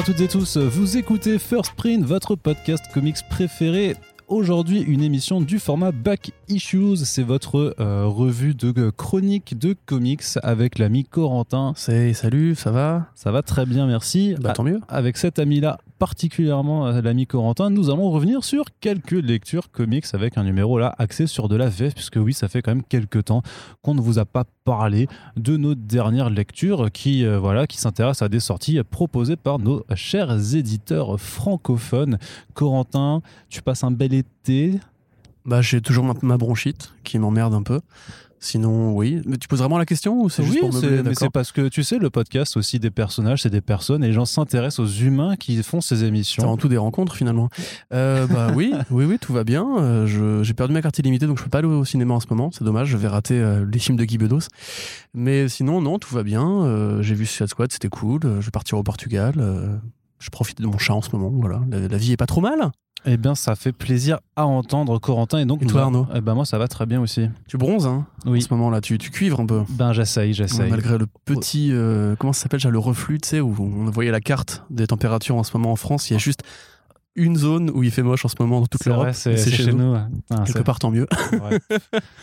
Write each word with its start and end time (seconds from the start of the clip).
Bonjour 0.00 0.14
à 0.14 0.16
toutes 0.16 0.24
et 0.24 0.28
tous, 0.28 0.56
vous 0.56 0.96
écoutez 0.96 1.38
First 1.38 1.74
Print, 1.74 2.02
votre 2.06 2.34
podcast 2.34 2.82
comics 2.94 3.18
préféré. 3.28 3.96
Aujourd'hui, 4.28 4.80
une 4.80 5.02
émission 5.02 5.42
du 5.42 5.58
format 5.58 5.92
Back 5.92 6.30
Issues. 6.48 6.96
C'est 7.04 7.22
votre 7.22 7.74
euh, 7.78 8.06
revue 8.06 8.54
de 8.54 8.88
chronique 8.88 9.58
de 9.58 9.76
comics 9.84 10.22
avec 10.42 10.78
l'ami 10.78 11.04
Corentin. 11.04 11.74
C'est 11.76 12.14
salut, 12.14 12.54
ça 12.54 12.70
va? 12.70 13.08
Ça 13.14 13.30
va 13.30 13.42
très 13.42 13.66
bien, 13.66 13.86
merci. 13.86 14.36
Bah, 14.40 14.54
tant 14.54 14.62
mieux. 14.62 14.80
Avec 14.88 15.18
cet 15.18 15.38
ami-là, 15.38 15.76
particulièrement 16.00 16.86
euh, 16.86 17.02
l'ami 17.02 17.26
Corentin, 17.26 17.68
nous 17.68 17.90
allons 17.90 18.10
revenir 18.10 18.42
sur 18.42 18.64
quelques 18.80 19.12
lectures 19.12 19.70
comics 19.70 20.06
avec 20.14 20.38
un 20.38 20.44
numéro 20.44 20.78
là 20.78 20.94
axé 20.98 21.26
sur 21.26 21.46
de 21.46 21.56
la 21.56 21.68
VF, 21.68 21.94
puisque 21.94 22.16
oui, 22.16 22.32
ça 22.32 22.48
fait 22.48 22.62
quand 22.62 22.70
même 22.70 22.82
quelques 22.82 23.26
temps 23.26 23.42
qu'on 23.82 23.94
ne 23.94 24.00
vous 24.00 24.18
a 24.18 24.24
pas 24.24 24.44
parlé 24.64 25.08
de 25.36 25.58
nos 25.58 25.74
dernières 25.74 26.30
lectures 26.30 26.90
qui, 26.90 27.26
euh, 27.26 27.38
voilà, 27.38 27.66
qui 27.66 27.76
s'intéressent 27.76 28.22
à 28.22 28.30
des 28.30 28.40
sorties 28.40 28.82
proposées 28.82 29.36
par 29.36 29.58
nos 29.58 29.84
chers 29.94 30.56
éditeurs 30.56 31.20
francophones. 31.20 32.18
Corentin, 32.54 33.20
tu 33.50 33.60
passes 33.60 33.84
un 33.84 33.90
bel 33.90 34.14
été? 34.14 34.80
Bah, 35.44 35.60
j'ai 35.60 35.82
toujours 35.82 36.04
ma 36.22 36.38
bronchite 36.38 36.94
qui 37.04 37.18
m'emmerde 37.18 37.52
un 37.52 37.62
peu. 37.62 37.80
Sinon, 38.42 38.92
oui. 38.94 39.20
Mais 39.26 39.36
tu 39.36 39.48
poses 39.48 39.58
vraiment 39.58 39.76
la 39.76 39.84
question 39.84 40.18
ou 40.22 40.30
c'est 40.30 40.42
juste 40.42 40.54
Oui, 40.54 40.60
pour 40.62 40.72
c'est- 40.72 40.86
meubler 40.86 41.02
mais 41.10 41.14
c'est 41.14 41.28
parce 41.28 41.52
que 41.52 41.68
tu 41.68 41.82
sais, 41.84 41.98
le 41.98 42.08
podcast 42.08 42.56
aussi 42.56 42.78
des 42.78 42.90
personnages, 42.90 43.42
c'est 43.42 43.50
des 43.50 43.60
personnes 43.60 44.02
et 44.02 44.06
les 44.06 44.12
gens 44.14 44.24
s'intéressent 44.24 44.78
aux 44.80 44.86
humains 45.04 45.36
qui 45.36 45.62
font 45.62 45.82
ces 45.82 45.96
C'est 45.96 46.06
émissions. 46.06 46.42
avant 46.44 46.56
tout 46.56 46.68
des 46.68 46.78
rencontres 46.78 47.14
finalement. 47.14 47.50
Euh, 47.92 48.26
bah 48.26 48.48
oui, 48.56 48.72
oui, 48.90 49.04
oui, 49.04 49.18
tout 49.20 49.34
va 49.34 49.44
bien. 49.44 49.66
Euh, 49.78 50.06
je- 50.06 50.42
j'ai 50.42 50.54
perdu 50.54 50.72
ma 50.72 50.80
carte 50.80 50.98
illimitée 50.98 51.26
donc 51.26 51.38
je 51.38 51.44
peux 51.44 51.50
pas 51.50 51.58
aller 51.58 51.68
au 51.68 51.84
cinéma 51.84 52.14
en 52.14 52.20
ce 52.20 52.26
moment. 52.30 52.50
C'est 52.50 52.64
dommage, 52.64 52.88
je 52.88 52.96
vais 52.96 53.08
rater 53.08 53.34
euh, 53.38 53.66
les 53.70 53.78
films 53.78 53.98
de 53.98 54.04
Guy 54.04 54.16
Bedos. 54.16 54.48
Mais 55.12 55.48
sinon, 55.48 55.82
non, 55.82 55.98
tout 55.98 56.14
va 56.14 56.22
bien. 56.22 57.00
J'ai 57.02 57.14
vu 57.14 57.26
Suicide 57.26 57.48
Squad, 57.48 57.70
c'était 57.70 57.88
cool. 57.88 58.20
Je 58.22 58.46
vais 58.46 58.50
partir 58.50 58.78
au 58.78 58.82
Portugal. 58.82 59.34
Je 60.18 60.30
profite 60.30 60.60
de 60.60 60.66
mon 60.66 60.78
chat 60.78 60.94
en 60.94 61.02
ce 61.02 61.10
moment. 61.12 61.30
Voilà, 61.40 61.60
la, 61.70 61.88
la 61.88 61.96
vie 61.98 62.12
est 62.12 62.16
pas 62.16 62.26
trop 62.26 62.40
mal. 62.40 62.70
Eh 63.06 63.16
bien, 63.16 63.34
ça 63.34 63.54
fait 63.56 63.72
plaisir 63.72 64.18
à 64.36 64.46
entendre, 64.46 64.98
Corentin. 64.98 65.38
Et 65.38 65.44
donc, 65.46 65.62
Et 65.62 65.66
toi, 65.66 65.80
a- 65.80 65.84
Arnaud 65.84 66.06
Eh 66.14 66.20
ben 66.20 66.34
moi, 66.34 66.44
ça 66.44 66.58
va 66.58 66.68
très 66.68 66.84
bien 66.86 67.00
aussi. 67.00 67.28
Tu 67.48 67.56
bronzes 67.56 67.86
hein, 67.86 68.06
en 68.26 68.30
Oui. 68.32 68.42
ce 68.42 68.52
moment-là. 68.54 68.80
Tu, 68.80 68.98
tu 68.98 69.10
cuivres 69.10 69.40
un 69.40 69.46
peu. 69.46 69.62
Ben, 69.70 69.92
j'essaye, 69.92 70.34
j'essaye. 70.34 70.70
Malgré 70.70 70.98
le 70.98 71.06
petit, 71.24 71.70
euh, 71.72 72.14
comment 72.18 72.32
ça 72.32 72.42
s'appelle, 72.42 72.60
le 72.70 72.78
reflux, 72.78 73.18
tu 73.20 73.28
sais, 73.28 73.40
où 73.40 73.54
on 73.58 73.90
voyait 73.90 74.10
la 74.10 74.20
carte 74.20 74.64
des 74.70 74.86
températures 74.86 75.36
en 75.36 75.42
ce 75.44 75.56
moment 75.56 75.72
en 75.72 75.76
France. 75.76 76.10
Il 76.10 76.12
y 76.12 76.16
a 76.16 76.18
juste 76.18 76.42
une 77.16 77.36
zone 77.36 77.70
où 77.70 77.82
il 77.82 77.90
fait 77.90 78.02
moche 78.02 78.24
en 78.24 78.28
ce 78.28 78.36
moment 78.38 78.60
dans 78.60 78.66
toute 78.66 78.84
l'Europe. 78.86 79.08
c'est 79.12 79.36
c'est 79.36 79.50
chez, 79.50 79.72
nous. 79.72 79.94
Ah, 79.94 80.44
Quelque 80.44 80.62
part, 80.62 80.78
tant 80.78 80.90
mieux. 80.90 81.06
Ouais. 81.40 81.58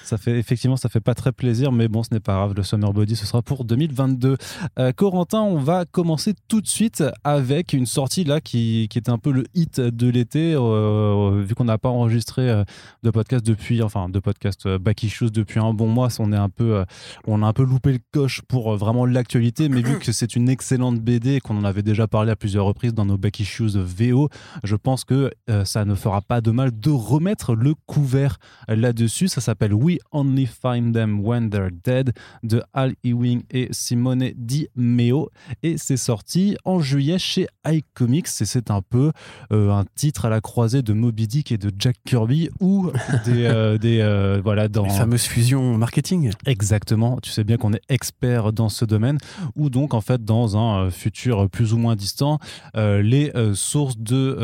ça 0.04 0.18
fait 0.18 0.38
effectivement, 0.38 0.76
ça 0.76 0.90
fait 0.90 1.00
pas 1.00 1.16
très 1.16 1.32
plaisir, 1.32 1.72
mais 1.72 1.88
bon, 1.88 2.04
ce 2.04 2.10
n'est 2.12 2.20
pas 2.20 2.36
grave. 2.36 2.54
Le 2.56 2.62
Summer 2.62 2.92
Body, 2.94 3.16
ce 3.16 3.26
sera 3.26 3.42
pour 3.42 3.64
2022. 3.64 4.38
Euh, 4.78 4.92
Corentin, 4.92 5.42
on 5.42 5.58
va 5.58 5.86
commencer 5.86 6.34
tout 6.48 6.62
de 6.62 6.68
suite 6.68 7.04
avec 7.24 7.74
une 7.74 7.86
sortie 7.86 8.26
là 8.26 8.42
qui, 8.42 8.88
qui 8.90 8.98
était 8.98 9.10
un 9.10 9.18
peu 9.18 9.32
le 9.32 9.46
hit 9.56 9.80
de 9.80 10.08
l'été, 10.08 10.54
euh, 10.56 11.42
vu 11.42 11.56
qu'on 11.56 11.64
n'a 11.64 11.78
pas 11.78 11.90
enregistré 11.90 12.50
euh, 12.50 12.64
de 13.04 13.10
podcast 13.10 13.46
depuis, 13.46 13.82
enfin, 13.82 14.10
de 14.10 14.20
podcast 14.20 14.68
Back 14.68 15.04
Issues 15.04 15.32
depuis 15.32 15.60
un 15.60 15.74
bon 15.74 15.88
mois. 15.88 16.10
On 16.20 16.32
est 16.32 16.38
un 16.38 16.50
peu, 16.50 16.84
on 17.26 17.42
a 17.42 17.48
un 17.48 17.54
peu 17.54 17.64
loupé 17.64 17.94
le 17.94 18.00
coche 18.12 18.42
pour 18.48 18.76
vraiment 18.76 19.06
l'actualité, 19.06 19.70
mais 19.70 19.82
vu 19.82 20.00
que 20.00 20.12
c'est 20.12 20.36
une 20.36 20.50
excellente 20.50 21.00
BD 21.00 21.36
et 21.36 21.40
qu'on 21.40 21.58
en 21.58 21.64
avait 21.64 21.84
déjà 21.84 22.08
parlé 22.08 22.32
à 22.32 22.36
plusieurs 22.36 22.66
reprises 22.66 22.94
dans 22.94 23.06
nos 23.06 23.18
Back 23.18 23.40
Issues 23.40 23.78
VO, 23.78 24.30
je 24.64 24.76
pense 24.78 25.04
que 25.04 25.32
euh, 25.50 25.66
ça 25.66 25.86
ne 25.86 25.96
fera 25.96 26.22
pas 26.22 26.42
de 26.42 26.52
mal 26.52 26.78
de 26.78 26.90
remettre 26.90 27.56
le 27.56 27.74
couvert 27.86 28.38
là-dessus. 28.68 29.28
Ça 29.28 29.42
s'appelle 29.42 29.74
We 29.74 29.98
Only 30.12 30.46
Find 30.46 30.94
Them 30.94 31.20
When 31.26 31.50
They're 31.50 31.72
Dead 31.84 32.14
de 32.44 32.64
Al 32.74 32.96
Ewing 33.04 33.44
et 33.52 33.68
Simone 33.72 34.32
Di 34.36 34.68
Meo. 34.76 35.30
Et 35.64 35.78
c'est 35.78 35.98
sorti 35.98 36.58
en 36.66 36.80
juillet 36.80 37.20
chez 37.20 37.48
iComics. 37.66 38.28
Et 38.42 38.46
c'est 38.46 38.72
un 38.72 38.82
peu 38.82 39.12
euh, 39.52 39.72
un 39.72 39.86
titre 39.96 40.26
à 40.26 40.30
la 40.30 40.42
croisée 40.42 40.82
de 40.82 40.94
Moby 40.94 41.28
Dick 41.28 41.52
et 41.52 41.58
de 41.58 41.72
Jack 41.78 41.98
Kirby 42.06 42.50
ou 42.60 42.92
des. 43.26 43.46
euh, 43.46 43.78
des 43.78 44.40
voilà, 44.44 44.68
dans. 44.68 44.84
Les 44.84 44.90
fameuses 44.90 45.24
fusions 45.24 45.78
marketing. 45.78 46.32
Exactement, 46.46 47.20
tu 47.22 47.32
sais 47.32 47.44
bien 47.44 47.58
qu'on 47.58 47.74
est 47.74 47.82
expert 47.90 48.54
dans 48.54 48.70
ce 48.70 48.86
domaine, 48.86 49.18
ou 49.56 49.70
donc 49.70 49.94
en 49.94 50.02
fait 50.02 50.24
dans 50.24 50.58
un 50.58 50.90
futur 50.90 51.50
plus 51.50 51.74
ou 51.74 51.78
moins 51.78 51.96
distant, 51.96 52.40
les 52.76 53.32
sources 53.54 53.98
de, 53.98 54.36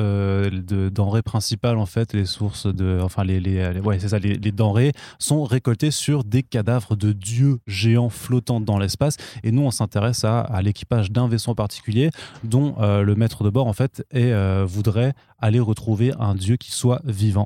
de 0.52 0.90
denrées 0.90 1.22
principales 1.22 1.78
en 1.78 1.86
fait, 1.86 2.14
les 2.14 2.26
sources 2.26 2.68
de, 2.68 3.00
enfin 3.02 3.24
les, 3.24 3.40
les, 3.40 3.74
les- 3.74 3.80
ouais 3.80 4.00
c'est 4.00 4.10
ça, 4.10 4.20
les, 4.20 4.36
les 4.36 4.52
denrées 4.52 4.92
sont 5.20 5.44
récoltées 5.44 5.92
sur 5.92 6.24
des 6.24 6.44
cadavres 6.44 6.96
de 6.96 7.12
dieux 7.12 7.60
géants 7.68 8.10
flottants 8.10 8.60
dans 8.62 8.78
l'espace, 8.78 9.18
et 9.44 9.52
nous 9.52 9.62
on 9.64 9.72
s'intéresse 9.72 10.24
à, 10.24 10.42
à 10.42 10.62
l'équipage 10.62 11.12
d'un 11.12 11.28
vaisseau 11.28 11.52
en 11.52 11.56
particulier 11.56 12.10
dont 12.44 12.76
euh, 12.80 13.02
le 13.04 13.16
maître 13.16 13.44
de 13.44 13.50
bord 13.50 13.68
en 13.68 13.74
fait 13.74 14.06
est, 14.12 14.32
euh, 14.32 14.66
voudrait 14.68 15.14
aller 15.40 15.60
retrouver 15.60 16.14
un 16.20 16.36
dieu 16.36 16.56
qui 16.58 16.72
soit 16.72 17.02
vivant. 17.06 17.46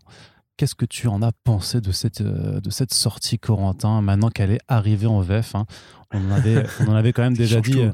Qu'est-ce 0.58 0.76
que 0.76 0.86
tu 0.86 1.08
en 1.08 1.22
as 1.22 1.32
pensé 1.44 1.82
de 1.82 1.92
cette, 1.92 2.22
euh, 2.22 2.60
de 2.60 2.70
cette 2.72 2.94
sortie, 2.94 3.38
Corentin, 3.38 4.02
maintenant 4.02 4.30
qu'elle 4.30 4.52
est 4.52 4.62
arrivée 4.68 5.06
en 5.08 5.22
VF 5.22 5.54
hein? 5.56 5.66
On, 6.14 6.18
en 6.30 6.32
avait, 6.32 6.64
on 6.82 6.88
en 6.92 6.96
avait 6.96 7.14
quand 7.14 7.22
même 7.22 7.38
déjà 7.38 7.62
dit 7.62 7.82
euh, 7.90 7.92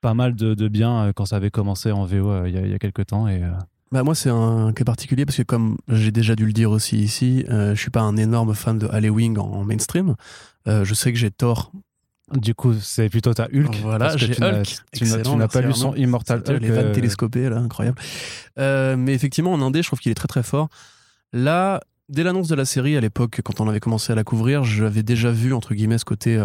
pas 0.00 0.14
mal 0.14 0.34
de, 0.34 0.54
de 0.54 0.68
bien 0.68 1.06
euh, 1.08 1.12
quand 1.14 1.26
ça 1.26 1.36
avait 1.36 1.50
commencé 1.50 1.92
en 1.92 2.04
VO 2.04 2.30
euh, 2.30 2.48
il 2.48 2.54
y, 2.54 2.58
a- 2.58 2.62
il 2.62 2.70
y 2.70 2.74
a 2.74 2.78
quelques 2.78 3.06
temps. 3.06 3.28
Et, 3.28 3.42
euh, 3.42 3.50
Bah 3.92 4.02
moi 4.02 4.14
c'est 4.16 4.30
un 4.30 4.72
cas 4.72 4.84
particulier 4.84 5.24
parce 5.24 5.36
que 5.36 5.42
comme 5.44 5.76
j'ai 5.88 6.10
déjà 6.10 6.34
dû 6.34 6.44
le 6.44 6.52
dire 6.52 6.70
aussi 6.72 6.98
ici, 6.98 7.44
euh, 7.48 7.74
je 7.74 7.80
suis 7.80 7.90
pas 7.90 8.00
un 8.02 8.16
énorme 8.16 8.54
fan 8.54 8.78
de 8.78 8.88
Halloween 8.88 9.38
en, 9.38 9.44
en 9.44 9.64
mainstream. 9.64 10.16
Euh, 10.66 10.84
je 10.84 10.92
sais 10.94 11.12
que 11.12 11.18
j'ai 11.18 11.30
tort. 11.30 11.70
du 12.34 12.54
coup, 12.56 12.74
c'est 12.80 13.08
plutôt 13.08 13.32
ta 13.32 13.44
Hulk. 13.54 13.76
Voilà, 13.82 14.06
parce 14.06 14.14
que 14.16 14.26
j'ai 14.26 14.34
tu 14.34 14.42
Hulk. 14.42 14.64
Tu 14.92 15.04
n'as- 15.04 15.10
tu 15.10 15.18
Excellent, 15.18 15.36
n'as 15.36 15.46
pas 15.46 15.60
lu 15.60 15.72
son. 15.72 15.94
Immortal 15.94 16.42
Hulk. 16.46 16.60
Les 16.60 16.70
vannes 16.70 16.86
euh, 16.86 16.92
télescopées 16.94 17.48
là, 17.48 17.58
incroyable. 17.58 17.98
Euh, 18.58 18.96
mais 18.96 19.14
effectivement 19.14 19.52
en 19.52 19.62
indé, 19.62 19.82
je 19.82 19.86
trouve 19.88 20.00
qu'il 20.00 20.10
est 20.10 20.16
très 20.16 20.26
très 20.28 20.42
fort. 20.42 20.68
Là, 21.32 21.80
dès 22.08 22.24
l'annonce 22.24 22.48
de 22.48 22.56
la 22.56 22.64
série 22.64 22.96
à 22.96 23.00
l'époque, 23.00 23.40
quand 23.44 23.60
on 23.60 23.68
avait 23.68 23.78
commencé 23.80 24.12
à 24.12 24.16
la 24.16 24.24
couvrir, 24.24 24.64
j'avais 24.64 25.04
déjà 25.04 25.30
vu 25.30 25.54
entre 25.54 25.74
guillemets 25.74 25.98
ce 25.98 26.04
côté 26.04 26.44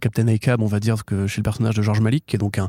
Captain 0.00 0.26
Ahab, 0.26 0.62
on 0.62 0.66
va 0.66 0.80
dire 0.80 1.04
que 1.04 1.26
chez 1.26 1.40
le 1.40 1.42
personnage 1.44 1.74
de 1.74 1.82
George 1.82 2.00
Malik, 2.00 2.24
qui 2.26 2.36
est 2.36 2.38
donc 2.38 2.56
un, 2.58 2.68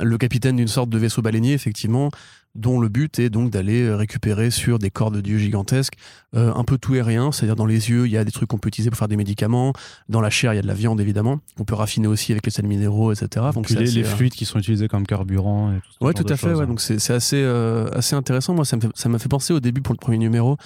le 0.00 0.16
capitaine 0.16 0.56
d'une 0.56 0.68
sorte 0.68 0.88
de 0.88 0.96
vaisseau 0.96 1.22
baleinier 1.22 1.52
effectivement, 1.54 2.10
dont 2.56 2.80
le 2.80 2.88
but 2.88 3.18
est 3.20 3.30
donc 3.30 3.50
d'aller 3.50 3.82
euh, 3.82 3.96
récupérer 3.96 4.50
sur 4.50 4.78
des 4.80 4.90
corps 4.90 5.10
de 5.12 5.20
dieux 5.20 5.38
gigantesques 5.38 5.94
euh, 6.34 6.52
un 6.54 6.64
peu 6.64 6.78
tout 6.78 6.94
et 6.96 7.02
rien, 7.02 7.30
c'est-à-dire 7.30 7.54
dans 7.54 7.66
les 7.66 7.90
yeux, 7.90 8.06
il 8.06 8.12
y 8.12 8.16
a 8.16 8.24
des 8.24 8.32
trucs 8.32 8.48
qu'on 8.48 8.58
peut 8.58 8.68
utiliser 8.68 8.90
pour 8.90 8.98
faire 8.98 9.06
des 9.08 9.16
médicaments, 9.16 9.72
dans 10.08 10.20
la 10.20 10.30
chair, 10.30 10.52
il 10.52 10.56
y 10.56 10.58
a 10.58 10.62
de 10.62 10.66
la 10.66 10.74
viande 10.74 11.00
évidemment, 11.00 11.38
on 11.60 11.64
peut 11.64 11.74
raffiner 11.76 12.08
aussi 12.08 12.32
avec 12.32 12.44
les 12.44 12.50
sels 12.50 12.66
minéraux, 12.66 13.12
etc. 13.12 13.46
Donc 13.54 13.70
les, 13.70 13.76
assez, 13.76 13.92
les 13.92 14.02
euh, 14.04 14.04
fluides 14.16 14.32
qui 14.32 14.44
sont 14.44 14.58
utilisés 14.58 14.88
comme 14.88 15.06
carburant. 15.06 15.72
Et 15.72 15.80
tout 15.80 16.04
Ouais, 16.06 16.12
tout 16.12 16.26
à 16.28 16.36
fait. 16.36 16.52
Ouais. 16.52 16.62
hein. 16.64 16.66
Donc 16.66 16.80
c'est 16.80 17.10
assez, 17.12 17.40
euh, 17.40 17.88
assez 17.92 18.16
intéressant. 18.16 18.52
Moi, 18.54 18.64
ça 18.64 18.76
me 18.76 18.80
fait- 18.80 18.88
ça 18.94 19.08
m'a 19.08 19.18
fait, 19.20 19.28
penser 19.28 19.52
au 19.52 19.60
début 19.60 19.80
pour 19.80 19.94
le 19.94 19.98
premier 20.00 20.18
numéro 20.18 20.56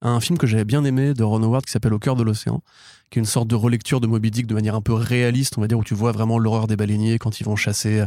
à 0.00 0.08
un 0.08 0.20
film 0.20 0.38
que 0.38 0.46
j'avais 0.46 0.64
bien 0.64 0.84
aimé 0.84 1.12
de 1.14 1.22
Ron 1.22 1.42
Howard 1.42 1.64
qui 1.64 1.70
s'appelle 1.72 1.92
Au 1.94 1.98
cœur 1.98 2.16
de 2.16 2.22
l'océan, 2.22 2.62
qui 3.10 3.18
est 3.18 3.20
une 3.22 3.26
sorte 3.26 3.48
de 3.48 3.54
relecture 3.54 4.00
de 4.00 4.06
Moby 4.06 4.30
Dick 4.30 4.46
de 4.46 4.54
manière 4.54 4.74
un 4.74 4.80
peu 4.82 4.92
réaliste, 4.94 5.56
on 5.58 5.60
va 5.60 5.66
dire, 5.68 5.78
où 5.78 5.84
tu 5.84 5.94
vois 5.94 6.12
vraiment 6.12 6.38
l'horreur 6.38 6.66
des 6.66 6.76
baleiniers 6.76 7.18
quand 7.18 7.40
ils 7.40 7.44
vont 7.44 7.56
chasser 7.56 8.02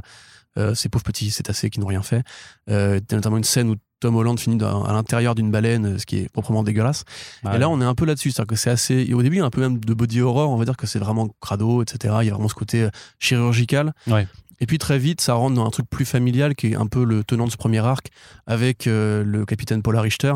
euh, 0.57 0.75
ces 0.75 0.89
pauvres 0.89 1.04
petits 1.04 1.30
cétacés 1.31 1.69
qui 1.69 1.80
n'ont 1.80 1.88
rien 1.88 2.01
fait. 2.01 2.24
Euh, 2.69 3.00
T'as 3.07 3.15
notamment 3.15 3.38
une 3.38 3.44
scène 3.44 3.69
où 3.69 3.75
Tom 4.00 4.15
Holland 4.15 4.39
finit 4.39 4.57
dans- 4.57 4.83
à 4.83 4.94
l'intérieur 4.94 5.33
d'une 5.36 5.50
baleine, 5.51 5.98
ce 5.98 6.06
qui 6.06 6.18
est 6.19 6.30
proprement 6.30 6.62
dégueulasse. 6.63 7.04
Ouais. 7.44 7.56
Et 7.56 7.57
là, 7.57 7.68
on 7.69 7.81
est 7.81 7.86
un 7.86 7.95
peu 7.95 8.06
là-dessus. 8.06 8.31
C'est-à-dire 8.31 8.48
que 8.50 8.56
c'est 8.56 8.69
assez. 8.69 9.06
Et 9.07 9.13
au 9.13 9.24
début, 9.24 9.38
il 9.38 9.39
y 9.39 9.42
a 9.42 9.45
un 9.45 9.50
peu 9.50 9.62
même 9.62 9.80
de 9.80 9.94
body 9.94 10.21
horror. 10.21 10.50
On 10.51 10.57
va 10.57 10.65
dire 10.65 10.77
que 10.77 10.86
c'est 10.86 11.00
vraiment 11.00 11.30
crado, 11.42 11.81
etc. 11.81 12.15
Il 12.21 12.27
y 12.27 12.30
a 12.30 12.33
vraiment 12.33 12.48
ce 12.50 12.54
côté 12.54 12.83
euh, 12.83 12.89
chirurgical. 13.19 13.94
Ouais. 14.07 14.27
Et 14.59 14.65
puis 14.65 14.80
très 14.80 14.98
vite, 14.98 15.21
ça 15.21 15.33
rentre 15.36 15.56
dans 15.56 15.65
un 15.65 15.69
truc 15.69 15.88
plus 15.89 16.06
familial 16.06 16.56
qui 16.56 16.68
est 16.71 16.75
un 16.75 16.88
peu 16.88 17.04
le 17.04 17.24
tenant 17.24 17.45
de 17.45 17.51
ce 17.51 17.57
premier 17.57 17.77
arc 17.80 18.07
avec 18.48 18.88
euh, 18.88 19.24
le 19.24 19.45
capitaine 19.45 19.83
Paula 19.83 20.01
Richter, 20.01 20.33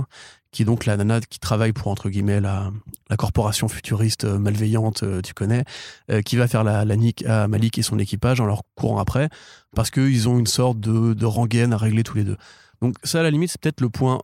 qui 0.52 0.64
est 0.64 0.66
donc 0.66 0.86
la 0.86 0.98
nana 0.98 1.22
qui 1.22 1.40
travaille 1.40 1.72
pour, 1.72 1.88
entre 1.88 2.10
guillemets, 2.10 2.42
la, 2.42 2.72
la 3.10 3.18
corporation 3.18 3.68
futuriste 3.70 4.26
euh, 4.26 4.38
malveillante, 4.38 5.04
euh, 5.04 5.22
tu 5.22 5.34
connais, 5.34 5.64
euh, 6.10 6.22
qui 6.22 6.36
va 6.36 6.48
faire 6.48 6.64
la, 6.64 6.84
la 6.84 6.96
nique 6.98 7.26
à 7.26 7.48
Malik 7.48 7.78
et 7.78 7.82
son 7.82 7.98
équipage 8.00 8.42
en 8.42 8.46
leur 8.46 8.64
courant 8.76 9.00
après, 9.00 9.30
parce 9.76 9.92
qu'ils 9.92 10.28
ont 10.28 10.38
une 10.38 10.48
sorte 10.48 10.80
de, 10.80 11.14
de 11.14 11.26
rengaine 11.26 11.72
à 11.74 11.78
régler 11.78 12.04
tous 12.04 12.18
les 12.18 12.24
deux. 12.26 12.38
Donc 12.82 12.96
ça, 13.04 13.22
à 13.22 13.24
la 13.24 13.32
limite, 13.32 13.52
c'est 13.52 13.62
peut-être 13.62 13.82
le 13.82 13.90
point 13.90 14.22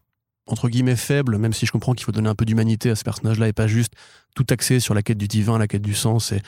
entre 0.47 0.69
guillemets 0.69 0.95
faible, 0.95 1.37
même 1.37 1.53
si 1.53 1.65
je 1.65 1.71
comprends 1.71 1.93
qu'il 1.93 2.05
faut 2.05 2.13
donner 2.13 2.29
un 2.29 2.35
peu 2.35 2.45
d'humanité 2.45 2.89
à 2.89 2.95
ce 2.95 3.03
personnage-là 3.03 3.47
et 3.49 3.53
pas 3.53 3.67
juste 3.67 3.93
tout 4.33 4.45
axé 4.49 4.79
sur 4.79 4.93
la 4.93 5.03
quête 5.03 5.17
du 5.17 5.27
divin, 5.27 5.57
la 5.57 5.67
quête 5.67 5.81
du 5.81 5.93
sens 5.93 6.31
et, 6.31 6.41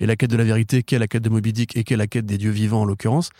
et 0.00 0.06
la 0.06 0.16
quête 0.16 0.30
de 0.30 0.36
la 0.36 0.44
vérité, 0.44 0.82
qu'est 0.82 0.98
la 0.98 1.06
quête 1.08 1.22
de 1.22 1.30
Moby 1.30 1.52
Dick 1.52 1.76
et 1.76 1.82
qu'est 1.84 1.96
la 1.96 2.06
quête 2.06 2.26
des 2.26 2.36
dieux 2.36 2.50
vivants 2.50 2.82
en 2.82 2.84
l'occurrence. 2.84 3.30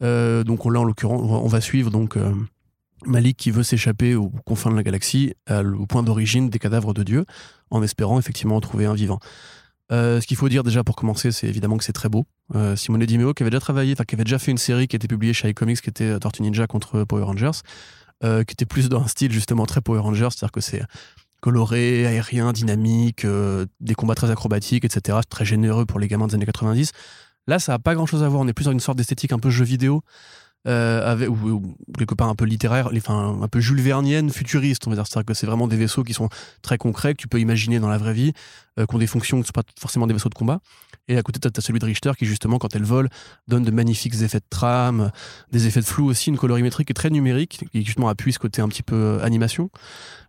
Donc 0.00 0.64
on, 0.64 0.70
là, 0.70 0.78
en 0.80 0.84
l'occurrence, 0.84 1.20
on 1.22 1.48
va- 1.48 1.60
suivre 1.60 1.90
donc 1.90 2.16
Malik 3.06 3.36
qui 3.36 3.50
veut 3.50 3.62
s'échapper 3.62 4.14
aux 4.14 4.30
confins 4.44 4.70
de 4.70 4.76
la 4.76 4.82
galaxie, 4.82 5.34
au 5.50 5.86
point 5.86 6.02
d'origine 6.02 6.50
des 6.50 6.58
cadavres 6.58 6.94
de 6.94 7.02
dieux, 7.02 7.24
en 7.70 7.82
espérant 7.82 8.18
effectivement 8.18 8.60
trouver 8.60 8.86
un 8.86 8.94
vivant. 8.94 9.20
Euh, 9.90 10.20
ce 10.20 10.26
qu'il 10.26 10.36
faut 10.36 10.48
dire 10.48 10.64
déjà 10.64 10.84
pour 10.84 10.96
commencer, 10.96 11.32
c'est 11.32 11.46
évidemment 11.46 11.78
que 11.78 11.84
c'est 11.84 11.92
très 11.92 12.08
beau. 12.08 12.26
Euh, 12.54 12.76
Simone 12.76 13.06
Di 13.06 13.16
Meo, 13.16 13.32
qui 13.32 13.42
avait 13.42 13.50
déjà 13.50 13.60
travaillé, 13.60 13.94
qui 13.94 14.14
avait 14.14 14.24
déjà 14.24 14.38
fait 14.38 14.50
une 14.50 14.58
série 14.58 14.86
qui 14.86 14.96
était 14.96 15.08
publiée 15.08 15.32
chez 15.32 15.48
iComics, 15.48 15.80
qui 15.80 15.88
était 15.88 16.18
Tortue 16.18 16.42
Ninja 16.42 16.66
contre 16.66 17.04
Power 17.04 17.22
Rangers, 17.22 17.62
euh, 18.24 18.44
qui 18.44 18.52
était 18.52 18.66
plus 18.66 18.88
dans 18.88 19.02
un 19.02 19.06
style 19.06 19.32
justement 19.32 19.64
très 19.64 19.80
Power 19.80 20.00
Rangers, 20.00 20.28
c'est-à-dire 20.30 20.52
que 20.52 20.60
c'est 20.60 20.82
coloré, 21.40 22.04
aérien, 22.06 22.52
dynamique, 22.52 23.24
euh, 23.24 23.66
des 23.80 23.94
combats 23.94 24.14
très 24.14 24.30
acrobatiques, 24.30 24.84
etc. 24.84 25.18
Très 25.28 25.44
généreux 25.44 25.86
pour 25.86 26.00
les 26.00 26.08
gamins 26.08 26.26
des 26.26 26.34
années 26.34 26.46
90. 26.46 26.92
Là, 27.46 27.58
ça 27.58 27.72
n'a 27.72 27.78
pas 27.78 27.94
grand-chose 27.94 28.22
à 28.22 28.28
voir. 28.28 28.42
On 28.42 28.48
est 28.48 28.52
plus 28.52 28.64
dans 28.64 28.72
une 28.72 28.80
sorte 28.80 28.98
d'esthétique 28.98 29.32
un 29.32 29.38
peu 29.38 29.50
jeu 29.50 29.64
vidéo, 29.64 30.02
avec, 30.64 31.28
ou, 31.28 31.76
quelque 31.96 32.14
part 32.14 32.28
un 32.28 32.34
peu 32.34 32.44
littéraire, 32.44 32.90
enfin, 32.96 33.38
un 33.40 33.48
peu 33.48 33.60
Jules 33.60 33.80
Vernienne, 33.80 34.30
futuriste, 34.30 34.86
on 34.86 34.90
va 34.90 34.96
dire. 34.96 35.06
C'est-à-dire 35.06 35.26
que 35.26 35.34
c'est 35.34 35.46
vraiment 35.46 35.68
des 35.68 35.76
vaisseaux 35.76 36.04
qui 36.04 36.14
sont 36.14 36.28
très 36.62 36.78
concrets, 36.78 37.14
que 37.14 37.20
tu 37.20 37.28
peux 37.28 37.40
imaginer 37.40 37.80
dans 37.80 37.88
la 37.88 37.98
vraie 37.98 38.12
vie, 38.12 38.32
qui 38.76 38.94
ont 38.94 38.98
des 38.98 39.06
fonctions 39.06 39.38
qui 39.38 39.42
ne 39.42 39.46
sont 39.46 39.52
pas 39.52 39.62
forcément 39.78 40.06
des 40.06 40.14
vaisseaux 40.14 40.28
de 40.28 40.34
combat. 40.34 40.60
Et 41.08 41.16
à 41.16 41.22
côté, 41.22 41.40
tu 41.40 41.48
as, 41.48 41.60
celui 41.62 41.78
de 41.78 41.84
Richter 41.86 42.12
qui, 42.18 42.26
justement, 42.26 42.58
quand 42.58 42.76
elle 42.76 42.84
vole, 42.84 43.08
donne 43.48 43.64
de 43.64 43.70
magnifiques 43.70 44.20
effets 44.20 44.40
de 44.40 44.44
trame, 44.50 45.10
des 45.50 45.66
effets 45.66 45.80
de 45.80 45.86
flou 45.86 46.06
aussi, 46.06 46.28
une 46.28 46.36
colorimétrie 46.36 46.84
qui 46.84 46.92
est 46.92 46.94
très 46.94 47.10
numérique, 47.10 47.64
qui 47.72 47.84
justement 47.84 48.08
appuie 48.08 48.32
ce 48.32 48.38
côté 48.38 48.60
un 48.60 48.68
petit 48.68 48.82
peu 48.82 49.18
animation. 49.22 49.70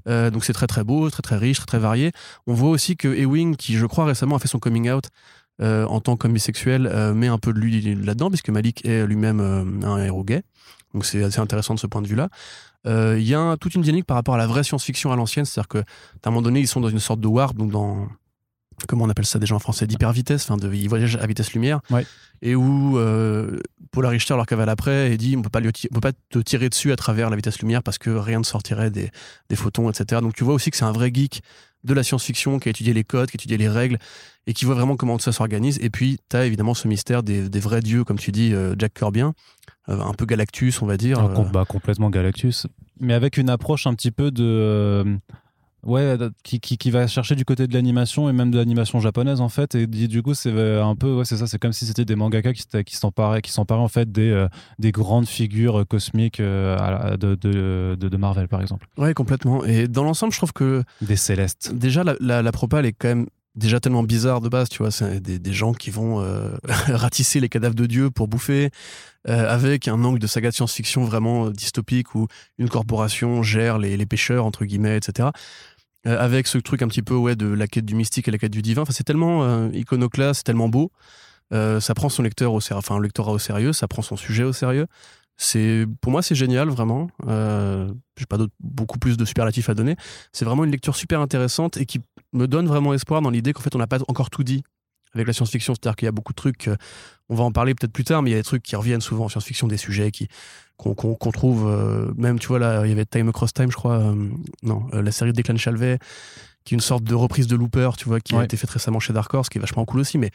donc 0.06 0.46
c'est 0.46 0.54
très 0.54 0.68
très 0.68 0.84
beau, 0.84 1.10
très 1.10 1.22
très 1.22 1.38
riche, 1.38 1.58
très 1.58 1.66
très 1.66 1.80
varié. 1.80 2.12
On 2.48 2.54
voit 2.54 2.70
aussi 2.70 2.96
que 2.96 3.08
Ewing, 3.10 3.56
qui 3.58 3.76
je 3.76 3.86
crois 3.86 4.06
récemment 4.06 4.38
a 4.38 4.40
fait 4.40 4.48
son 4.48 4.60
coming 4.60 4.90
out, 4.90 5.10
euh, 5.62 5.86
en 5.86 6.00
tant 6.00 6.16
qu'homme 6.16 6.34
bisexuel 6.34 6.88
euh, 6.88 7.14
met 7.14 7.28
un 7.28 7.38
peu 7.38 7.54
de 7.54 7.60
lui 7.60 7.96
là-dedans, 7.96 8.30
puisque 8.30 8.50
Malik 8.50 8.86
est 8.86 9.06
lui-même 9.06 9.40
euh, 9.40 9.88
un 9.88 9.98
héros 10.04 10.24
gay. 10.24 10.44
Donc 10.94 11.06
c'est 11.06 11.24
assez 11.24 11.40
intéressant 11.40 11.76
de 11.76 11.80
ce 11.80 11.88
point 11.88 12.02
de 12.02 12.08
vue-là. 12.08 12.30
Il 12.86 13.28
y 13.28 13.36
a 13.36 13.58
toute 13.58 13.76
une 13.76 13.82
dynamique 13.82 14.06
par 14.06 14.16
rapport 14.16 14.36
à 14.36 14.38
la 14.38 14.48
vraie 14.48 14.64
science-fiction 14.64 15.12
à 15.12 15.16
l'ancienne, 15.16 15.46
c'est-à-dire 15.46 15.68
qu'à 15.68 15.84
un 16.26 16.30
moment 16.32 16.42
donné, 16.42 16.62
ils 16.62 16.68
sont 16.68 16.80
dans 16.80 16.90
une 16.90 17.00
sorte 17.00 17.20
de 17.20 17.28
warp, 17.28 17.56
donc 17.56 17.72
dans 17.72 18.08
comment 18.88 19.06
on 19.06 19.10
appelle 19.10 19.26
ça 19.26 19.40
déjà 19.40 19.56
en 19.56 19.60
français 19.60 19.88
d'hyper 19.88 20.12
vitesse 20.12 20.50
enfin 20.50 20.58
de 20.58 20.74
ils 20.74 20.90
voyagent 20.90 21.18
à 21.18 21.28
vitesse 21.28 21.54
lumière 21.54 21.80
et 22.42 22.56
où 22.56 22.98
euh, 22.98 23.60
Paul 23.92 24.06
Richter 24.06 24.36
leur 24.36 24.46
cavale 24.46 24.70
après 24.70 25.12
et 25.12 25.18
dit 25.18 25.36
on 25.38 25.42
peut 25.42 25.50
pas 25.50 25.60
lui 25.60 25.72
on 25.92 25.96
peut 25.96 26.00
pas 26.00 26.14
te 26.30 26.40
tirer 26.40 26.70
dessus 26.70 26.92
à 26.92 26.96
travers 26.96 27.30
la 27.30 27.36
vitesse 27.36 27.60
lumière 27.60 27.84
parce 27.84 27.98
que 27.98 28.10
rien 28.10 28.40
ne 28.40 28.44
sortirait 28.44 28.92
des, 28.92 29.12
des 29.50 29.56
photons 29.56 29.90
etc 29.90 30.22
donc 30.22 30.34
tu 30.34 30.44
vois 30.44 30.54
aussi 30.54 30.72
que 30.72 30.78
c'est 30.78 30.86
un 30.86 30.92
vrai 30.92 31.12
geek 31.14 31.42
de 31.84 31.94
la 31.94 32.04
science-fiction, 32.04 32.60
qui 32.60 32.70
a 32.70 32.72
étudié 32.72 32.94
les 32.94 33.04
codes, 33.04 33.30
qui 33.30 33.36
a 33.36 33.40
étudié 33.40 33.58
les 33.58 33.70
règles, 33.70 33.98
et 34.48 34.54
qui 34.54 34.66
voit 34.66 34.76
vraiment 34.76 34.96
comment 34.96 35.18
tout 35.18 35.24
ça 35.24 35.32
s'organise. 35.32 35.80
Et 35.82 35.90
puis, 35.90 36.18
tu 36.30 36.36
as 36.36 36.46
évidemment 36.46 36.74
ce 36.74 36.88
mystère 36.88 37.24
des, 37.24 37.60
vrais 37.60 37.82
dieux, 37.82 38.04
comme 38.04 38.18
tu 38.18 38.32
dis, 38.32 38.54
euh, 38.54 38.76
Jack 38.78 38.94
Corbien, 38.98 39.34
euh, 39.90 40.00
un 40.00 40.14
peu 40.14 40.26
Galactus, 40.26 40.82
on 40.82 40.86
va 40.86 40.98
dire. 40.98 41.20
Ah, 41.20 41.44
bah, 41.52 41.66
complètement 41.68 42.10
Galactus. 42.10 42.68
Mais 43.00 43.14
avec 43.14 43.38
une 43.38 43.50
approche 43.50 43.88
un 43.88 43.94
petit 43.94 44.12
peu 44.12 44.32
de 44.32 45.20
Ouais, 45.86 46.18
qui, 46.44 46.60
qui, 46.60 46.92
va 46.92 47.08
chercher 47.08 47.36
du 47.36 47.46
côté 47.46 47.66
de 47.66 47.74
l'animation 47.74 48.30
et 48.30 48.34
même 48.34 48.52
de 48.52 48.58
l'animation 48.58 49.00
japonaise 49.00 49.40
en 49.40 49.50
fait. 49.50 49.76
Et 49.76 49.88
du 49.88 50.22
coup, 50.22 50.34
c'est 50.34 50.52
euh, 50.54 50.84
un 50.84 50.96
peu, 50.96 51.14
ouais, 51.14 51.26
c'est 51.26 51.38
ça, 51.38 51.48
c'est 51.48 51.58
comme 51.58 51.72
si 51.72 51.86
c'était 51.86 52.06
des 52.06 52.16
mangaka 52.16 52.54
qui, 52.54 52.66
qui 52.84 52.96
s'emparaient, 52.96 53.42
qui 53.42 53.52
s'emparaient 53.52 53.82
en 53.82 53.88
fait 53.88 54.12
des, 54.12 54.30
euh, 54.30 54.48
des 54.78 54.92
grandes 54.92 55.28
figures 55.28 55.86
cosmiques 55.88 56.40
euh, 56.40 57.16
de, 57.18 57.36
de, 57.36 57.96
de, 57.96 58.18
Marvel 58.18 58.50
par 58.50 58.62
exemple. 58.62 58.88
Ouais, 58.98 59.14
complètement. 59.14 59.64
Et 59.64 59.88
dans 59.88 60.04
l'ensemble, 60.04 60.34
je 60.34 60.38
trouve 60.38 60.54
que. 60.54 60.84
Des 61.02 61.16
célestes. 61.16 61.74
Déjà, 61.74 62.04
la, 62.04 62.16
la, 62.20 62.42
la 62.42 62.52
propale 62.52 62.86
est 62.86 62.94
quand 62.94 63.08
même 63.08 63.28
déjà 63.56 63.80
tellement 63.80 64.04
bizarre 64.04 64.42
de 64.42 64.50
base, 64.50 64.70
tu 64.70 64.80
vois. 64.80 64.92
C'est 64.92 65.20
des, 65.20 65.54
gens 65.54 65.74
qui 65.74 65.92
vont 65.92 66.18
ratisser 66.88 67.40
les 67.40 67.50
cadavres 67.50 67.76
de 67.76 67.86
Dieu 67.86 68.10
pour 68.10 68.28
bouffer, 68.28 68.70
avec 69.26 69.88
un 69.88 70.04
angle 70.04 70.20
de 70.20 70.28
saga 70.28 70.50
de 70.50 70.56
science-fiction 70.56 71.04
vraiment 71.04 71.50
dystopique 71.50 72.16
où 72.16 72.28
une 72.58 72.70
corporation 72.70 73.44
gère 73.44 73.78
les, 73.78 74.06
pêcheurs, 74.06 74.46
entre 74.46 74.66
guillemets, 74.66 74.98
etc. 74.98 75.30
Euh, 76.08 76.18
avec 76.18 76.48
ce 76.48 76.58
truc 76.58 76.82
un 76.82 76.88
petit 76.88 77.02
peu 77.02 77.16
ouais, 77.16 77.36
de 77.36 77.48
la 77.48 77.68
quête 77.68 77.86
du 77.86 77.94
mystique 77.94 78.28
et 78.30 78.32
la 78.32 78.38
quête 78.38 78.52
du 78.52 78.62
divin. 78.62 78.84
Enfin, 78.84 78.94
c'est 78.94 79.04
tellement 79.04 79.44
euh, 79.44 79.70
iconoclaste, 79.74 80.40
c'est 80.40 80.44
tellement 80.44 80.70
beau. 80.70 80.92
Euh, 81.52 81.80
ça 81.82 81.94
prend 81.94 82.10
son 82.10 82.24
lecteur 82.24 82.54
au 82.54 82.62
sérieux, 82.62 82.80
enfin, 82.80 83.00
lectorat 83.02 83.34
au 83.34 83.40
sérieux, 83.40 83.74
ça 83.74 83.88
prend 83.88 84.02
son 84.02 84.16
sujet 84.16 84.44
au 84.44 84.54
sérieux. 84.54 84.88
C'est, 85.42 85.86
pour 86.02 86.12
moi, 86.12 86.22
c'est 86.22 86.36
génial, 86.36 86.70
vraiment. 86.70 87.08
Euh, 87.28 87.90
j'ai 88.18 88.26
pas 88.26 88.38
beaucoup 88.60 89.00
plus 89.00 89.16
de 89.16 89.24
superlatifs 89.24 89.70
à 89.70 89.74
donner. 89.74 89.96
C'est 90.34 90.44
vraiment 90.44 90.66
une 90.66 90.72
lecture 90.72 90.96
super 90.96 91.22
intéressante 91.22 91.78
et 91.78 91.86
qui 91.86 92.02
me 92.34 92.48
donne 92.48 92.68
vraiment 92.68 92.94
espoir 92.94 93.22
dans 93.22 93.30
l'idée 93.30 93.54
qu'en 93.54 93.62
fait, 93.62 93.74
on 93.74 93.80
n'a 93.80 93.88
pas 93.88 94.00
encore 94.08 94.30
tout 94.30 94.44
dit 94.44 94.64
avec 95.14 95.28
la 95.28 95.34
science-fiction. 95.34 95.74
C'est-à-dire 95.74 95.96
qu'il 95.96 96.06
y 96.08 96.10
a 96.10 96.12
beaucoup 96.12 96.34
de 96.34 96.38
trucs, 96.38 96.70
on 97.30 97.36
va 97.36 97.44
en 97.46 97.52
parler 97.52 97.74
peut-être 97.74 97.94
plus 97.94 98.04
tard, 98.04 98.22
mais 98.22 98.32
il 98.32 98.34
y 98.34 98.36
a 98.36 98.40
des 98.40 98.44
trucs 98.44 98.64
qui 98.64 98.76
reviennent 98.76 99.02
souvent 99.02 99.26
en 99.26 99.30
science-fiction, 99.30 99.68
des 99.68 99.78
sujets 99.78 100.12
qui, 100.12 100.28
qu'on 100.80 101.32
trouve 101.32 101.68
euh, 101.68 102.12
même 102.16 102.40
tu 102.40 102.48
vois 102.48 102.60
là 102.60 102.86
il 102.86 102.90
y 102.90 102.92
avait 102.92 103.06
Time 103.06 103.30
Across 103.30 103.54
Time 103.54 103.70
je 103.70 103.76
crois 103.76 104.00
euh, 104.00 104.30
non 104.64 104.88
euh, 104.94 105.02
la 105.02 105.12
série 105.12 105.32
de 105.32 105.36
Declan 105.36 105.58
Chalvet 105.58 106.00
qui 106.64 106.74
est 106.74 106.78
une 106.78 106.82
sorte 106.82 107.04
de 107.04 107.16
reprise 107.16 107.48
de 107.48 107.56
Looper 107.56 107.92
tu 107.98 108.06
vois 108.06 108.20
qui 108.22 108.34
a 108.36 108.44
été 108.44 108.56
faite 108.56 108.70
récemment 108.70 109.00
chez 109.00 109.14
Dark 109.14 109.34
Horse 109.34 109.50
qui 109.50 109.58
est 109.58 109.62
vachement 109.62 109.86
cool 109.86 110.00
aussi 110.00 110.18
mais 110.18 110.32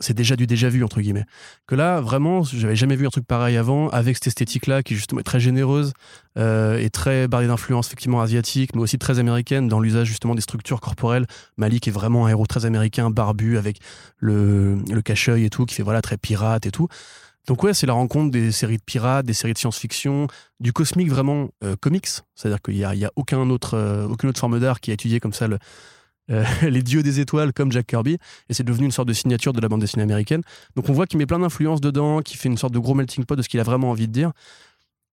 c'est 0.00 0.14
déjà 0.14 0.36
du 0.36 0.46
déjà 0.46 0.68
vu 0.68 0.84
entre 0.84 1.00
guillemets. 1.00 1.24
Que 1.66 1.74
là 1.74 2.00
vraiment 2.00 2.42
j'avais 2.42 2.76
jamais 2.76 2.96
vu 2.96 3.06
un 3.06 3.10
truc 3.10 3.26
pareil 3.26 3.56
avant 3.56 3.88
avec 3.90 4.16
cette 4.16 4.28
esthétique 4.28 4.66
là 4.66 4.82
qui 4.82 4.94
justement 4.94 5.20
est 5.20 5.24
très 5.24 5.40
généreuse 5.40 5.92
et 6.36 6.90
très 6.90 7.28
barrée 7.28 7.46
d'influence 7.46 7.86
effectivement 7.86 8.20
asiatique 8.20 8.74
mais 8.74 8.82
aussi 8.82 8.98
très 8.98 9.20
américaine 9.20 9.68
dans 9.68 9.78
l'usage 9.78 10.08
justement 10.08 10.34
des 10.34 10.40
structures 10.40 10.80
corporelles. 10.80 11.26
Malik 11.56 11.86
est 11.86 11.92
vraiment 11.92 12.26
un 12.26 12.28
héros 12.28 12.46
très 12.46 12.66
américain 12.66 13.10
barbu 13.10 13.56
avec 13.56 13.78
le, 14.18 14.78
le 14.90 15.02
cache-œil 15.02 15.44
et 15.44 15.50
tout 15.50 15.64
qui 15.64 15.76
fait 15.76 15.84
voilà 15.84 16.02
très 16.02 16.16
pirate 16.16 16.66
et 16.66 16.70
tout. 16.70 16.88
Donc 17.46 17.62
ouais, 17.62 17.74
c'est 17.74 17.86
la 17.86 17.92
rencontre 17.92 18.30
des 18.30 18.52
séries 18.52 18.78
de 18.78 18.82
pirates, 18.82 19.26
des 19.26 19.34
séries 19.34 19.52
de 19.52 19.58
science-fiction, 19.58 20.28
du 20.60 20.72
cosmique 20.72 21.10
vraiment 21.10 21.50
euh, 21.62 21.76
comics, 21.76 22.08
c'est-à-dire 22.34 22.62
qu'il 22.62 22.76
n'y 22.76 23.04
a 23.04 23.12
aucun 23.16 23.50
autre, 23.50 23.74
euh, 23.74 24.06
aucune 24.06 24.30
autre 24.30 24.40
forme 24.40 24.58
d'art 24.60 24.80
qui 24.80 24.90
a 24.90 24.94
étudié 24.94 25.20
comme 25.20 25.34
ça 25.34 25.46
le, 25.46 25.58
euh, 26.30 26.44
les 26.62 26.82
dieux 26.82 27.02
des 27.02 27.20
étoiles 27.20 27.52
comme 27.52 27.72
Jack 27.72 27.86
Kirby, 27.86 28.18
et 28.48 28.54
c'est 28.54 28.64
devenu 28.64 28.86
une 28.86 28.92
sorte 28.92 29.08
de 29.08 29.12
signature 29.12 29.52
de 29.52 29.60
la 29.60 29.68
bande 29.68 29.80
dessinée 29.80 30.02
américaine. 30.02 30.42
Donc 30.76 30.88
on 30.88 30.92
voit 30.92 31.06
qu'il 31.06 31.18
met 31.18 31.26
plein 31.26 31.38
d'influences 31.38 31.80
dedans, 31.80 32.20
qu'il 32.20 32.38
fait 32.38 32.48
une 32.48 32.58
sorte 32.58 32.72
de 32.72 32.78
gros 32.78 32.94
melting 32.94 33.24
pot 33.24 33.36
de 33.36 33.42
ce 33.42 33.48
qu'il 33.48 33.60
a 33.60 33.64
vraiment 33.64 33.90
envie 33.90 34.08
de 34.08 34.12
dire, 34.12 34.32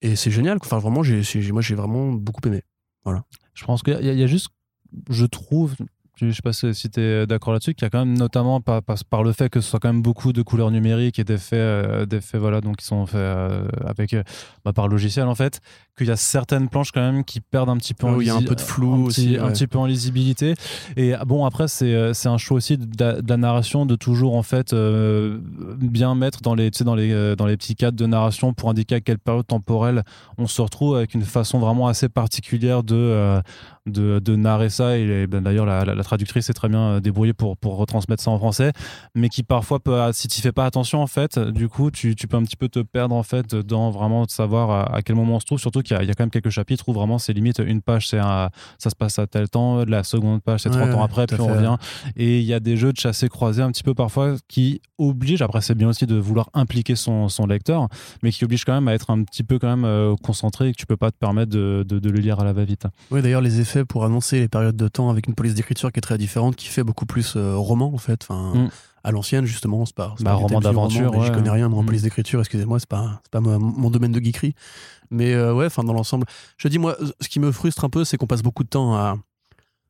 et 0.02 0.16
c'est 0.16 0.32
génial. 0.32 0.58
Enfin 0.62 0.80
vraiment, 0.80 1.04
moi 1.04 1.62
j'ai 1.62 1.76
vraiment 1.76 2.12
beaucoup 2.12 2.42
aimé. 2.48 2.64
Voilà. 3.04 3.24
Je 3.54 3.66
pense 3.66 3.84
qu'il 3.84 4.02
y, 4.02 4.24
a 4.24 4.28
juste, 4.28 4.50
je 5.10 5.26
trouve, 5.26 5.76
je 6.18 6.32
sais 6.32 6.42
pas 6.42 6.54
si 6.54 6.90
tu 6.90 7.00
es 7.00 7.26
d'accord 7.26 7.54
là-dessus, 7.54 7.74
qu'il 7.74 7.86
y 7.86 7.88
a 7.88 7.90
quand 7.90 8.06
même 8.06 8.18
notamment 8.18 8.62
par, 8.62 8.82
par, 8.82 9.24
le 9.24 9.32
fait 9.32 9.50
que 9.50 9.62
ce 9.62 9.70
soit 9.70 9.80
quand 9.80 9.90
même 9.90 10.02
beaucoup 10.02 10.34
de 10.34 10.42
couleurs 10.42 10.72
numériques 10.72 11.20
et 11.20 11.24
d'effets, 11.24 11.56
euh, 11.56 12.06
d'effets 12.06 12.38
voilà, 12.38 12.62
donc 12.62 12.78
qui 12.78 12.86
sont 12.86 13.06
faits 13.06 13.16
euh, 13.16 13.68
avec, 13.86 14.14
euh, 14.14 14.24
bah, 14.64 14.74
par 14.74 14.88
logiciel 14.88 15.28
en 15.28 15.36
fait, 15.36 15.62
qu'il 15.98 16.08
y 16.08 16.12
a 16.12 16.16
certaines 16.16 16.70
planches 16.70 16.92
quand 16.92 17.02
même 17.02 17.24
qui 17.24 17.40
perdent 17.40 17.70
un 17.70 17.78
petit 17.78 17.94
peu 17.94 18.08
en 18.08 18.20
il 18.20 18.28
y 18.28 18.30
a 18.30 18.36
un 18.36 18.42
peu 18.42 18.56
de 18.56 18.62
flou 18.62 18.94
un 18.94 19.00
aussi, 19.06 19.38
un 19.38 19.52
petit 19.52 19.68
peu 19.68 19.78
en 19.78 19.86
lisibilité. 19.86 20.56
Et 20.96 21.14
bon 21.26 21.46
après 21.46 21.68
c'est, 21.68 22.14
c'est 22.14 22.30
un 22.30 22.38
choix 22.38 22.58
aussi 22.58 22.78
de, 22.78 23.22
la 23.28 23.38
narration 23.38 23.86
de 23.86 23.96
toujours 23.96 24.36
en 24.36 24.44
fait 24.44 24.76
bien 24.76 26.16
mettre 26.16 26.42
dans 26.42 26.56
les, 26.56 26.72
dans 26.72 26.96
les 26.96 27.36
dans 27.36 27.46
les 27.46 27.58
petits 27.58 27.76
cadres 27.76 27.98
de 27.98 28.06
narration 28.06 28.54
pour 28.54 28.70
indiquer 28.70 28.96
à 28.96 29.02
quelle 29.02 29.20
période 29.20 29.48
temporelle 29.48 30.04
on 30.38 30.48
se 30.48 30.62
retrouve 30.62 30.96
avec 30.96 31.14
une 31.14 31.24
façon 31.24 31.60
vraiment 31.60 31.88
assez 31.88 32.10
particulière 32.10 32.84
de 32.84 33.42
de, 33.88 34.20
de 34.20 34.36
narrer 34.36 34.70
ça 34.70 34.98
et 34.98 35.26
ben, 35.28 35.42
d'ailleurs 35.42 35.66
la, 35.66 35.84
la, 35.84 36.01
traductrice 36.04 36.50
est 36.50 36.54
très 36.54 36.70
bien 36.70 36.82
euh, 36.82 37.00
débrouillée 37.00 37.34
pour, 37.34 37.58
pour 37.58 37.78
retransmettre 37.78 38.24
ça 38.24 38.32
en 38.32 38.38
français 38.38 38.72
mais 39.16 39.30
qui 39.30 39.44
parfois 39.44 39.80
peut 39.80 40.00
si 40.14 40.28
tu 40.28 40.42
fais 40.42 40.52
pas 40.52 40.66
attention 40.66 41.02
en 41.02 41.08
fait 41.08 41.38
du 41.40 41.68
coup 41.68 41.92
tu, 41.92 42.16
tu, 42.16 42.28
peux 42.28 42.38
un 42.38 42.44
petit 42.44 42.56
peu 42.56 42.70
te 42.70 42.80
perdre 42.80 43.16
en 43.16 43.24
fait 43.24 43.56
dans 43.56 43.92
vraiment 43.92 44.26
de 44.26 44.32
savoir 44.32 44.94
à, 44.94 45.02
quel 45.02 45.16
moment 45.16 45.36
on 45.36 45.40
se 45.40 45.46
trouve. 45.46 45.60
Surtout 45.60 45.82
qu'il 45.82 46.00
y, 46.02 46.06
y, 46.06 46.10
a 46.10 46.14
quand 46.14 46.24
même 46.24 46.32
quelques 46.32 46.50
chapitres 46.50 46.88
où 46.88 46.94
vraiment 46.94 47.20
c'est 47.20 47.34
limite 47.34 47.60
une 47.60 47.82
page 47.82 48.08
c'est 48.08 48.20
ça 48.20 48.50
se 48.90 48.96
passe 48.96 49.20
à 49.20 49.28
tel 49.28 49.50
temps 49.50 49.84
la 49.86 50.04
seconde 50.04 50.42
page 50.42 50.62
c'est 50.62 50.70
30 50.70 50.94
ans 50.94 51.04
après 51.04 51.28
puis 51.28 51.40
on 51.40 51.48
revient. 51.48 51.76
Et 52.16 52.40
il 52.40 52.46
y 52.46 52.54
a 52.54 52.60
des 52.60 52.78
jeux 52.78 52.94
de 52.94 52.98
chassé 52.98 53.30
croisé 53.30 53.62
un 53.62 53.72
petit 53.72 53.84
peu 53.84 53.94
parfois 53.94 54.36
qui 54.48 54.82
obligent 54.98 55.42
après 55.42 55.62
c'est 55.62 55.76
bien 55.76 55.90
aussi 55.90 56.06
de 56.06 56.16
vouloir 56.16 56.50
impliquer 56.54 56.96
son, 56.96 57.30
son, 57.30 57.46
lecteur 57.46 57.88
mais 58.24 58.32
qui 58.32 58.46
obligent 58.46 58.66
quand 58.66 58.74
même 58.74 58.88
à 58.88 58.94
être 58.94 59.10
un 59.10 59.24
petit 59.24 59.44
peu 59.44 59.60
quand 59.60 59.70
même 59.70 59.86
euh, 59.86 60.16
concentré 60.22 60.70
et 60.70 60.72
que 60.72 60.78
tu 60.78 60.86
peux 60.86 60.98
pas 60.98 61.12
te 61.12 61.18
permettre 61.18 61.52
de, 61.52 61.84
de, 61.88 62.00
de 62.00 62.10
le 62.10 62.20
lire 62.20 62.40
à 62.40 62.44
la 62.44 62.54
va-vite. 62.54 62.86
Oui 63.10 63.22
d'ailleurs 63.22 63.42
les 63.42 63.60
effets 63.60 63.86
pour 63.86 64.06
annoncer 64.06 64.40
les 64.40 64.48
périodes 64.48 64.76
de 64.76 64.88
temps 64.88 65.10
avec 65.10 65.28
une 65.28 65.36
police 65.36 65.56
d'écriture 65.56 65.91
qui 65.92 66.00
est 66.00 66.02
très 66.02 66.18
différente, 66.18 66.56
qui 66.56 66.68
fait 66.68 66.84
beaucoup 66.84 67.06
plus 67.06 67.36
euh, 67.36 67.56
roman 67.56 67.94
en 67.94 67.98
fait. 67.98 68.24
Enfin, 68.24 68.54
mm. 68.56 68.70
à 69.04 69.12
l'ancienne 69.12 69.46
justement, 69.46 69.86
c'est 69.86 69.96
pas, 69.96 70.16
bah, 70.20 70.34
roman 70.34 70.60
d'aventure. 70.60 71.16
Ouais. 71.16 71.28
Je 71.28 71.32
connais 71.32 71.50
rien 71.50 71.72
en 71.72 71.82
mm. 71.82 71.86
police 71.86 72.02
d'écriture, 72.02 72.40
excusez-moi, 72.40 72.80
c'est 72.80 72.90
pas, 72.90 73.22
pas 73.32 73.42
mon, 73.42 73.90
domaine 73.90 74.12
de 74.12 74.20
geekerie. 74.20 74.56
Mais 75.10 75.34
euh, 75.34 75.54
ouais, 75.54 75.66
enfin 75.66 75.84
dans 75.84 75.94
l'ensemble, 75.94 76.26
je 76.58 76.68
dis 76.68 76.80
moi, 76.80 76.98
ce 77.20 77.28
qui 77.28 77.40
me 77.40 77.52
frustre 77.52 77.84
un 77.84 77.90
peu, 77.90 78.04
c'est 78.06 78.18
qu'on 78.18 78.28
passe 78.28 78.44
beaucoup 78.44 78.64
de 78.64 78.70
temps 78.70 78.96
à, 78.96 79.18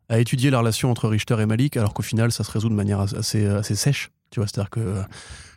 à 0.09 0.19
étudier 0.19 0.49
la 0.49 0.59
relation 0.59 0.89
entre 0.91 1.07
Richter 1.07 1.39
et 1.39 1.45
Malik, 1.45 1.77
alors 1.77 1.93
qu'au 1.93 2.03
final, 2.03 2.31
ça 2.31 2.43
se 2.43 2.51
résout 2.51 2.69
de 2.69 2.75
manière 2.75 2.99
assez, 2.99 3.45
assez 3.45 3.75
sèche. 3.75 4.11
Tu 4.31 4.39
vois, 4.39 4.47
c'est-à-dire 4.47 4.69
que 4.69 4.95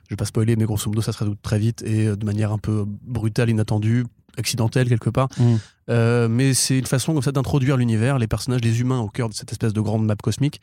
je 0.05 0.11
vais 0.11 0.17
pas 0.17 0.27
spoiler, 0.27 0.57
mais 0.57 0.65
grosso 0.65 0.89
modo, 0.89 1.01
ça 1.01 1.13
se 1.13 1.19
résout 1.19 1.37
très 1.41 1.59
vite 1.59 1.83
et 1.83 2.15
de 2.15 2.27
manière 2.27 2.53
un 2.53 2.59
peu 2.59 2.85
brutale, 2.87 3.51
inattendue, 3.51 4.05
accidentelle 4.39 4.89
quelque 4.89 5.11
part. 5.11 5.29
Mm. 5.39 5.55
Euh, 5.91 6.29
mais 6.29 6.55
c'est 6.55 6.79
une 6.79 6.87
façon 6.87 7.13
comme 7.13 7.23
ça 7.23 7.33
d'introduire 7.33 7.77
l'univers, 7.77 8.19
les 8.19 8.27
personnages, 8.27 8.63
les 8.63 8.81
humains 8.81 9.01
au 9.01 9.09
cœur 9.09 9.29
de 9.29 9.35
cette 9.35 9.53
espèce 9.53 9.73
de 9.73 9.81
grande 9.81 10.05
map 10.07 10.17
cosmique. 10.17 10.61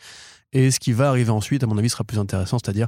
Et 0.54 0.72
ce 0.72 0.80
qui 0.80 0.92
va 0.92 1.10
arriver 1.10 1.30
ensuite, 1.30 1.64
à 1.64 1.68
mon 1.68 1.78
avis, 1.78 1.90
sera 1.90 2.04
plus 2.04 2.20
intéressant, 2.20 2.58
c'est-à-dire 2.64 2.88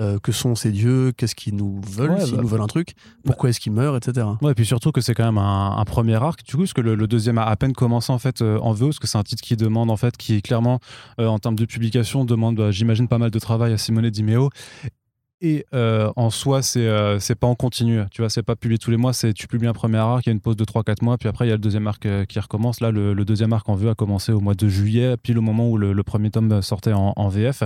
euh, 0.00 0.18
que 0.18 0.32
sont 0.32 0.54
ces 0.54 0.70
dieux, 0.70 1.12
qu'est-ce 1.14 1.34
qu'ils 1.34 1.54
nous 1.54 1.78
veulent, 1.86 2.18
s'ils 2.22 2.36
bah 2.36 2.40
nous 2.40 2.48
veulent 2.48 2.62
un 2.62 2.66
truc, 2.66 2.94
pourquoi 3.26 3.50
est-ce 3.50 3.60
qu'ils 3.60 3.72
meurent, 3.72 3.94
etc. 3.94 4.26
Ouais, 4.40 4.52
et 4.52 4.54
puis 4.54 4.64
surtout 4.64 4.90
que 4.90 5.02
c'est 5.02 5.12
quand 5.12 5.26
même 5.26 5.36
un, 5.36 5.84
premier 5.84 6.14
arc, 6.14 6.42
du 6.46 6.52
coup, 6.52 6.62
parce 6.62 6.72
que 6.72 6.80
le, 6.80 7.06
deuxième 7.06 7.36
a 7.36 7.44
à 7.44 7.56
peine 7.56 7.74
commencé 7.74 8.10
en 8.10 8.18
fait 8.18 8.40
euh, 8.40 8.58
en 8.60 8.72
VO, 8.72 8.86
parce 8.86 8.98
que 8.98 9.06
c'est 9.06 9.18
un 9.18 9.22
titre 9.22 9.42
qui 9.42 9.54
demande 9.54 9.90
en 9.90 9.98
fait, 9.98 10.16
qui 10.16 10.40
clairement, 10.40 10.80
en 11.18 11.38
termes 11.38 11.56
de 11.56 11.66
publication, 11.66 12.24
demande, 12.24 12.56
bah, 12.56 12.70
j'imagine, 12.70 13.06
pas 13.06 13.18
mal 13.18 13.30
de 13.30 13.38
travail 13.38 13.74
à 13.74 13.78
Simone 13.78 14.08
Dimeo. 14.08 14.48
Et 15.44 15.66
euh, 15.74 16.12
en 16.14 16.30
soi, 16.30 16.62
c'est 16.62 16.86
euh, 16.86 17.18
pas 17.40 17.48
en 17.48 17.56
continu. 17.56 18.00
Tu 18.12 18.22
vois, 18.22 18.30
c'est 18.30 18.44
pas 18.44 18.54
publié 18.54 18.78
tous 18.78 18.92
les 18.92 18.96
mois. 18.96 19.12
C'est 19.12 19.32
tu 19.34 19.48
publies 19.48 19.66
un 19.66 19.72
premier 19.72 19.98
arc, 19.98 20.24
il 20.24 20.28
y 20.28 20.30
a 20.30 20.32
une 20.32 20.40
pause 20.40 20.54
de 20.56 20.64
3-4 20.64 21.02
mois, 21.04 21.18
puis 21.18 21.28
après 21.28 21.46
il 21.46 21.48
y 21.48 21.52
a 21.52 21.56
le 21.56 21.60
deuxième 21.60 21.88
arc 21.88 22.06
euh, 22.06 22.24
qui 22.24 22.38
recommence. 22.38 22.80
Là, 22.80 22.92
le, 22.92 23.12
le 23.12 23.24
deuxième 23.24 23.52
arc 23.52 23.68
en 23.68 23.74
vue 23.74 23.88
a 23.88 23.96
commencé 23.96 24.30
au 24.30 24.38
mois 24.38 24.54
de 24.54 24.68
juillet, 24.68 25.16
pile 25.16 25.38
au 25.38 25.42
moment 25.42 25.68
où 25.68 25.76
le, 25.76 25.92
le 25.92 26.02
premier 26.04 26.30
tome 26.30 26.62
sortait 26.62 26.92
en, 26.92 27.12
en 27.16 27.28
VF. 27.28 27.64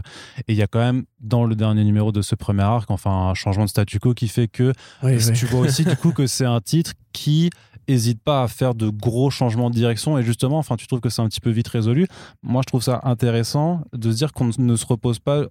Et 0.48 0.52
il 0.54 0.56
y 0.56 0.62
a 0.62 0.66
quand 0.66 0.78
même 0.78 1.04
dans 1.20 1.44
le 1.44 1.54
dernier 1.54 1.84
numéro 1.84 2.12
de 2.12 2.22
ce 2.22 2.34
premier 2.34 2.62
arc, 2.62 2.90
enfin 2.90 3.10
un 3.10 3.34
changement 3.34 3.64
de 3.64 3.68
statu 3.68 4.00
quo 4.00 4.14
qui 4.14 4.28
fait 4.28 4.48
que 4.48 4.72
Oui, 5.02 5.12
oui. 5.16 5.32
tu 5.34 5.44
vois 5.44 5.60
aussi 5.60 5.84
du 5.84 5.96
coup 5.96 6.12
que 6.12 6.26
c'est 6.26 6.46
un 6.46 6.62
titre 6.62 6.92
qui 7.12 7.50
hésite 7.88 8.22
pas 8.22 8.42
à 8.42 8.48
faire 8.48 8.74
de 8.74 8.88
gros 8.88 9.28
changements 9.30 9.68
de 9.68 9.74
direction 9.74 10.18
et 10.18 10.22
justement 10.22 10.58
enfin 10.58 10.76
tu 10.76 10.86
trouves 10.86 11.00
que 11.00 11.08
c'est 11.10 11.22
un 11.22 11.28
petit 11.28 11.40
peu 11.40 11.50
vite 11.50 11.68
résolu 11.68 12.08
moi 12.42 12.62
je 12.62 12.66
trouve 12.66 12.82
ça 12.82 13.00
intéressant 13.04 13.82
de 13.92 14.10
se 14.10 14.16
dire 14.16 14.32
qu'on 14.32 14.50
ne 14.58 14.76
se 14.76 14.86
repose 14.86 15.20
pas 15.20 15.44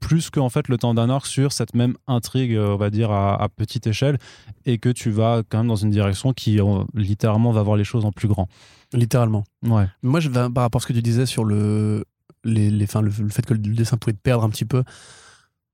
plus 0.00 0.30
que 0.30 0.40
en 0.40 0.48
fait 0.48 0.66
le 0.68 0.78
temps 0.78 0.94
d'un 0.94 1.08
arc 1.10 1.26
sur 1.26 1.52
cette 1.52 1.74
même 1.74 1.94
intrigue 2.06 2.54
euh, 2.54 2.70
on 2.72 2.76
va 2.76 2.90
dire 2.90 3.10
à, 3.10 3.40
à 3.40 3.48
petite 3.48 3.86
échelle 3.86 4.18
et 4.66 4.78
que 4.78 4.88
tu 4.88 5.10
vas 5.10 5.42
quand 5.48 5.58
même 5.58 5.68
dans 5.68 5.76
une 5.76 5.90
direction 5.90 6.32
qui 6.32 6.58
littéralement 6.94 7.52
va 7.52 7.62
voir 7.62 7.76
les 7.76 7.84
choses 7.84 8.04
en 8.04 8.12
plus 8.12 8.26
grand 8.28 8.48
Littéralement. 8.92 9.44
ouais 9.62 9.86
Moi, 10.02 10.18
je, 10.18 10.28
vais- 10.28 10.50
par 10.50 10.62
rapport 10.64 10.80
à 10.80 10.82
ce 10.82 10.88
que 10.88 10.92
tu 10.92 11.00
disais 11.02 11.24
sur 11.26 11.44
le, 11.44 12.04
les, 12.42 12.70
les, 12.70 12.84
enfin, 12.84 13.02
le, 13.02 13.10
le 13.20 13.28
fait 13.28 13.46
que 13.46 13.54
le 13.54 13.60
dessin 13.60 13.96
pouvait 13.96 14.14
te 14.14 14.18
perdre 14.20 14.42
un 14.42 14.50
petit 14.50 14.64
peu, 14.64 14.82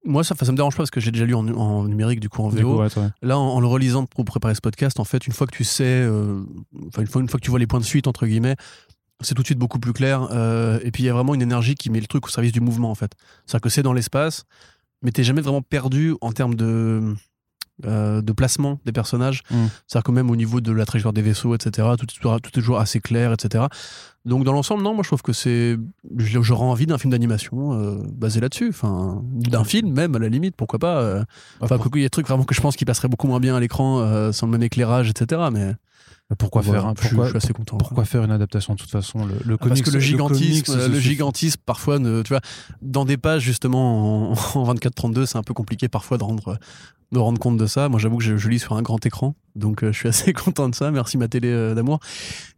moi, 0.05 0.23
ça, 0.23 0.35
ça 0.39 0.53
me 0.53 0.57
dérange 0.57 0.75
pas 0.75 0.83
parce 0.83 0.91
que 0.91 1.01
j'ai 1.01 1.11
déjà 1.11 1.25
lu 1.25 1.35
en, 1.35 1.49
en 1.49 1.85
numérique, 1.89 2.21
du 2.21 2.29
coup, 2.29 2.43
en 2.43 2.51
coup, 2.51 2.57
VO. 2.57 2.79
ouais, 2.83 2.89
ouais. 2.99 3.09
Là, 3.23 3.39
en, 3.39 3.55
en 3.55 3.61
le 3.61 3.67
relisant 3.67 4.05
pour 4.07 4.25
préparer 4.25 4.55
ce 4.55 4.61
podcast, 4.61 5.01
en 5.01 5.05
fait, 5.05 5.27
une 5.27 5.33
fois 5.33 5.47
que 5.47 5.57
tu 5.57 5.65
sais, 5.65 5.83
euh, 5.85 6.43
enfin, 6.89 7.01
une, 7.03 7.09
fois, 7.09 7.23
une 7.23 7.29
fois 7.29 7.41
que 7.41 7.45
tu 7.45 7.51
vois 7.51 7.59
les 7.59 7.67
points 7.67 7.81
de 7.81 7.85
suite, 7.85 8.07
entre 8.07 8.27
guillemets, 8.27 8.55
c'est 9.21 9.35
tout 9.35 9.43
de 9.43 9.47
suite 9.47 9.59
beaucoup 9.59 9.79
plus 9.79 9.93
clair. 9.93 10.29
euh, 10.33 10.79
et 10.83 10.91
puis, 10.91 11.03
il 11.03 11.07
y 11.07 11.09
a 11.09 11.13
vraiment 11.13 11.35
une 11.35 11.43
énergie 11.43 11.75
qui 11.75 11.91
met 11.91 12.01
le 12.01 12.07
truc 12.07 12.27
au 12.27 12.31
service 12.31 12.53
du 12.53 12.61
mouvement, 12.61 12.91
en 12.91 12.95
fait. 12.95 13.13
C'est-à-dire 13.47 13.63
que 13.63 13.69
c'est 13.69 13.83
dans 13.83 13.93
l'espace, 13.93 14.45
mais 15.03 15.11
t'es 15.13 15.25
jamais 15.25 15.41
vraiment 15.41 15.63
perdu 15.63 16.15
en 16.21 16.33
termes 16.33 16.55
de, 16.55 17.15
euh, 17.85 18.23
de 18.23 18.33
placement 18.33 18.81
des 18.87 18.93
personnages. 18.93 19.43
Mm. 19.51 19.67
C'est-à-dire 19.87 20.05
que 20.05 20.13
même 20.13 20.31
au 20.31 20.37
niveau 20.37 20.61
de 20.61 20.73
la 20.73 20.87
trajectoire 20.87 21.13
des 21.13 21.23
vaisseaux, 21.23 21.55
etc., 21.55 21.89
tout, 21.99 22.05
est 22.05 22.15
toujours- 22.15 22.41
tout 22.41 22.49
est 22.49 22.53
toujours 22.53 22.79
assez 22.79 23.01
clair, 23.01 23.33
etc. 23.33 23.65
Donc, 24.25 24.45
dans 24.45 24.53
l'ensemble, 24.53 24.83
non, 24.83 24.95
moi, 24.95 25.03
je 25.03 25.09
trouve 25.09 25.23
que 25.23 25.33
c'est. 25.33 25.77
je- 26.17 26.41
J'aurais 26.43 26.65
envie 26.65 26.87
d'un 26.87 26.99
film 26.99 27.11
d'animation 27.13 27.75
euh, 27.75 28.03
basé 28.13 28.41
là-dessus. 28.41 28.71
Enfin, 28.71 29.23
d'un 29.25 29.63
film, 29.65 29.93
même, 29.93 30.17
à 30.17 30.19
la 30.19 30.29
limite, 30.29 30.57
pourquoi 30.57 30.79
pas. 30.79 30.99
euh, 31.01 31.23
Enfin, 31.61 31.79
quoique, 31.79 31.99
il 31.99 32.03
y 32.03 32.05
a 32.05 32.07
des 32.07 32.11
trucs 32.11 32.27
vraiment 32.27 32.45
que 32.45 32.55
je 32.55 32.61
pense 32.61 32.77
qui 32.77 32.85
passeraient 32.85 33.09
beaucoup 33.09 33.29
moins 33.29 33.41
bien 33.41 33.55
à 33.57 33.61
l'écran 33.61 34.33
sans 34.33 34.47
le 34.47 34.53
même 34.53 34.63
éclairage, 34.65 35.11
etc. 35.11 35.43
Mais 35.53 35.75
pourquoi 36.39 36.61
voilà, 36.61 36.81
faire 36.83 36.91
suis- 36.97 37.09
pourquoi, 37.11 37.25
je 37.27 37.31
suis 37.31 37.37
assez 37.37 37.53
content. 37.53 37.77
pourquoi 37.79 38.05
faire 38.05 38.25
une 38.25 38.33
adaptation 38.33 38.75
de 38.75 38.81
toute 38.81 38.91
façon 38.91 39.25
le, 39.27 39.35
le 39.45 39.57
Parce 39.57 39.81
que 39.81 39.91
le 39.91 40.01
gigantisme, 40.01 40.65
comics, 40.75 40.89
le 40.93 40.99
gigantisme 40.99 41.61
parfois, 41.65 42.01
ne, 42.01 42.23
tu 42.23 42.31
vois, 42.31 42.41
dans 42.83 43.05
des 43.05 43.17
pages 43.17 43.43
justement 43.43 44.33
en, 44.33 44.35
en 44.59 44.75
24-32, 44.75 45.27
c'est 45.27 45.39
un 45.39 45.45
peu 45.45 45.55
compliqué 45.55 45.87
parfois 45.89 46.19
de 46.19 46.25
rendre, 46.25 46.59
de 47.13 47.19
rendre 47.19 47.39
compte 47.39 47.57
de 47.57 47.67
ça. 47.67 47.89
Moi, 47.89 47.99
j'avoue 48.01 48.19
que 48.19 48.25
je, 48.25 48.49
lis 48.49 48.59
sur 48.59 48.75
un 48.75 48.83
grand 48.83 49.05
écran, 49.07 49.35
donc 49.55 49.83
euh, 49.85 49.93
je 49.93 49.99
suis 49.99 50.09
assez 50.09 50.33
content 50.35 50.69
de 50.69 50.75
ça. 50.75 50.91
Merci 50.91 51.19
ma 51.19 51.29
télé 51.29 51.49
euh, 51.49 51.75
d'amour. 51.75 52.01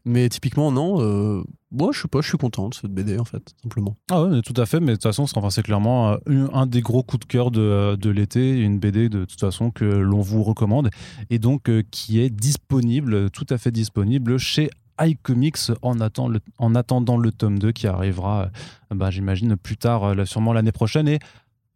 Mais 0.05 0.29
typiquement, 0.29 0.73
non. 0.73 1.01
Euh, 1.01 1.43
moi, 1.71 1.91
je 1.93 2.01
sais 2.01 2.09
pas, 2.09 2.21
je 2.23 2.29
suis 2.29 2.39
content 2.39 2.69
de 2.71 2.75
cette 2.75 2.91
BD 2.93 3.19
en 3.19 3.25
fait, 3.27 3.43
simplement. 3.63 3.97
Ah 4.11 4.23
ouais, 4.23 4.41
tout 4.41 4.55
à 4.57 4.65
fait, 4.65 4.81
mais 4.81 4.93
de 4.93 4.93
toute 4.97 5.03
façon, 5.03 5.27
c'est 5.27 5.63
clairement 5.63 6.13
euh, 6.29 6.49
un, 6.53 6.67
des 6.67 6.81
gros 6.81 7.03
coups 7.03 7.27
de 7.27 7.31
cœur 7.31 7.51
de, 7.51 7.61
euh, 7.61 7.97
de 7.97 8.09
l'été, 8.09 8.59
une 8.59 8.79
BD 8.79 9.09
de 9.11 9.27
toute 9.27 9.39
façon 9.41 9.71
que 9.71 9.85
l'on 9.85 10.21
vous 10.23 10.43
recommande, 10.43 10.89
et 11.29 11.39
donc 11.39 11.69
euh, 11.69 11.83
qui 11.91 12.21
est 12.21 12.31
disponible, 12.31 13.31
tout 13.31 13.47
à 13.51 13.59
fait 13.59 13.71
disponible 13.71 14.39
chez 14.39 14.71
iComics 15.01 15.59
en, 15.83 15.95
le- 16.29 16.41
en 16.59 16.75
attendant 16.75 17.19
le 17.19 17.31
tome 17.31 17.59
2 17.59 17.73
qui 17.73 17.87
arrivera, 17.87 18.45
euh, 18.91 18.95
bah, 18.95 19.11
j'imagine, 19.11 19.57
plus 19.57 19.77
tard, 19.77 20.05
euh, 20.05 20.25
sûrement 20.25 20.53
l'année 20.53 20.73
prochaine. 20.73 21.07
Et 21.07 21.19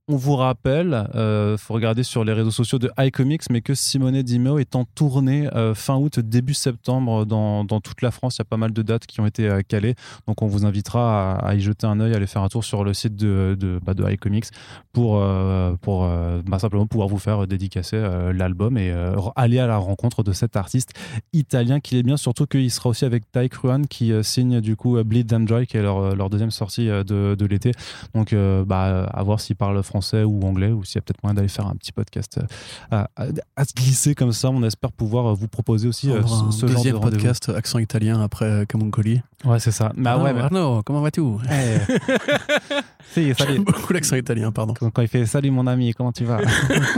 on 0.09 0.16
vous 0.16 0.37
rappelle, 0.37 1.09
il 1.14 1.56
faut 1.59 1.75
regarder 1.75 2.02
sur 2.02 2.25
les 2.25 2.32
réseaux 2.32 2.50
sociaux 2.50 2.78
de 2.78 2.90
iComics, 2.99 3.49
mais 3.50 3.61
que 3.61 3.75
Simone 3.75 4.23
Dimeo 4.23 4.59
est 4.59 4.75
en 4.75 4.85
tournée 4.85 5.49
euh, 5.54 5.75
fin 5.75 5.97
août, 5.97 6.18
début 6.18 6.54
septembre 6.54 7.25
dans, 7.25 7.64
toute 7.80 8.02
la 8.02 8.11
France. 8.11 8.37
Il 8.37 8.40
y 8.40 8.42
a 8.42 8.44
pas 8.44 8.56
mal 8.56 8.73
de 8.73 8.82
dates 8.82 9.06
qui 9.06 9.21
ont 9.21 9.26
été 9.26 9.49
euh, 9.49 9.62
calées. 9.66 9.94
Donc 10.26 10.42
on 10.42 10.47
vous 10.47 10.64
invitera 10.64 11.37
à, 11.37 11.54
y 11.54 11.61
jeter 11.61 11.87
un 11.87 12.00
œil, 12.00 12.12
à 12.12 12.16
aller 12.16 12.26
faire 12.26 12.42
un 12.42 12.49
tour 12.49 12.64
sur 12.64 12.85
le 12.85 12.94
site 12.94 13.16
de, 13.16 13.56
de, 13.59 13.80
bah, 13.82 13.94
iComics 14.11 14.47
pour, 14.92 15.18
euh, 15.18 15.75
pour 15.80 16.04
euh, 16.04 16.42
bah, 16.44 16.59
simplement 16.59 16.87
pouvoir 16.87 17.09
vous 17.09 17.18
faire 17.18 17.47
dédicacer 17.47 17.97
euh, 17.97 18.32
l'album 18.32 18.76
et 18.76 18.90
euh, 18.90 19.16
aller 19.37 19.59
à 19.59 19.66
la 19.66 19.78
rencontre 19.78 20.23
de 20.23 20.32
cet 20.32 20.56
artiste 20.56 20.92
italien 21.32 21.80
qu'il 21.80 21.99
est 21.99 22.02
bien, 22.02 22.16
surtout 22.16 22.47
qu'il 22.47 22.71
sera 22.71 22.90
aussi 22.90 23.04
avec 23.04 23.30
Tai 23.30 23.49
Cruan 23.49 23.82
qui 23.87 24.12
euh, 24.12 24.23
signe 24.23 24.61
du 24.61 24.76
coup 24.76 24.97
euh, 24.97 25.04
Bleed 25.04 25.32
and 25.32 25.47
Joy 25.47 25.66
qui 25.66 25.76
est 25.76 25.82
leur, 25.82 26.30
deuxième 26.30 26.50
sortie 26.50 26.88
euh, 26.88 27.04
de, 27.04 27.47
l'été. 27.47 27.73
Donc 28.14 28.32
euh, 28.32 28.64
bah, 28.64 29.04
à 29.04 29.23
voir 29.23 29.40
s'il 29.40 29.56
parle 29.56 29.82
français 29.82 29.92
ou 30.01 30.43
anglais 30.45 30.71
ou 30.71 30.85
s'il 30.85 30.97
y 30.97 30.99
a 30.99 31.03
peut-être 31.03 31.23
moyen 31.23 31.35
d'aller 31.35 31.49
faire 31.49 31.67
un 31.67 31.75
petit 31.77 31.93
podcast 31.93 32.39
euh, 32.39 32.47
à, 32.91 33.09
à- 33.17 33.27
à 33.57 33.65
se 33.65 33.73
glisser 33.75 34.15
comme 34.15 34.33
ça. 34.33 34.51
On 34.51 34.63
espère 34.63 34.93
pouvoir 34.93 35.27
euh, 35.27 35.35
vous 35.35 35.49
proposer 35.49 35.89
aussi 35.89 36.11
euh, 36.11 36.23
ce, 36.51 36.67
genre 36.67 36.85
de 36.85 36.91
podcast 36.93 37.49
accent 37.51 37.79
italien 37.79 38.21
après 38.23 38.47
euh, 38.47 38.65
Camuncoli. 38.65 39.21
Ouais, 39.45 39.59
c'est 39.59 39.73
ça. 39.73 39.93
Bah 39.97 40.19
ouais, 40.19 40.33
mais... 40.33 40.41
Arnaud, 40.41 40.83
comment 40.85 41.01
vas-tu? 41.01 41.21
Eh. 41.51 41.79
Si. 43.13 43.33
J'aime 43.35 43.65
beaucoup 43.65 43.93
l'accent 43.93 44.17
italien, 44.17 44.53
pardon. 44.53 44.73
Quand 44.79 44.91
quand 44.91 45.03
il 45.03 45.09
fait 45.09 45.27
Salut 45.27 45.51
mon 45.51 45.67
ami, 45.67 45.93
comment 45.93 46.13
tu 46.13 46.25
vas? 46.25 46.39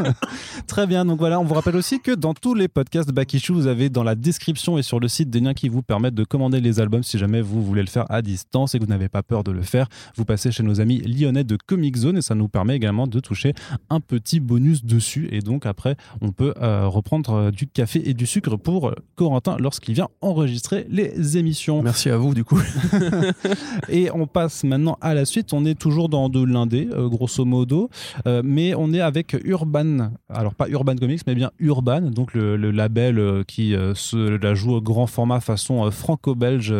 Très 0.69 0.87
bien, 0.87 1.05
donc 1.05 1.19
voilà, 1.19 1.41
on 1.41 1.45
vous 1.45 1.55
rappelle 1.55 1.75
aussi 1.77 2.01
que 2.01 2.13
dans 2.13 2.35
tous 2.35 2.55
les 2.55 2.69
podcasts 2.69 3.11
Issue, 3.33 3.53
vous 3.53 3.67
avez 3.67 3.89
dans 3.89 4.05
la 4.05 4.15
description 4.15 4.79
et 4.79 4.83
sur 4.83 5.01
le 5.01 5.09
site 5.09 5.29
des 5.31 5.41
liens 5.41 5.55
qui 5.55 5.69
vous 5.69 5.83
permettent 5.83 6.15
de 6.15 6.23
commander 6.23 6.61
les 6.61 6.79
albums 6.79 7.03
si 7.03 7.19
jamais 7.19 7.41
vous 7.41 7.65
voulez 7.65 7.81
le 7.81 7.89
faire 7.89 8.05
à 8.11 8.23
distance 8.23 8.75
et 8.75 8.79
que 8.79 8.85
vous 8.85 8.91
n'avez 8.91 9.09
pas 9.09 9.23
peur 9.25 9.43
de 9.43 9.51
le 9.51 9.63
faire. 9.63 9.89
Vous 10.17 10.25
passez 10.25 10.53
chez 10.53 10.63
nos 10.63 10.81
amis 10.81 10.99
lyonnais 11.01 11.43
de 11.43 11.57
Comic 11.67 11.97
Zone 11.97 12.19
et 12.19 12.23
ça 12.23 12.35
nous 12.37 12.49
permet 12.49 12.79
également 12.85 13.07
de 13.07 13.21
toucher 13.21 13.53
un 13.91 14.01
petit 14.01 14.41
bonus 14.41 14.85
dessus. 14.85 15.29
Et 15.33 15.41
donc 15.41 15.67
après, 15.67 15.97
on 16.21 16.31
peut 16.31 16.55
euh, 16.63 16.87
reprendre 16.87 17.33
euh, 17.35 17.51
du 17.51 17.67
café 17.67 18.09
et 18.09 18.15
du 18.15 18.27
sucre 18.27 18.57
pour 18.57 18.89
euh, 18.89 18.95
Corentin 19.17 19.57
lorsqu'il 19.59 19.95
vient 19.95 20.09
enregistrer 20.21 20.87
les 20.91 21.37
émissions. 21.37 21.83
Merci 21.83 22.11
à 22.11 22.17
vous, 22.17 22.35
du 22.35 22.45
coup. 22.45 22.61
Et 23.89 24.11
on 24.13 24.27
passe 24.27 24.65
maintenant 24.65 24.97
à 25.01 25.15
la 25.15 25.25
suite. 25.25 25.53
On 25.53 25.65
est 25.65 25.79
toujours 25.79 26.09
dans 26.09 26.29
de 26.29 26.43
l'indé, 26.43 26.89
euh, 26.93 27.09
grosso 27.09 27.45
modo, 27.45 27.91
Euh, 28.27 28.43
mais 28.45 28.75
on 28.75 28.93
est 28.93 29.01
avec 29.01 29.37
Urban. 29.45 30.11
Alors 30.29 30.55
pas 30.55 30.69
Urban 30.69 30.97
Comics, 30.97 31.23
mais 31.27 31.35
bien 31.35 31.51
Urban, 31.59 32.01
donc 32.03 32.35
le, 32.35 32.57
le 32.57 32.71
label 32.71 33.45
qui 33.47 33.75
se 33.95 34.17
la 34.43 34.55
joue 34.55 34.73
au 34.75 34.81
grand 34.81 35.07
format 35.07 35.41
façon 35.41 35.91
franco-belge. 35.91 36.75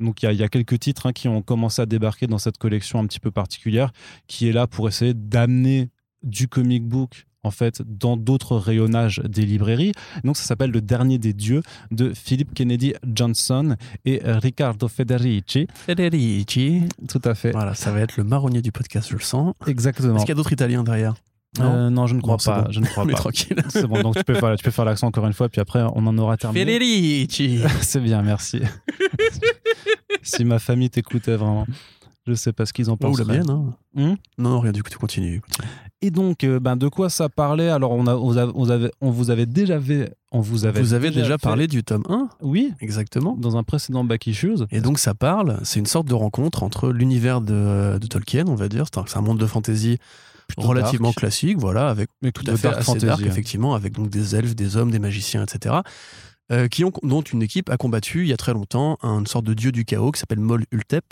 Donc 0.00 0.22
il 0.22 0.26
y, 0.26 0.28
a- 0.28 0.32
il 0.32 0.38
y 0.38 0.42
a 0.42 0.48
quelques 0.48 0.78
titres 0.78 1.06
hein, 1.06 1.12
qui 1.12 1.28
ont 1.28 1.42
commencé 1.42 1.82
à 1.82 1.86
débarquer 1.86 2.26
dans 2.26 2.38
cette 2.38 2.58
collection 2.58 3.00
un 3.00 3.06
petit 3.06 3.20
peu 3.20 3.30
particulière, 3.30 3.92
qui 4.26 4.48
est 4.48 4.52
là 4.52 4.66
pour 4.66 4.88
essayer 4.88 5.14
d'amener 5.38 5.90
du 6.24 6.48
comic 6.48 6.84
book 6.84 7.26
en 7.44 7.52
fait 7.52 7.80
dans 7.86 8.16
d'autres 8.16 8.56
rayonnages 8.56 9.22
des 9.24 9.46
librairies. 9.46 9.92
Donc 10.24 10.36
ça 10.36 10.42
s'appelle 10.42 10.72
Le 10.72 10.80
Dernier 10.80 11.18
des 11.18 11.32
Dieux 11.32 11.62
de 11.92 12.12
Philip 12.12 12.52
Kennedy 12.54 12.94
Johnson 13.06 13.76
et 14.04 14.20
Riccardo 14.24 14.88
Federici. 14.88 15.68
Federici. 15.72 16.82
Tout 17.08 17.22
à 17.24 17.34
fait. 17.36 17.52
Voilà, 17.52 17.74
ça 17.74 17.92
va 17.92 18.00
être 18.00 18.16
le 18.16 18.24
marronnier 18.24 18.62
du 18.62 18.72
podcast, 18.72 19.08
je 19.10 19.14
le 19.14 19.20
sens. 19.22 19.54
Exactement. 19.68 20.16
Est-ce 20.16 20.24
qu'il 20.24 20.30
y 20.30 20.32
a 20.32 20.34
d'autres 20.34 20.52
Italiens 20.52 20.82
derrière? 20.82 21.14
Euh, 21.60 21.88
non, 21.88 22.06
je 22.06 22.14
ne 22.14 22.20
crois 22.20 22.36
pas. 22.36 22.62
bon. 22.62 22.70
Je 22.72 22.80
ne 22.80 22.86
crois 22.86 23.06
pas. 23.10 23.12
tranquille. 23.12 23.56
C'est 23.68 23.86
bon, 23.86 24.02
donc 24.02 24.16
tu 24.16 24.24
peux 24.24 24.34
faire, 24.34 24.56
tu 24.56 24.64
peux 24.64 24.70
faire 24.72 24.84
l'accent 24.84 25.06
encore 25.06 25.26
une 25.26 25.32
fois, 25.32 25.48
puis 25.48 25.60
après 25.60 25.82
on 25.82 26.06
en 26.06 26.18
aura 26.18 26.36
terminé. 26.36 26.64
Federici. 26.64 27.60
C'est 27.80 28.00
bien, 28.00 28.22
merci. 28.22 28.60
si 30.22 30.44
ma 30.44 30.58
famille 30.58 30.90
t'écoutait 30.90 31.36
vraiment, 31.36 31.66
je 32.28 32.34
sais 32.34 32.52
pas 32.52 32.66
ce 32.66 32.72
qu'ils 32.72 32.90
en 32.90 32.94
Oh, 32.94 32.96
pensent. 32.96 33.18
la 33.18 33.24
mienne, 33.24 33.50
hein. 33.50 33.74
Hmm 33.94 34.14
Non, 34.38 34.50
non, 34.50 34.60
rien 34.60 34.72
du 34.72 34.82
coup, 34.82 34.90
tu 34.90 34.98
continues. 34.98 35.40
continue. 35.40 35.68
Et 36.02 36.10
donc, 36.10 36.44
euh, 36.44 36.60
ben, 36.60 36.76
de 36.76 36.86
quoi 36.88 37.10
ça 37.10 37.28
parlait? 37.28 37.68
Alors, 37.70 37.90
on, 37.92 38.06
a, 38.06 38.14
on, 38.14 38.36
a- 38.36 38.46
on 38.54 38.68
avait, 38.70 38.90
on 39.00 39.10
vous 39.10 39.30
avait 39.30 39.46
déjà 39.46 39.80
fait. 39.80 40.14
On 40.30 40.40
vous 40.40 40.64
avait 40.66 40.80
Vous 40.80 40.94
avez 40.94 41.10
déjà 41.10 41.38
parlé 41.38 41.66
du 41.66 41.82
tome 41.82 42.04
1 42.08 42.28
Oui, 42.42 42.72
Exactement. 42.80 43.34
dans 43.38 43.56
un 43.56 43.62
précédent 43.64 44.04
Back 44.04 44.26
Issues. 44.26 44.58
Et 44.70 44.80
donc 44.80 44.98
ça 44.98 45.14
parle, 45.14 45.58
c'est 45.64 45.80
une 45.80 45.86
sorte 45.86 46.06
de 46.06 46.14
rencontre 46.14 46.62
entre 46.62 46.90
l'univers 46.90 47.40
de, 47.40 47.98
de 47.98 48.06
Tolkien, 48.06 48.44
on 48.46 48.54
va 48.54 48.68
dire, 48.68 48.84
c'est 48.92 49.16
un, 49.16 49.20
monde 49.22 49.38
de 49.38 49.46
fantasy 49.46 49.98
Plutôt 50.46 50.68
relativement 50.68 51.08
dark. 51.08 51.18
classique, 51.18 51.58
voilà, 51.58 51.88
avec 51.90 52.08
Mais 52.22 52.30
tout 52.32 52.44
à 52.46 52.56
fait 52.56 52.68
assez 52.68 52.82
fantasy, 52.82 53.06
dark, 53.06 53.20
hein. 53.22 53.26
effectivement, 53.26 53.74
avec 53.74 53.92
donc 53.94 54.08
des 54.10 54.34
elfes, 54.36 54.54
des 54.54 54.76
hommes, 54.76 54.90
des 54.90 54.98
magiciens, 54.98 55.42
etc. 55.44 55.76
euh, 56.50 56.66
qui 56.68 56.84
ont, 56.84 56.92
dont 57.02 57.20
une 57.22 57.42
équipe 57.42 57.68
a 57.70 57.76
combattu 57.76 58.22
il 58.22 58.28
y 58.28 58.32
a 58.32 58.36
très 58.36 58.52
longtemps 58.54 58.96
une 59.02 59.26
sorte 59.26 59.44
de 59.44 59.54
dieu 59.54 59.70
du 59.72 59.84
chaos 59.84 60.10
qui 60.12 60.20
s'appelle 60.20 60.40
Mol 60.40 60.64
Ultep, 60.72 61.04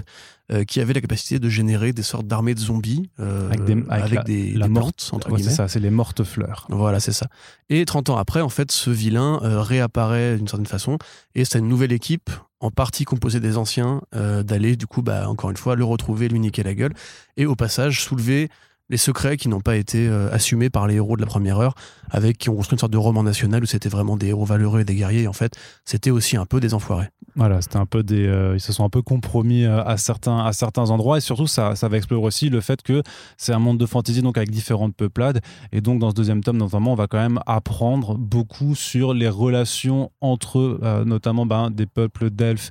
euh, 0.52 0.64
qui 0.64 0.80
avait 0.80 0.92
la 0.94 1.00
capacité 1.00 1.38
de 1.38 1.48
générer 1.48 1.92
des 1.92 2.02
sortes 2.02 2.26
d'armées 2.26 2.54
de 2.54 2.60
zombies 2.60 3.10
euh, 3.20 3.48
Avec 3.48 3.64
des- 3.64 3.84
avec 3.90 4.12
la- 4.14 4.22
des, 4.22 4.52
la 4.52 4.66
des 4.66 4.72
morte. 4.72 4.96
plantes, 4.96 5.10
entre 5.12 5.26
Ouais, 5.30 5.38
c'est 5.38 5.42
guillemets. 5.42 5.56
ça, 5.56 5.68
c'est 5.68 5.80
les 5.80 5.90
mortes 5.90 6.24
fleurs. 6.24 6.66
Voilà, 6.70 7.00
c'est 7.00 7.12
ça. 7.12 7.26
Et 7.68 7.84
30 7.84 8.10
ans 8.10 8.16
après, 8.16 8.40
en 8.40 8.48
fait, 8.48 8.72
ce 8.72 8.90
vilain 8.90 9.38
réapparaît 9.42 10.36
d'une 10.36 10.48
certaine 10.48 10.66
façon, 10.66 10.98
et 11.34 11.44
c'est 11.44 11.58
une 11.58 11.68
nouvelle 11.68 11.92
équipe, 11.92 12.30
en 12.60 12.70
partie 12.70 13.04
composée 13.04 13.40
des 13.40 13.56
anciens, 13.58 14.00
d'aller, 14.12 14.76
du 14.76 14.86
coup, 14.86 15.02
bah, 15.02 15.28
encore 15.28 15.50
une 15.50 15.56
fois, 15.58 15.76
le 15.76 15.84
retrouver, 15.84 16.28
lui 16.28 16.38
niquer 16.40 16.62
la 16.62 16.74
gueule, 16.74 16.94
et 17.36 17.44
au 17.44 17.54
passage, 17.56 18.02
soulever 18.02 18.48
les 18.88 18.96
secrets 18.96 19.36
qui 19.36 19.48
n'ont 19.48 19.60
pas 19.60 19.76
été 19.76 20.06
euh, 20.08 20.30
assumés 20.32 20.70
par 20.70 20.86
les 20.86 20.94
héros 20.96 21.16
de 21.16 21.20
la 21.20 21.26
première 21.26 21.58
heure, 21.58 21.74
avec 22.10 22.38
qui 22.38 22.48
ont 22.50 22.56
construit 22.56 22.76
une 22.76 22.80
sorte 22.80 22.92
de 22.92 22.98
roman 22.98 23.22
national 23.22 23.62
où 23.62 23.66
c'était 23.66 23.88
vraiment 23.88 24.16
des 24.16 24.28
héros 24.28 24.44
valeureux 24.44 24.80
et 24.80 24.84
des 24.84 24.94
guerriers. 24.94 25.26
En 25.26 25.32
fait, 25.32 25.56
c'était 25.84 26.10
aussi 26.10 26.36
un 26.36 26.46
peu 26.46 26.60
des 26.60 26.74
enfoirés. 26.74 27.08
Voilà, 27.36 27.60
c'était 27.60 27.76
un 27.76 27.86
peu 27.86 28.02
des, 28.02 28.26
euh, 28.26 28.54
ils 28.54 28.60
se 28.60 28.72
sont 28.72 28.84
un 28.84 28.88
peu 28.88 29.02
compromis 29.02 29.64
euh, 29.64 29.84
à 29.84 29.96
certains 29.98 30.38
à 30.38 30.52
certains 30.52 30.90
endroits 30.90 31.18
et 31.18 31.20
surtout 31.20 31.46
ça, 31.46 31.76
ça 31.76 31.88
va 31.88 31.98
explorer 31.98 32.26
aussi 32.26 32.48
le 32.48 32.60
fait 32.60 32.82
que 32.82 33.02
c'est 33.36 33.52
un 33.52 33.58
monde 33.58 33.78
de 33.78 33.86
fantasy 33.86 34.22
donc 34.22 34.38
avec 34.38 34.50
différentes 34.50 34.96
peuplades 34.96 35.40
et 35.72 35.80
donc 35.80 35.98
dans 35.98 36.10
ce 36.10 36.14
deuxième 36.14 36.42
tome 36.42 36.56
notamment 36.56 36.92
on 36.92 36.96
va 36.96 37.06
quand 37.06 37.18
même 37.18 37.40
apprendre 37.46 38.16
beaucoup 38.16 38.74
sur 38.74 39.12
les 39.12 39.28
relations 39.28 40.10
entre 40.20 40.80
notamment 41.04 41.46
ben, 41.46 41.70
des 41.70 41.86
peuples 41.86 42.30
d'elfes 42.30 42.70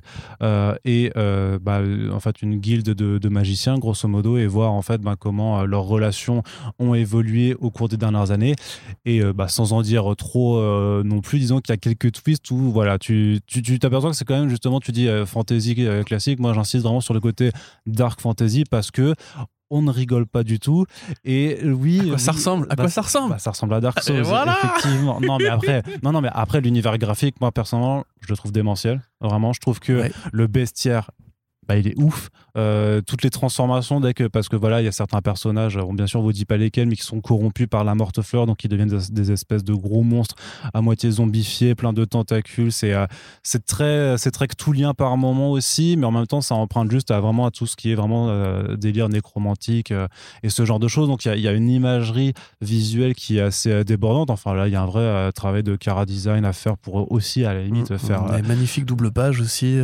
et 0.84 1.12
bah, 1.14 1.80
en 2.12 2.20
fait 2.20 2.42
une 2.42 2.56
guilde 2.56 2.90
de, 2.90 3.28
magiciens 3.28 3.78
grosso 3.78 4.08
modo 4.08 4.36
et 4.36 4.46
voir 4.46 4.72
en 4.72 4.82
fait 4.82 5.00
ben, 5.00 5.16
comment 5.16 5.64
leurs 5.64 5.84
relations 5.84 6.42
ont 6.78 6.94
évolué 6.94 7.54
au 7.60 7.70
cours 7.70 7.88
des 7.88 7.96
dernières 7.96 8.30
années. 8.30 8.54
Et 9.04 9.22
euh, 9.22 9.32
sans 9.48 9.72
en 9.72 9.82
dire 9.82 10.14
trop 10.16 10.58
euh, 10.58 11.02
non 11.04 11.20
plus, 11.20 11.38
disons 11.38 11.60
qu'il 11.60 11.72
y 11.72 11.74
a 11.74 11.76
quelques 11.76 12.12
twists 12.12 12.50
où 12.50 12.70
voilà, 12.72 12.98
tu 12.98 13.40
t'aperçois 13.80 14.10
tu, 14.10 14.12
que 14.12 14.16
c'est 14.16 14.24
quand 14.24 14.38
même 14.38 14.50
justement, 14.56 14.80
tu 14.80 14.92
dis 14.92 15.08
euh, 15.08 15.26
fantasy 15.26 15.86
classique. 16.04 16.40
Moi, 16.40 16.52
j'insiste 16.54 16.82
vraiment 16.84 17.00
sur 17.00 17.14
le 17.14 17.20
côté 17.20 17.52
dark 17.86 18.20
fantasy 18.20 18.64
parce 18.68 18.90
que 18.90 19.14
on 19.70 19.82
ne 19.82 19.90
rigole 19.90 20.26
pas 20.26 20.44
du 20.44 20.58
tout. 20.58 20.86
Et 21.24 21.58
oui, 21.64 22.00
à 22.00 22.04
quoi 22.04 22.18
ça 22.18 22.32
ressemble? 22.32 22.66
À 22.70 22.76
quoi 22.76 22.84
bah, 22.84 22.90
ça 22.90 23.02
ressemble? 23.02 23.30
bah, 23.30 23.38
Ça 23.38 23.50
ressemble 23.50 23.74
à 23.74 23.80
Dark 23.80 24.00
Souls, 24.02 24.16
effectivement. 24.16 25.20
Non, 25.20 25.38
mais 25.38 25.48
après, 25.48 25.82
non, 26.02 26.12
non, 26.12 26.20
mais 26.20 26.30
après 26.32 26.60
l'univers 26.60 26.96
graphique, 26.98 27.36
moi 27.40 27.52
personnellement, 27.52 28.04
je 28.20 28.28
le 28.32 28.36
trouve 28.36 28.52
démentiel. 28.52 29.02
Vraiment, 29.20 29.52
je 29.52 29.60
trouve 29.60 29.80
que 29.80 30.10
le 30.32 30.46
bestiaire 30.46 31.10
bah, 31.68 31.76
il 31.76 31.88
est 31.88 31.98
ouf. 31.98 32.30
Euh, 32.56 33.02
toutes 33.02 33.22
les 33.22 33.30
transformations, 33.30 34.00
dès 34.00 34.14
que, 34.14 34.24
parce 34.24 34.48
que 34.48 34.56
voilà, 34.56 34.80
il 34.80 34.84
y 34.84 34.88
a 34.88 34.92
certains 34.92 35.20
personnages, 35.20 35.78
bien 35.92 36.06
sûr, 36.06 36.20
on 36.20 36.22
vous 36.22 36.32
dit 36.32 36.46
pas 36.46 36.56
lesquels, 36.56 36.88
mais 36.88 36.96
qui 36.96 37.02
sont 37.02 37.20
corrompus 37.20 37.66
par 37.66 37.84
la 37.84 37.94
morte 37.94 38.22
fleur, 38.22 38.46
donc 38.46 38.64
ils 38.64 38.68
deviennent 38.68 38.88
des, 38.88 39.32
espèces 39.32 39.64
de 39.64 39.74
gros 39.74 40.02
monstres 40.02 40.36
à 40.72 40.80
moitié 40.80 41.10
zombifiés, 41.10 41.74
plein 41.74 41.92
de 41.92 42.04
tentacules. 42.04 42.72
C'est 42.72 42.94
euh, 42.94 43.06
c'est 43.42 43.66
très, 43.66 44.16
c'est 44.16 44.30
très 44.30 44.46
lien 44.72 44.94
par 44.94 45.16
moment 45.16 45.50
aussi, 45.50 45.96
mais 45.96 46.06
en 46.06 46.10
même 46.10 46.26
temps, 46.26 46.40
ça 46.40 46.54
emprunte 46.54 46.90
juste 46.90 47.10
à 47.10 47.20
vraiment 47.20 47.46
à 47.46 47.50
tout 47.50 47.66
ce 47.66 47.76
qui 47.76 47.92
est 47.92 47.94
vraiment 47.94 48.28
euh, 48.30 48.76
délire 48.76 49.08
nécromantique 49.08 49.92
et 50.42 50.48
ce 50.48 50.64
genre 50.64 50.78
de 50.78 50.88
choses. 50.88 51.08
Donc 51.08 51.24
il 51.24 51.36
y, 51.36 51.42
y, 51.42 51.48
a 51.48 51.52
une 51.52 51.68
imagerie 51.68 52.32
visuelle 52.60 53.14
qui 53.14 53.38
est 53.38 53.42
assez 53.42 53.84
débordante. 53.84 54.30
Enfin 54.30 54.54
là, 54.54 54.66
il 54.66 54.72
y 54.72 54.76
a 54.76 54.82
un 54.82 54.86
vrai 54.86 55.32
travail 55.32 55.62
de 55.62 55.76
cara 55.76 56.06
design 56.06 56.44
à 56.44 56.52
faire 56.52 56.78
pour 56.78 57.12
aussi, 57.12 57.44
à 57.44 57.54
la 57.54 57.62
limite, 57.62 57.90
mm, 57.90 57.98
faire. 57.98 58.22
Mm. 58.24 58.46
magnifique 58.46 58.86
double 58.86 59.12
page 59.12 59.40
aussi. 59.40 59.78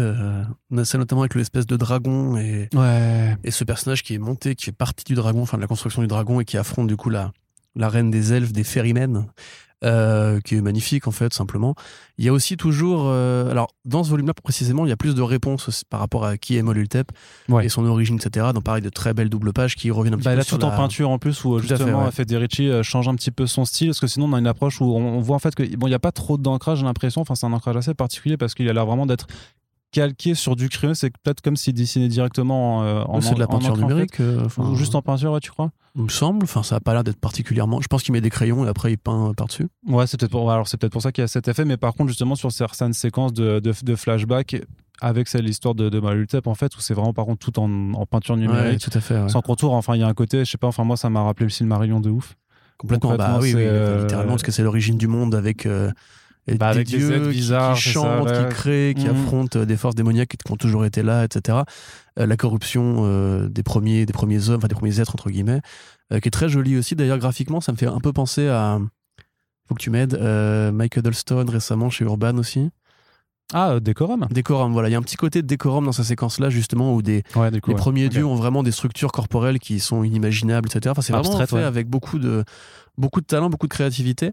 on 0.71 0.79
a 0.79 0.85
ça 0.85 0.99
notamment 0.99 1.23
avec 1.23 1.35
l'espèce 1.35 1.67
de 1.67 1.72
dragon 1.77 2.37
et, 2.37 2.69
et 3.45 3.51
ce 3.51 3.65
personnage 3.65 4.03
qui 4.03 4.15
est 4.15 4.19
monté, 4.19 4.55
qui 4.55 4.67
fait 4.67 4.73
partie 4.73 5.05
du 5.05 5.15
dragon, 5.15 5.43
enfin 5.43 5.57
de 5.57 5.63
la 5.63 5.69
construction 5.69 6.03
du 6.03 6.09
dragon 6.09 6.41
et 6.41 6.45
qui 6.45 6.57
affronte 6.57 6.87
du 6.87 6.97
coup 6.97 7.11
la, 7.11 7.33
la 7.77 7.89
reine 7.89 8.11
des 8.11 8.33
elfes, 8.33 8.53
des 8.53 8.65
ferrymen. 8.65 9.27
Euh, 9.85 10.39
qui 10.41 10.55
est 10.55 10.61
magnifique 10.61 11.09
en 11.09 11.11
fait 11.11 11.33
simplement. 11.35 11.75
Il 12.17 12.25
y 12.25 12.29
a 12.29 12.33
aussi 12.33 12.57
toujours, 12.57 13.07
euh, 13.07 13.51
alors 13.51 13.75
dans 13.85 14.05
ce 14.05 14.11
volume-là 14.11 14.33
précisément, 14.33 14.87
il 14.87 14.91
y 14.91 14.93
a 14.93 14.97
plus 14.97 15.17
de 15.17 15.23
réponses 15.23 15.83
par 15.91 15.99
rapport 15.99 16.25
à 16.25 16.37
qui 16.37 16.57
est 16.57 16.63
Molultep 16.63 17.11
et 17.61 17.69
son 17.69 17.85
origine, 17.85 18.15
etc. 18.15 18.51
Dans 18.55 18.61
pareil 18.61 18.81
de 18.81 18.91
très 18.91 19.13
belles 19.13 19.29
doubles 19.29 19.53
pages 19.53 19.75
qui 19.75 19.91
reviennent 19.91 20.15
un 20.15 20.19
petit 20.19 20.27
bah, 20.27 20.33
peu. 20.35 20.39
Là, 20.39 20.45
tout 20.45 20.65
en 20.65 20.71
peinture 20.71 21.11
en 21.11 21.19
plus 21.19 21.45
où 21.45 21.59
justement 21.59 22.09
Federici 22.13 22.69
euh, 22.69 22.85
change 22.85 23.09
un 23.09 23.17
petit 23.17 23.33
peu 23.33 23.49
son 23.49 23.65
style 23.65 23.89
parce 23.89 23.99
que 23.99 24.07
sinon 24.07 24.27
on 24.27 24.35
a 24.35 24.39
une 24.39 24.47
approche 24.47 24.81
où 24.81 24.85
on, 24.85 25.21
voit 25.21 25.35
en 25.35 25.41
fait 25.41 25.57
que 25.57 25.65
bon 25.75 25.89
il 25.89 25.91
n'y 25.91 25.97
a 25.97 25.99
pas 25.99 26.13
trop 26.13 26.39
d'ancrage 26.39 26.79
j'ai 26.79 26.85
l'impression. 26.85 27.21
Enfin 27.21 27.35
c'est 27.35 27.47
un 27.47 27.53
ancrage 27.53 27.77
assez 27.77 27.95
particulier 27.95 28.37
parce 28.37 28.55
qu'il 28.55 28.69
a 28.69 28.73
l'air 28.73 28.87
vraiment 28.87 29.07
d'être 29.07 29.27
calqué 29.93 30.35
sur 30.35 30.57
du 30.57 30.69
crayon, 30.69 30.95
c'est 30.95 31.11
peut-être 31.11 31.41
comme 31.41 31.57
s'il 31.57 31.75
dessinait 31.75 32.09
directement 32.09 32.79
en, 32.79 32.83
euh, 32.83 33.03
en 33.05 33.21
C'est 33.21 33.35
de 33.35 33.39
la 33.39 33.47
peinture 33.47 33.77
numérique. 33.77 34.19
Euh, 34.19 34.49
ou 34.57 34.75
juste 34.75 34.95
en 34.95 35.03
peinture, 35.03 35.39
tu 35.41 35.51
crois? 35.51 35.71
Il 35.95 36.03
me 36.03 36.09
semble. 36.09 36.45
Enfin, 36.45 36.63
ça 36.63 36.77
a 36.77 36.81
pas 36.81 36.95
l'air 36.95 37.05
d'être 37.05 37.21
particulièrement. 37.21 37.81
Je 37.81 37.87
pense 37.87 38.03
qu'il 38.03 38.13
met 38.13 38.23
des 38.23 38.31
crayons 38.31 38.65
et 38.65 38.69
après 38.69 38.93
il 38.93 38.99
peint 38.99 39.33
par-dessus. 39.37 39.69
Ouais, 39.87 40.07
c'est 40.07 40.19
peut-être 40.19 40.33
pour... 40.33 40.51
Alors, 40.51 40.65
peut-être 40.67 40.93
pour 40.93 41.03
ça 41.03 41.13
qu'il 41.13 41.23
y 41.23 41.25
a 41.25 41.29
cet 41.29 41.47
effet. 41.47 41.65
Mais 41.65 41.77
par 41.77 41.93
contre, 41.93 42.09
justement, 42.09 42.35
sur 42.35 42.51
certaines 42.51 42.95
séquences 42.95 43.35
de, 43.35 43.61
de, 43.61 43.95
flashback, 43.95 44.57
avec 45.03 45.29
celle 45.29 45.45
l'histoire 45.45 45.75
de, 45.75 45.91
de 45.91 46.01
Malutep 46.01 46.47
en 46.47 46.55
fait 46.55 46.75
où 46.77 46.81
c'est 46.81 46.95
vraiment 46.95 47.13
par 47.13 47.27
contre 47.27 47.51
tout 47.51 47.59
en, 47.59 47.93
en 47.95 48.07
peinture 48.07 48.37
numérique 48.37 48.79
tout 48.79 48.97
à 48.97 49.01
fait 49.01 49.29
sans 49.29 49.41
contour 49.41 49.73
enfin 49.73 49.97
il 49.97 50.01
y 50.01 50.05
a 50.05 50.07
un 50.07 50.15
côté 50.15 50.45
je 50.45 50.51
sais 50.51 50.59
pas 50.59 50.69
enfin 50.69 50.85
moi 50.85 50.97
ça 50.97 51.11
m'a 51.11 51.23
rappelé 51.23 51.47
le 51.47 51.51
Silmarillion 51.51 51.99
de 51.99 52.09
ouf 52.09 52.37
complètement, 52.79 53.17
bah 53.17 53.39
oui, 53.41 53.53
oui 53.55 53.65
littéralement 54.01 54.33
parce 54.33 54.45
que 54.45 54.53
c'est 54.53 54.63
l'origine 54.63 54.99
du 54.99 55.09
monde 55.09 55.35
avec 55.35 55.67
bah, 56.49 56.69
avec 56.69 56.89
des 56.89 56.99
dieux 56.99 57.29
bizarres, 57.29 57.77
qui, 57.77 57.83
chantent, 57.83 58.33
qui 58.33 58.55
créent, 58.55 58.95
qui 58.95 59.07
mhm. 59.07 59.13
affrontent 59.13 59.61
euh, 59.61 59.65
des 59.65 59.77
forces 59.77 59.95
démoniaques 59.95 60.37
qui 60.45 60.53
ont 60.53 60.57
toujours 60.57 60.85
été 60.85 61.03
là, 61.03 61.25
etc. 61.25 61.59
Euh, 62.19 62.27
la 62.27 62.37
corruption 62.37 63.05
euh, 63.05 63.49
des 63.49 63.63
premiers, 63.63 64.07
des 64.07 64.13
premiers 64.13 64.49
hommes, 64.49 64.59
enfin 64.59 64.69
des 64.69 64.75
premiers 64.75 65.01
êtres 65.01 65.15
entre 65.15 65.31
guillemets, 65.31 65.61
qui 66.11 66.29
est 66.29 66.33
très 66.33 66.49
jolie 66.49 66.77
aussi. 66.77 66.97
D'ailleurs, 66.97 67.19
graphiquement, 67.19 67.61
ça 67.61 67.73
me 67.73 67.77
fait 67.77 67.87
un 67.87 68.01
peu 68.01 68.13
penser 68.13 68.49
à. 68.49 68.79
Faut 69.69 69.75
que 69.75 69.81
tu 69.81 69.91
m'aides. 69.91 70.19
Mike 70.73 70.97
Huddlestone 70.97 71.49
récemment 71.49 71.89
chez 71.89 72.05
Urban 72.05 72.37
aussi. 72.37 72.71
Ah, 73.55 73.81
Décorum 73.81 74.27
Décorum, 74.31 74.73
voilà. 74.73 74.89
Il 74.89 74.93
y 74.93 74.95
a 74.95 74.99
un 74.99 75.03
petit 75.03 75.17
côté 75.17 75.43
de 75.43 75.47
Décorum 75.47 75.85
dans 75.85 75.93
sa 75.93 76.05
séquence-là, 76.05 76.51
justement, 76.51 76.95
où 76.95 77.03
des, 77.03 77.23
les 77.53 77.75
premiers 77.75 78.09
dieux 78.09 78.25
ont 78.25 78.35
vraiment 78.35 78.63
des 78.63 78.73
structures 78.73 79.13
corporelles 79.13 79.59
qui 79.59 79.81
sont 79.81 80.05
inimaginables, 80.05 80.69
etc. 80.69 80.91
Enfin, 80.91 81.03
c'est 81.03 81.13
vraiment 81.13 81.47
fait 81.47 81.63
avec 81.63 81.89
beaucoup 81.89 82.19
de, 82.19 82.45
beaucoup 82.99 83.21
de 83.21 83.27
talent, 83.27 83.51
beaucoup 83.51 83.69
de 83.69 83.73
créativité. 83.73 84.33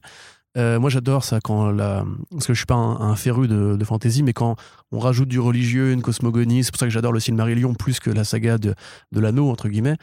Euh, 0.57 0.79
moi, 0.79 0.89
j'adore 0.89 1.23
ça 1.23 1.39
quand 1.43 1.69
la... 1.69 2.03
parce 2.31 2.47
que 2.47 2.53
je 2.53 2.59
suis 2.59 2.65
pas 2.65 2.75
un, 2.75 3.15
féru 3.15 3.47
de, 3.47 3.75
de, 3.75 3.85
fantasy, 3.85 4.23
mais 4.23 4.33
quand 4.33 4.55
on 4.91 4.97
rajoute 4.97 5.29
du 5.29 5.39
religieux, 5.39 5.91
une 5.91 6.01
cosmogonie, 6.01 6.63
c'est 6.63 6.71
pour 6.71 6.79
ça 6.79 6.87
que 6.87 6.91
j'adore 6.91 7.13
le 7.13 7.19
Silmarillion 7.19 7.75
plus 7.75 7.99
que 7.99 8.09
la 8.09 8.23
saga 8.23 8.57
de, 8.57 8.73
de 9.11 9.19
l'anneau 9.19 9.49
entre 9.51 9.69
guillemets. 9.69 9.95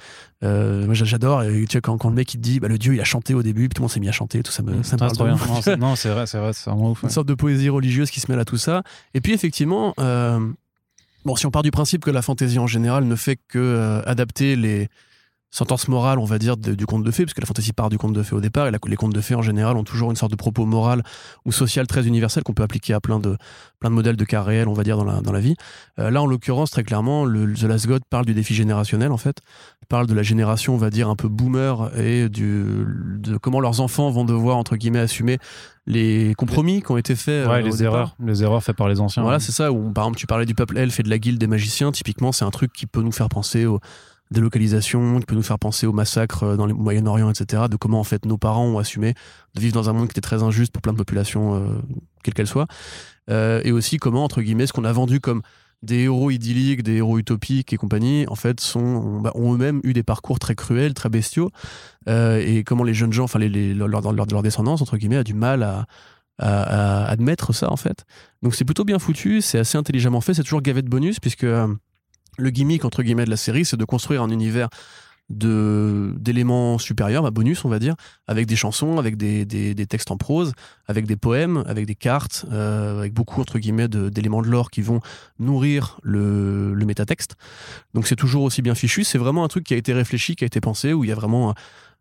Euh, 0.45 0.87
moi, 0.87 0.95
j'adore. 0.95 1.43
Tu 1.45 1.67
sais, 1.71 1.81
quand, 1.81 1.99
quand, 1.99 2.11
le 2.11 2.15
mec 2.15 2.33
il 2.35 2.37
te 2.37 2.43
dit, 2.43 2.61
bah, 2.61 2.69
le 2.69 2.79
dieu 2.79 2.95
il 2.95 3.01
a 3.01 3.05
chanté 3.05 3.35
au 3.35 3.43
début, 3.43 3.69
puis 3.69 3.75
tout 3.75 3.81
le 3.81 3.85
monde 3.85 3.91
s'est 3.91 4.01
mis 4.01 4.09
à 4.09 4.13
chanter, 4.13 4.43
tout 4.43 4.53
ça 4.53 4.63
me, 4.63 4.83
ça 4.85 4.97
me 4.97 5.01
parle 5.01 5.79
Non, 5.79 5.97
c'est 5.97 6.11
vrai, 6.11 6.27
c'est 6.27 6.39
vrai, 6.39 6.53
c'est 6.53 6.71
vraiment 6.71 6.93
ouf. 6.93 7.03
Une 7.03 7.11
sorte 7.11 7.27
de 7.27 7.35
poésie 7.35 7.69
religieuse 7.69 8.11
qui 8.11 8.21
se 8.21 8.31
mêle 8.31 8.41
à 8.41 8.45
tout 8.45 8.59
ça. 8.59 8.83
Et 9.15 9.21
puis 9.21 9.33
effectivement. 9.33 9.95
Euh, 9.99 10.39
bon, 11.25 11.35
si 11.35 11.45
on 11.47 11.51
part 11.51 11.63
du 11.63 11.73
principe 11.73 12.05
que 12.05 12.11
la 12.11 12.23
fantaisie 12.23 12.61
en 12.61 12.69
général 12.69 13.05
ne 13.05 13.17
fait 13.17 13.37
que 13.49 14.01
adapter 14.07 14.55
les, 14.55 14.89
sentence 15.51 15.89
morale, 15.89 16.19
on 16.19 16.25
va 16.25 16.39
dire, 16.39 16.57
du 16.57 16.87
conte 16.87 17.05
de 17.05 17.11
fées, 17.11 17.25
parce 17.25 17.35
que 17.35 17.41
la 17.41 17.47
fantaisie 17.47 17.73
part 17.73 17.89
du 17.89 17.99
conte 17.99 18.13
de 18.13 18.23
fées 18.23 18.35
au 18.35 18.41
départ, 18.41 18.67
et 18.67 18.71
les 18.71 18.97
contes 18.97 19.15
de 19.15 19.21
fées 19.21 19.35
en 19.35 19.43
général 19.43 19.77
ont 19.77 19.85
toujours 19.85 20.11
une 20.11 20.17
sorte 20.17 20.33
de 20.33 20.37
propos 20.37 20.67
moral 20.67 21.03
ou 21.45 21.53
social 21.53 21.87
très 21.87 22.07
universel 22.07 22.43
qu'on 22.43 22.53
peut 22.53 22.63
appliquer 22.63 22.93
à 22.95 23.01
plein 23.01 23.19
de, 23.19 23.37
plein 23.81 23.91
de 23.91 23.95
modèles 23.95 24.17
de 24.17 24.25
cas 24.25 24.43
réels, 24.43 24.69
on 24.69 24.75
va 24.75 24.83
dire, 24.83 24.97
dans 24.97 25.05
la, 25.05 25.21
dans 25.21 25.33
la 25.33 25.41
vie. 25.41 25.55
Euh, 25.99 26.11
là, 26.11 26.23
en 26.23 26.27
l'occurrence, 26.27 26.71
très 26.71 26.85
clairement, 26.85 27.25
le, 27.25 27.55
The 27.55 27.63
Last 27.63 27.87
God 27.87 28.03
parle 28.11 28.27
du 28.27 28.35
défi 28.35 28.55
générationnel, 28.55 29.13
en 29.13 29.17
fait, 29.17 29.39
parle 29.89 30.07
de 30.07 30.15
la 30.15 30.23
génération, 30.23 30.75
on 30.75 30.79
va 30.79 30.91
dire, 30.91 31.09
un 31.09 31.17
peu 31.17 31.29
boomer, 31.29 31.91
et 31.97 32.29
du, 32.29 32.85
de 33.19 33.37
comment 33.39 33.61
leurs 33.61 33.81
enfants 33.81 34.11
vont 34.11 34.25
devoir, 34.25 34.57
entre 34.57 34.77
guillemets, 34.77 34.99
assumer 34.99 35.39
les 35.87 36.35
compromis 36.37 36.83
qui 36.83 36.91
ont 36.91 36.97
été 36.97 37.15
faits. 37.15 37.47
Ouais, 37.47 37.55
euh, 37.55 37.63
les 37.63 37.85
erreurs, 37.85 38.17
les 38.23 38.43
erreurs 38.43 38.63
faites 38.63 38.77
par 38.77 38.89
les 38.89 39.01
anciens. 39.01 39.23
Voilà, 39.23 39.39
c'est 39.39 39.53
ça. 39.53 39.71
Où, 39.71 39.93
par 39.93 40.05
exemple, 40.05 40.19
tu 40.19 40.27
parlais 40.27 40.45
du 40.45 40.55
peuple 40.55 40.77
elfe 40.77 40.99
et 40.99 41.03
de 41.05 41.09
la 41.09 41.19
guilde 41.19 41.39
des 41.39 41.47
magiciens. 41.47 41.93
Typiquement, 41.93 42.33
c'est 42.33 42.45
un 42.45 42.51
truc 42.51 42.73
qui 42.73 42.87
peut 42.87 43.03
nous 43.03 43.13
faire 43.13 43.29
penser 43.29 43.65
au, 43.67 43.79
délocalisation, 44.31 45.21
qui 45.21 45.27
peut 45.27 45.35
nous 45.35 45.43
faire 45.43 45.59
penser 45.59 45.87
au 45.87 45.93
massacre 45.93 46.43
euh, 46.43 46.57
dans 46.57 46.67
le 46.67 46.75
Moyen-Orient, 46.75 47.31
etc., 47.31 47.65
de 47.71 47.77
comment 47.77 48.01
en 48.01 48.05
fait 48.05 48.25
nos 48.27 48.39
parents 48.39 48.67
ont 48.67 48.79
assumé 48.79 49.15
de 49.55 49.61
vivre 49.61 49.75
dans 49.75 49.89
un 49.89 49.93
monde 49.93 50.09
qui 50.09 50.13
était 50.13 50.21
très 50.21 50.43
injuste 50.43 50.73
pour 50.73 50.83
plein 50.83 50.93
de 50.93 50.99
populations, 50.99 51.55
euh, 51.55 51.79
quelles 52.23 52.35
qu'elles 52.35 52.47
soient, 52.47 52.67
euh, 53.31 53.61
et 53.65 53.73
aussi 53.73 53.99
comment, 53.99 54.25
entre 54.25 54.43
guillemets, 54.43 54.67
ce 54.67 54.73
qu'on 54.73 54.85
a 54.85 54.93
vendu 54.93 55.21
comme 55.21 55.43
des 55.83 56.05
héros 56.05 56.31
idylliques, 56.31 56.83
des 56.83 56.97
héros 56.97 57.19
utopiques 57.19 57.73
et 57.73 57.77
compagnie, 57.77 58.25
en 58.29 58.35
fait, 58.35 58.61
sont, 58.61 59.21
bah, 59.21 59.31
ont 59.35 59.55
eux-mêmes 59.55 59.81
eu 59.85 59.93
des 59.93 60.03
parcours 60.03 60.39
très 60.39 60.55
cruels, 60.55 60.95
très 60.95 61.11
bestiaux, 61.11 61.51
et 62.09 62.65
comment 62.65 62.83
les 62.83 62.95
jeunes 62.95 63.13
gens, 63.13 63.25
enfin, 63.25 63.39
les, 63.39 63.51
les, 63.51 63.75
leur, 63.75 64.43
descendance, 64.43 64.81
entre 64.81 64.97
guillemets, 64.97 65.19
a 65.19 65.25
du 65.25 65.35
mal 65.35 65.63
à, 65.63 65.87
à, 66.39 67.05
admettre 67.05 67.53
ça, 67.53 67.71
en 67.71 67.77
fait. 67.77 68.07
Donc 68.43 68.55
c'est 68.55 68.65
plutôt 68.65 68.85
bien 68.85 68.99
foutu, 68.99 69.43
c'est 69.43 69.59
assez 69.59 69.77
intelligemment 69.77 70.23
fait, 70.23 70.33
c'est 70.33 70.43
toujours 70.43 70.63
gavé 70.63 70.81
de 70.81 70.89
bonus, 70.89 71.21
puisque 71.21 71.47
le 72.37 72.51
gimmick 72.51 72.85
entre 72.85 73.03
guillemets 73.03 73.25
de 73.25 73.31
la 73.31 73.37
série, 73.37 73.65
c'est 73.65 73.77
de 73.77 73.85
construire 73.85 74.23
un 74.23 74.31
univers 74.31 74.69
de 75.29 76.15
d'éléments 76.19 76.79
supérieurs, 76.79 77.23
bah 77.23 77.31
bonus 77.31 77.65
on 77.65 77.69
va 77.69 77.79
dire, 77.79 77.95
avec 78.29 78.47
des 78.47 78.55
chansons, 78.55 78.99
avec 78.99 79.17
des, 79.17 79.45
des, 79.45 79.87
textes 79.87 80.11
en 80.11 80.17
prose, 80.17 80.53
avec 80.87 81.07
des 81.07 81.17
poèmes, 81.17 81.65
avec 81.67 81.87
des 81.87 81.97
cartes, 81.97 82.47
euh, 82.53 82.99
avec 82.99 83.13
beaucoup 83.13 83.41
entre 83.41 83.59
guillemets 83.59 83.89
d'éléments 83.89 84.43
de, 84.43 84.49
l'or 84.49 84.71
qui 84.71 84.83
vont 84.83 85.01
nourrir 85.41 85.99
le, 86.03 86.75
le 86.75 86.87
métatexte. 86.87 87.37
Donc 87.95 88.07
c'est 88.07 88.17
toujours 88.17 88.45
aussi 88.45 88.63
bien 88.63 88.75
fichu. 88.75 89.03
C'est 89.03 89.19
vraiment 89.19 89.43
un 89.43 89.49
truc 89.49 89.65
qui 89.65 89.75
a 89.75 89.77
été 89.77 89.93
réfléchi, 89.93 90.37
qui 90.37 90.45
a 90.45 90.47
été 90.47 90.61
pensé, 90.61 90.93
où 90.93 91.03
il 91.03 91.09
y 91.09 91.13
a 91.13 91.17
vraiment 91.17 91.55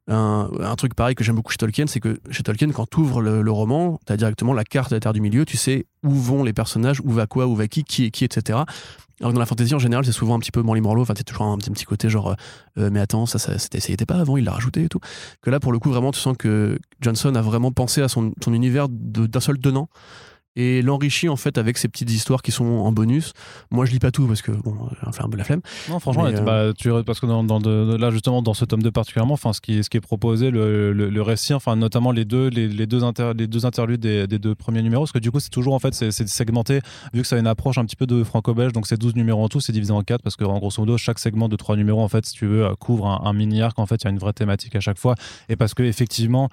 un, 0.07 0.75
truc 0.77 0.93
pareil 0.93 1.15
que 1.15 1.23
j'aime 1.23 1.35
beaucoup 1.35 1.51
chez 1.51 1.57
Tolkien, 1.57 1.87
c'est 1.87 1.99
que 1.99 2.19
chez 2.29 2.43
Tolkien, 2.43 2.71
quand 2.71 2.87
tu 2.89 2.99
ouvres 2.99 3.21
le, 3.21 3.51
roman, 3.51 3.99
tu 4.05 4.13
as 4.13 4.17
directement 4.17 4.53
la 4.53 4.63
carte 4.63 4.91
de 4.91 4.95
la 4.95 4.99
Terre 4.99 5.13
du 5.13 5.21
Milieu, 5.21 5.45
tu 5.45 5.57
sais 5.57 5.85
où 6.03 6.11
vont 6.11 6.43
les 6.43 6.53
personnages, 6.53 7.01
où 7.03 7.09
va 7.09 7.25
quoi, 7.25 7.47
où 7.47 7.55
va 7.55 7.67
qui, 7.67 7.83
qui 7.83 8.05
est 8.05 8.11
qui, 8.11 8.25
etc. 8.25 8.59
Alors 9.21 9.31
que 9.31 9.35
dans 9.35 9.39
la 9.39 9.45
fantasy 9.45 9.73
en 9.73 9.79
général, 9.79 10.05
c'est 10.05 10.11
souvent 10.11 10.35
un 10.35 10.39
petit 10.39 10.51
peu 10.51 10.61
Morley 10.61 10.81
Morlow, 10.81 11.01
enfin, 11.01 11.13
c'est 11.17 11.23
toujours 11.23 11.45
un, 11.45 11.57
petit 11.57 11.85
côté 11.85 12.09
genre, 12.09 12.31
euh, 12.31 12.35
euh, 12.77 12.89
mais 12.91 12.99
attends, 12.99 13.25
ça, 13.25 13.39
ça, 13.39 13.57
c'était, 13.57 14.05
pas 14.05 14.15
avant, 14.15 14.37
il 14.37 14.43
l'a 14.43 14.51
rajouté 14.51 14.83
et 14.83 14.89
tout. 14.89 14.99
Que 15.41 15.49
là, 15.49 15.59
pour 15.59 15.71
le 15.71 15.79
coup, 15.79 15.89
vraiment, 15.89 16.11
tu 16.11 16.19
sens 16.19 16.35
que 16.37 16.77
Johnson 17.01 17.33
a 17.35 17.41
vraiment 17.41 17.71
pensé 17.71 18.01
à 18.01 18.09
son, 18.09 18.33
son 18.43 18.53
univers 18.53 18.87
d'un 18.89 19.39
seul 19.39 19.57
tenant 19.57 19.89
et 20.55 20.81
l'enrichit 20.81 21.29
en 21.29 21.35
fait 21.35 21.57
avec 21.57 21.77
ces 21.77 21.87
petites 21.87 22.11
histoires 22.11 22.41
qui 22.41 22.51
sont 22.51 22.65
en 22.65 22.91
bonus. 22.91 23.33
Moi, 23.71 23.85
je 23.85 23.91
lis 23.91 23.99
pas 23.99 24.11
tout 24.11 24.27
parce 24.27 24.41
que 24.41 24.51
bon, 24.51 24.75
fait 25.11 25.23
un 25.23 25.29
peu 25.29 25.37
la 25.37 25.43
flemme. 25.43 25.61
Non, 25.89 25.99
franchement, 25.99 26.29
bah, 26.45 26.73
tu, 26.77 26.89
parce 27.05 27.19
que 27.19 27.25
dans, 27.25 27.43
dans 27.43 27.59
là 27.59 28.11
justement 28.11 28.41
dans 28.41 28.53
ce 28.53 28.65
tome 28.65 28.81
2 28.81 28.91
particulièrement, 28.91 29.33
enfin 29.33 29.53
ce 29.53 29.61
qui, 29.61 29.83
ce 29.83 29.89
qui 29.89 29.97
est 29.97 30.01
proposé, 30.01 30.51
le, 30.51 30.93
le, 30.93 31.21
récit, 31.21 31.53
enfin 31.53 31.75
notamment 31.75 32.11
les 32.11 32.25
deux, 32.25 32.47
les, 32.49 32.67
les 32.67 32.85
deux, 32.85 33.03
inter, 33.03 33.31
les 33.35 33.47
deux 33.47 33.65
interludes 33.65 34.01
des, 34.01 34.27
des, 34.27 34.39
deux 34.39 34.55
premiers 34.55 34.81
numéros, 34.81 35.03
parce 35.03 35.11
que 35.11 35.19
du 35.19 35.31
coup 35.31 35.39
c'est 35.39 35.49
toujours 35.49 35.73
en 35.73 35.79
fait 35.79 35.93
c'est 35.93 36.11
segmenté 36.11 36.81
vu 37.13 37.21
que 37.21 37.27
ça 37.27 37.35
a 37.35 37.39
une 37.39 37.47
approche 37.47 37.77
un 37.77 37.85
petit 37.85 37.95
peu 37.95 38.05
de 38.05 38.23
franco-belge, 38.23 38.73
donc 38.73 38.87
c'est 38.87 38.99
12 38.99 39.15
numéros 39.15 39.43
en 39.43 39.49
tout, 39.49 39.59
c'est 39.59 39.73
divisé 39.73 39.91
en 39.91 40.01
4 40.01 40.21
parce 40.21 40.35
que 40.35 40.43
en 40.43 40.57
grosso 40.59 40.81
modo 40.81 40.97
chaque 40.97 41.19
segment 41.19 41.49
de 41.49 41.55
3 41.55 41.75
numéros 41.75 42.01
en 42.01 42.07
fait 42.07 42.25
si 42.25 42.33
tu 42.33 42.45
veux 42.45 42.67
couvre 42.79 43.07
un, 43.07 43.33
mini 43.33 43.61
arc 43.61 43.77
en 43.79 43.85
fait 43.85 44.01
il 44.03 44.05
y 44.05 44.07
a 44.07 44.11
une 44.11 44.19
vraie 44.19 44.33
thématique 44.33 44.75
à 44.75 44.79
chaque 44.79 44.97
fois 44.97 45.15
et 45.49 45.55
parce 45.55 45.73
que 45.73 45.83
effectivement 45.83 46.49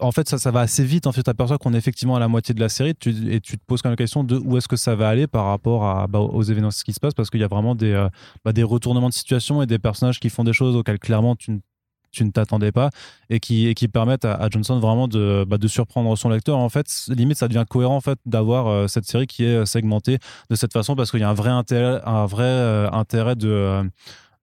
en 0.00 0.12
fait 0.12 0.28
ça, 0.28 0.38
ça 0.38 0.50
va 0.50 0.60
assez 0.60 0.84
vite 0.84 1.06
en 1.06 1.12
fait 1.12 1.22
tu 1.22 1.30
aperçois 1.30 1.58
qu'on 1.58 1.74
est 1.74 1.78
effectivement 1.78 2.16
à 2.16 2.20
la 2.20 2.28
moitié 2.28 2.54
de 2.54 2.60
la 2.60 2.68
série 2.68 2.94
tu, 2.94 3.12
et 3.32 3.40
tu 3.40 3.56
te 3.58 3.64
poses 3.66 3.80
quand 3.80 3.88
même 3.88 3.94
la 3.94 4.02
question 4.04 4.24
de 4.24 4.36
où 4.36 4.56
est-ce 4.58 4.68
que 4.68 4.76
ça 4.76 4.94
va 4.94 5.08
aller 5.08 5.26
par 5.26 5.46
rapport 5.46 5.84
à, 5.86 6.06
bah, 6.06 6.18
aux 6.18 6.42
événements 6.42 6.68
qui 6.68 6.92
se 6.92 7.00
passent 7.00 7.14
parce 7.14 7.30
qu'il 7.30 7.40
y 7.40 7.44
a 7.44 7.48
vraiment 7.48 7.74
des, 7.74 7.92
euh, 7.92 8.08
bah, 8.44 8.52
des 8.52 8.62
retournements 8.62 9.08
de 9.08 9.14
situation 9.14 9.62
et 9.62 9.66
des 9.66 9.78
personnages 9.78 10.20
qui 10.20 10.28
font 10.28 10.44
des 10.44 10.52
choses 10.52 10.76
auxquelles 10.76 10.98
clairement 10.98 11.34
tu, 11.34 11.60
tu 12.10 12.24
ne 12.24 12.30
t'attendais 12.30 12.72
pas 12.72 12.90
et 13.30 13.40
qui, 13.40 13.68
et 13.68 13.74
qui 13.74 13.88
permettent 13.88 14.26
à, 14.26 14.48
Johnson 14.50 14.78
vraiment 14.78 15.08
de, 15.08 15.46
bah, 15.48 15.56
de 15.56 15.66
surprendre 15.66 16.14
son 16.16 16.28
lecteur. 16.28 16.58
En 16.58 16.68
fait, 16.68 16.86
limite, 17.08 17.38
ça 17.38 17.48
devient 17.48 17.64
cohérent 17.68 17.96
en 17.96 18.02
fait 18.02 18.18
d'avoir 18.26 18.66
euh, 18.66 18.86
cette 18.86 19.06
série 19.06 19.26
qui 19.26 19.44
est 19.44 19.56
euh, 19.56 19.64
segmentée 19.64 20.18
de 20.50 20.54
cette 20.54 20.74
façon 20.74 20.94
parce 20.94 21.10
qu'il 21.10 21.20
y 21.20 21.24
a 21.24 21.30
un 21.30 21.34
vrai 21.34 21.50
un 21.50 22.26
vrai 22.26 22.88
intérêt 22.92 23.34
de 23.34 23.82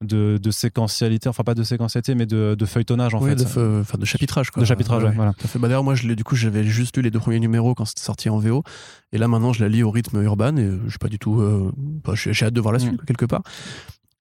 de, 0.02 0.40
de, 0.42 0.52
séquentialité, 0.52 1.28
enfin 1.28 1.44
pas 1.44 1.56
de 1.56 1.64
séquentialité, 1.64 2.16
mais 2.16 2.26
de, 2.26 2.56
de 2.58 2.66
feuilletonnage 2.66 3.14
en 3.14 3.22
fait. 3.22 3.36
De, 3.36 3.98
de 3.98 4.06
chapitrage 4.06 4.52
quoi. 4.52 4.62
De 4.62 4.66
chapitrage, 4.66 5.04
voilà. 5.16 5.34
Bah, 5.56 5.68
D'ailleurs, 5.68 5.84
moi, 5.84 5.96
je 5.96 6.08
du 6.14 6.24
coup, 6.24 6.36
j'avais 6.36 6.64
juste 6.64 6.98
lu 6.98 7.04
les 7.04 7.12
deux 7.12 7.20
premiers 7.20 7.40
numéros 7.40 7.76
quand 7.76 7.86
c'était 7.86 8.02
sorti 8.02 8.30
en 8.30 8.40
VO, 8.40 8.64
et 9.12 9.18
là 9.18 9.28
maintenant, 9.28 9.54
je 9.54 9.62
la 9.62 9.70
lis 9.70 9.84
au 9.84 9.92
rythme 9.92 10.22
urbain, 10.24 10.56
et 10.56 10.70
je 10.86 10.90
suis 10.90 11.00
pas 11.00 11.10
du 11.10 11.20
tout. 11.20 11.42
Euh, 11.42 11.72
bah, 11.78 12.14
j'ai 12.16 12.46
hâte 12.46 12.54
de 12.54 12.62
voir 12.62 12.74
la 12.74 12.80
suite 12.80 12.94
mm. 12.94 13.06
quelque 13.06 13.26
part. 13.26 13.42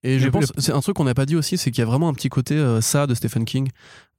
Et 0.04 0.20
je 0.20 0.28
pense, 0.28 0.52
c'est 0.58 0.72
un 0.72 0.80
truc 0.80 0.96
qu'on 0.96 1.04
n'a 1.04 1.14
pas 1.14 1.26
dit 1.26 1.34
aussi, 1.34 1.58
c'est 1.58 1.72
qu'il 1.72 1.82
y 1.82 1.82
a 1.82 1.86
vraiment 1.86 2.08
un 2.08 2.14
petit 2.14 2.28
côté 2.28 2.54
euh, 2.54 2.80
ça 2.80 3.08
de 3.08 3.14
Stephen 3.14 3.44
King. 3.44 3.68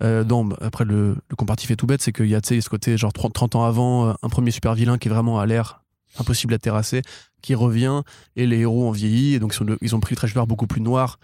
Euh, 0.04 0.26
dans, 0.26 0.50
après, 0.60 0.84
le, 0.84 1.15
le 1.30 1.36
comparatif 1.38 1.72
est 1.72 1.78
tout 1.78 1.88
bête, 1.88 2.02
c'est 2.02 2.12
qu'il 2.12 2.28
y 2.28 2.36
a 2.36 2.41
ce 2.43 2.69
côté, 2.69 2.98
genre 2.98 3.13
30, 3.13 3.34
30 3.34 3.56
ans 3.56 3.63
avant, 3.63 4.10
un 4.10 4.30
premier 4.30 4.52
super 4.52 4.74
vilain 4.76 4.98
qui 4.98 5.08
est 5.08 5.12
vraiment 5.12 5.39
à 5.39 5.45
l'air 5.45 5.84
impossible 6.17 6.54
à 6.54 6.58
terrasser, 6.58 7.02
qui 7.41 7.56
revient, 7.56 8.02
et 8.36 8.45
les 8.45 8.60
héros 8.60 8.88
ont 8.88 8.91
vieilli, 8.91 9.36
et 9.36 9.39
donc 9.39 9.56
ils 9.56 9.63
ont, 9.63 9.78
ils 9.82 9.95
ont 9.95 10.00
pris 10.00 10.13
le 10.13 10.17
trajectoire 10.17 10.48
beaucoup 10.48 10.67
plus 10.67 10.82
noir, 10.82 11.19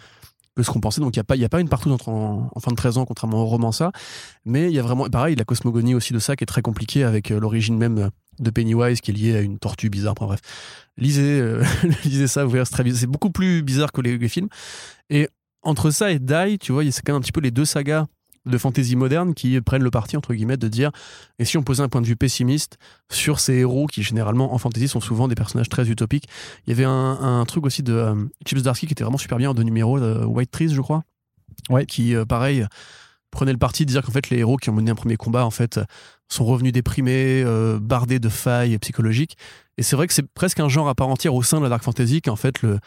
ce 0.64 0.70
qu'on 0.72 0.80
pensait. 0.80 1.02
Donc 1.02 1.16
il 1.16 1.20
n'y 1.20 1.22
a, 1.22 1.24
pas, 1.24 1.36
y 1.36 1.46
a 1.46 1.50
pas 1.50 1.60
une 1.60 1.70
partout 1.70 1.90
en, 1.92 2.50
en, 2.54 2.60
fin 2.60 2.72
de 2.72 2.76
13 2.76 2.98
ans, 2.98 3.06
contrairement 3.06 3.42
au 3.42 3.46
roman 3.46 3.72
ça. 3.72 3.92
Mais 4.46 4.70
il 4.70 4.74
y 4.74 4.80
a 4.80 4.84
vraiment, 4.84 5.10
pareil, 5.10 5.36
la 5.36 5.46
cosmogonie 5.46 5.96
aussi 5.96 6.14
de 6.14 6.20
ça 6.20 6.36
qui 6.36 6.44
est 6.44 6.48
très 6.48 6.62
compliquée 6.62 7.04
avec 7.04 7.32
euh, 7.32 7.40
l'origine 7.40 7.78
même 7.78 8.10
de 8.40 8.50
Pennywise 8.50 9.02
qui 9.02 9.12
est 9.12 9.14
liée 9.14 9.36
à 9.36 9.42
une 9.42 9.60
tortue 9.60 9.90
bizarre. 9.90 10.16
Bref, 10.16 10.40
lisez, 10.98 11.40
euh, 11.40 11.64
lisez 12.06 12.28
ça, 12.28 12.46
vous 12.46 12.52
verrez, 12.52 12.66
c'est 12.66 12.74
très 12.74 12.84
bizarre. 12.84 13.00
C'est 13.02 13.08
beaucoup 13.08 13.32
plus 13.32 13.64
bizarre 13.64 13.92
que 13.92 14.02
les, 14.02 14.18
les, 14.18 14.30
films. 14.30 14.50
Et 15.10 15.30
entre 15.62 15.92
ça 15.92 16.12
et 16.12 16.20
Die, 16.20 16.60
tu 16.60 16.72
vois, 16.72 16.84
c'est 16.92 17.02
quand 17.02 17.14
même 17.14 17.20
un 17.20 17.22
petit 17.22 17.32
peu 17.32 17.42
les 17.42 17.52
deux 17.52 17.66
sagas 17.66 18.06
de 18.46 18.58
fantasy 18.58 18.96
moderne 18.96 19.34
qui 19.34 19.60
prennent 19.62 19.84
le 19.84 19.92
parti, 19.92 20.18
entre 20.18 20.34
guillemets, 20.34 20.58
de 20.58 20.68
dire 20.68 20.92
et 21.40 21.46
si 21.46 21.58
on 21.58 21.64
posait 21.64 21.84
un 21.84 21.90
point 21.90 22.02
de 22.02 22.08
vue 22.08 22.16
pessimiste 22.16 22.78
sur 23.12 23.40
ces 23.40 23.54
héros 23.56 23.88
qui, 23.88 24.04
généralement, 24.04 24.54
en 24.54 24.58
fantasy, 24.58 24.88
sont 24.88 25.02
souvent 25.02 25.28
des 25.28 25.36
personnages 25.36 25.70
très 25.70 25.90
utopiques. 25.90 26.28
Il 26.66 26.70
y 26.70 26.74
avait 26.74 26.86
un, 26.86 27.44
truc 27.46 27.66
aussi 27.66 27.84
de 27.84 27.94
euh, 27.94 28.16
Chips 28.46 28.64
Darsky 28.64 28.88
qui 28.88 28.94
était 28.94 29.04
vraiment 29.04 29.18
super 29.18 29.38
bien 29.38 29.52
en 29.52 29.54
deux 29.54 29.64
numéros, 29.64 30.00
de 30.00 30.24
White 30.26 30.52
Trees, 30.52 30.70
je 30.70 30.82
crois. 30.82 31.04
Ouais. 31.70 31.86
Qui, 31.86 32.16
euh, 32.16 32.26
pareil, 32.26 32.66
prenait 33.32 33.52
le 33.52 33.58
parti 33.58 33.86
de 33.86 33.92
dire 33.92 34.02
qu'en 34.02 34.12
fait, 34.12 34.30
les 34.30 34.40
héros 34.40 34.58
qui 34.58 34.70
ont 34.70 34.74
mené 34.74 34.92
un 34.92 34.96
premier 34.96 35.18
combat, 35.18 35.46
en 35.46 35.52
fait, 35.52 35.80
sont 36.30 36.46
revenus 36.46 36.74
déprimés, 36.74 37.44
euh, 37.46 37.80
bardés 37.80 38.20
de 38.20 38.30
failles 38.30 38.78
psychologiques. 38.80 39.38
Et 39.78 39.84
c'est 39.84 39.96
vrai 39.96 40.08
que 40.08 40.14
c'est 40.14 40.28
presque 40.34 40.60
un 40.60 40.70
genre 40.70 40.88
à 40.88 40.96
part 40.96 41.08
entière 41.08 41.36
au 41.36 41.44
sein 41.44 41.58
de 41.58 41.64
la 41.64 41.70
dark 41.70 41.84
fantasy 41.84 42.22
qu'en 42.22 42.36
fait, 42.36 42.62
le, 42.62 42.80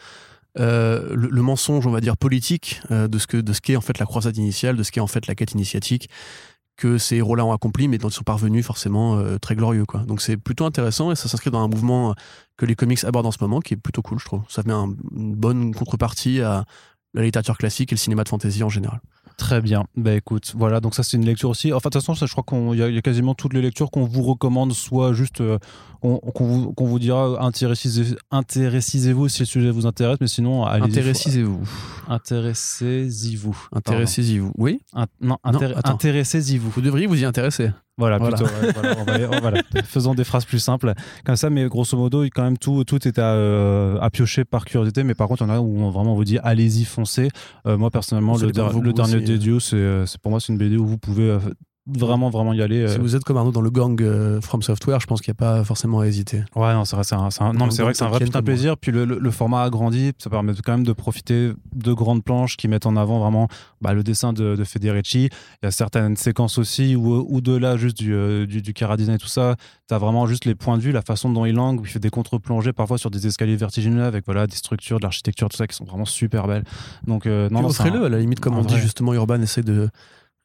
euh, 0.59 1.15
le, 1.15 1.41
mensonge, 1.41 1.87
on 1.87 1.91
va 1.91 2.01
dire, 2.01 2.17
politique 2.17 2.81
euh, 2.91 3.07
de 3.07 3.17
ce 3.17 3.61
qu'est 3.61 3.75
en 3.75 3.81
fait 3.81 3.97
la 3.99 4.05
croisade 4.05 4.37
initiale, 4.37 4.75
de 4.75 4.83
ce 4.83 4.91
qu'est 4.91 4.99
en 4.99 5.07
fait 5.07 5.27
la 5.27 5.35
quête 5.35 5.53
initiatique 5.53 6.09
que 6.75 6.97
ces 6.97 7.17
héros-là 7.17 7.45
ont 7.45 7.51
accompli, 7.51 7.89
mais 7.89 7.97
dont 7.97 8.07
ils 8.07 8.13
sont 8.13 8.23
parvenus 8.23 8.65
forcément 8.65 9.17
euh, 9.17 9.37
très 9.37 9.55
glorieux. 9.55 9.85
Quoi. 9.85 10.01
Donc 10.01 10.21
c'est 10.21 10.37
plutôt 10.37 10.65
intéressant 10.65 11.11
et 11.11 11.15
ça 11.15 11.27
s'inscrit 11.27 11.51
dans 11.51 11.59
un 11.59 11.67
mouvement 11.67 12.15
que 12.57 12.65
les 12.65 12.75
comics 12.75 13.03
abordent 13.03 13.25
en 13.25 13.31
ce 13.31 13.37
moment, 13.41 13.59
qui 13.59 13.73
est 13.73 13.77
plutôt 13.77 14.01
cool, 14.01 14.17
je 14.19 14.25
trouve. 14.25 14.41
Ça 14.47 14.61
met 14.65 14.73
une 14.73 15.35
bonne 15.35 15.73
contrepartie 15.73 16.41
à 16.41 16.63
la 17.13 17.23
littérature 17.23 17.57
classique 17.57 17.91
et 17.91 17.95
le 17.95 17.99
cinéma 17.99 18.23
de 18.23 18.29
fantasy 18.29 18.63
en 18.63 18.69
général. 18.69 19.01
Très 19.37 19.61
bien. 19.61 19.85
Bah 19.95 20.13
écoute, 20.13 20.53
voilà, 20.55 20.81
donc 20.81 20.95
ça 20.95 21.03
c'est 21.03 21.15
une 21.15 21.25
lecture 21.25 21.49
aussi. 21.49 21.71
Enfin, 21.71 21.89
de 21.89 21.93
toute 21.93 22.01
façon, 22.01 22.13
ça, 22.13 22.25
je 22.25 22.31
crois 22.33 22.43
qu'il 22.43 22.77
y, 22.77 22.97
a 22.97 23.01
quasiment 23.01 23.33
toutes 23.35 23.53
les 23.53 23.61
lectures 23.61 23.89
qu'on 23.89 24.03
vous 24.03 24.21
recommande, 24.21 24.73
soit 24.73 25.13
juste 25.13 25.41
qu'on 26.01 26.19
vous, 26.37 26.73
vous, 26.77 26.99
dira 26.99 27.37
intéressez-vous 27.41 29.27
si 29.27 29.41
le 29.41 29.45
sujet 29.45 29.71
vous 29.71 29.85
intéresse, 29.85 30.17
mais 30.21 30.27
sinon, 30.27 30.65
Intéressez-vous. 30.65 31.61
Intéressez-y-vous. 32.07 33.57
Intéressez-y-vous. 33.71 34.51
Oui 34.57 34.81
Non, 35.21 35.37
intéressez-y-vous. 35.43 36.69
Vous 36.69 36.81
devriez 36.81 37.07
vous 37.07 37.21
y 37.21 37.25
intéresser. 37.25 37.71
Voilà, 37.97 38.17
plutôt. 38.17 38.45
voilà, 39.41 39.61
Faisons 39.83 40.13
des 40.13 40.23
phrases 40.23 40.45
plus 40.45 40.59
simples. 40.59 40.93
Comme 41.25 41.35
ça, 41.35 41.49
mais 41.49 41.67
grosso 41.67 41.97
modo, 41.97 42.23
quand 42.23 42.43
même, 42.43 42.57
tout, 42.57 42.85
tout 42.85 43.05
est 43.05 43.19
à, 43.19 43.33
euh, 43.33 43.99
à 43.99 44.09
piocher 44.09 44.45
par 44.45 44.63
curiosité. 44.63 45.03
Mais 45.03 45.15
par 45.15 45.27
contre, 45.27 45.43
il 45.43 45.47
y 45.47 45.51
en 45.51 45.53
a 45.53 45.59
où 45.59 45.79
on, 45.79 45.89
vraiment 45.91 46.15
vous 46.15 46.23
dit 46.23 46.39
allez-y, 46.41 46.85
foncez. 46.85 47.27
Euh, 47.67 47.77
moi, 47.77 47.91
personnellement, 47.91 48.37
le, 48.37 48.47
le 48.47 48.93
dernier 48.93 49.19
des 49.19 49.37
dieux, 49.37 49.59
c'est 49.59 50.17
pour 50.21 50.31
moi, 50.31 50.39
c'est 50.39 50.53
une 50.53 50.57
BD 50.57 50.77
où 50.77 50.85
vous 50.87 50.97
pouvez 50.97 51.37
vraiment 51.87 52.29
vraiment 52.29 52.53
y 52.53 52.61
aller. 52.61 52.87
Si 52.87 52.97
euh. 52.97 53.01
vous 53.01 53.15
êtes 53.15 53.23
comme 53.23 53.37
Arnaud 53.37 53.51
dans 53.51 53.61
le 53.61 53.69
gang 53.69 53.99
euh, 54.01 54.41
From 54.41 54.61
Software, 54.61 54.99
je 54.99 55.07
pense 55.07 55.21
qu'il 55.21 55.31
n'y 55.31 55.37
a 55.37 55.39
pas 55.39 55.63
forcément 55.63 55.99
à 55.99 56.07
hésiter. 56.07 56.43
Ouais, 56.55 56.73
non, 56.73 56.85
c'est 56.85 56.95
vrai, 56.95 57.03
c'est 57.03 57.15
un, 57.15 57.53
non, 57.53 57.69
c'est 57.71 57.81
vrai 57.81 57.93
que 57.93 57.97
c'est 57.97 58.03
un 58.03 58.09
vrai 58.09 58.19
putain 58.19 58.41
plaisir. 58.41 58.77
Puis 58.77 58.91
le, 58.91 59.05
le, 59.05 59.31
format 59.31 59.63
agrandi, 59.63 60.11
ça 60.17 60.29
permet 60.29 60.53
quand 60.63 60.73
même 60.73 60.85
de 60.85 60.93
profiter 60.93 61.51
de 61.73 61.93
grandes 61.93 62.23
planches 62.23 62.57
qui 62.57 62.67
mettent 62.67 62.85
en 62.85 62.95
avant 62.95 63.19
vraiment 63.19 63.47
bah, 63.81 63.93
le 63.93 64.03
dessin 64.03 64.33
de, 64.33 64.55
de, 64.55 64.63
Federici. 64.63 65.29
Il 65.61 65.65
y 65.65 65.67
a 65.67 65.71
certaines 65.71 66.15
séquences 66.15 66.57
aussi 66.57 66.95
où, 66.95 67.25
ou 67.27 67.41
de 67.41 67.55
là 67.55 67.77
juste 67.77 67.97
du, 67.97 68.13
euh, 68.13 68.45
du, 68.45 68.61
du 68.61 68.71
et 68.79 69.17
tout 69.17 69.27
ça, 69.27 69.55
tu 69.87 69.93
as 69.93 69.97
vraiment 69.97 70.25
juste 70.25 70.45
les 70.45 70.55
points 70.55 70.77
de 70.77 70.81
vue, 70.81 70.91
la 70.91 71.01
façon 71.01 71.29
dont 71.29 71.45
il 71.45 71.55
langue, 71.55 71.81
où 71.81 71.85
il 71.85 71.89
fait 71.89 71.99
des 71.99 72.09
contre-plongées 72.09 72.73
parfois 72.73 72.97
sur 72.97 73.09
des 73.09 73.27
escaliers 73.27 73.55
vertigineux 73.55 74.03
avec 74.03 74.25
voilà 74.25 74.47
des 74.47 74.55
structures, 74.55 74.99
de 74.99 75.03
l'architecture, 75.03 75.49
tout 75.49 75.57
ça 75.57 75.67
qui 75.67 75.75
sont 75.75 75.85
vraiment 75.85 76.05
super 76.05 76.47
belles. 76.47 76.63
Donc 77.07 77.25
non, 77.25 77.49
non 77.49 77.65
offrez-le 77.65 78.05
à 78.05 78.09
la 78.09 78.19
limite 78.19 78.39
comme 78.39 78.57
on 78.57 78.63
dit 78.63 78.77
justement 78.77 79.13
Urban 79.13 79.41
essaie 79.41 79.63
de 79.63 79.89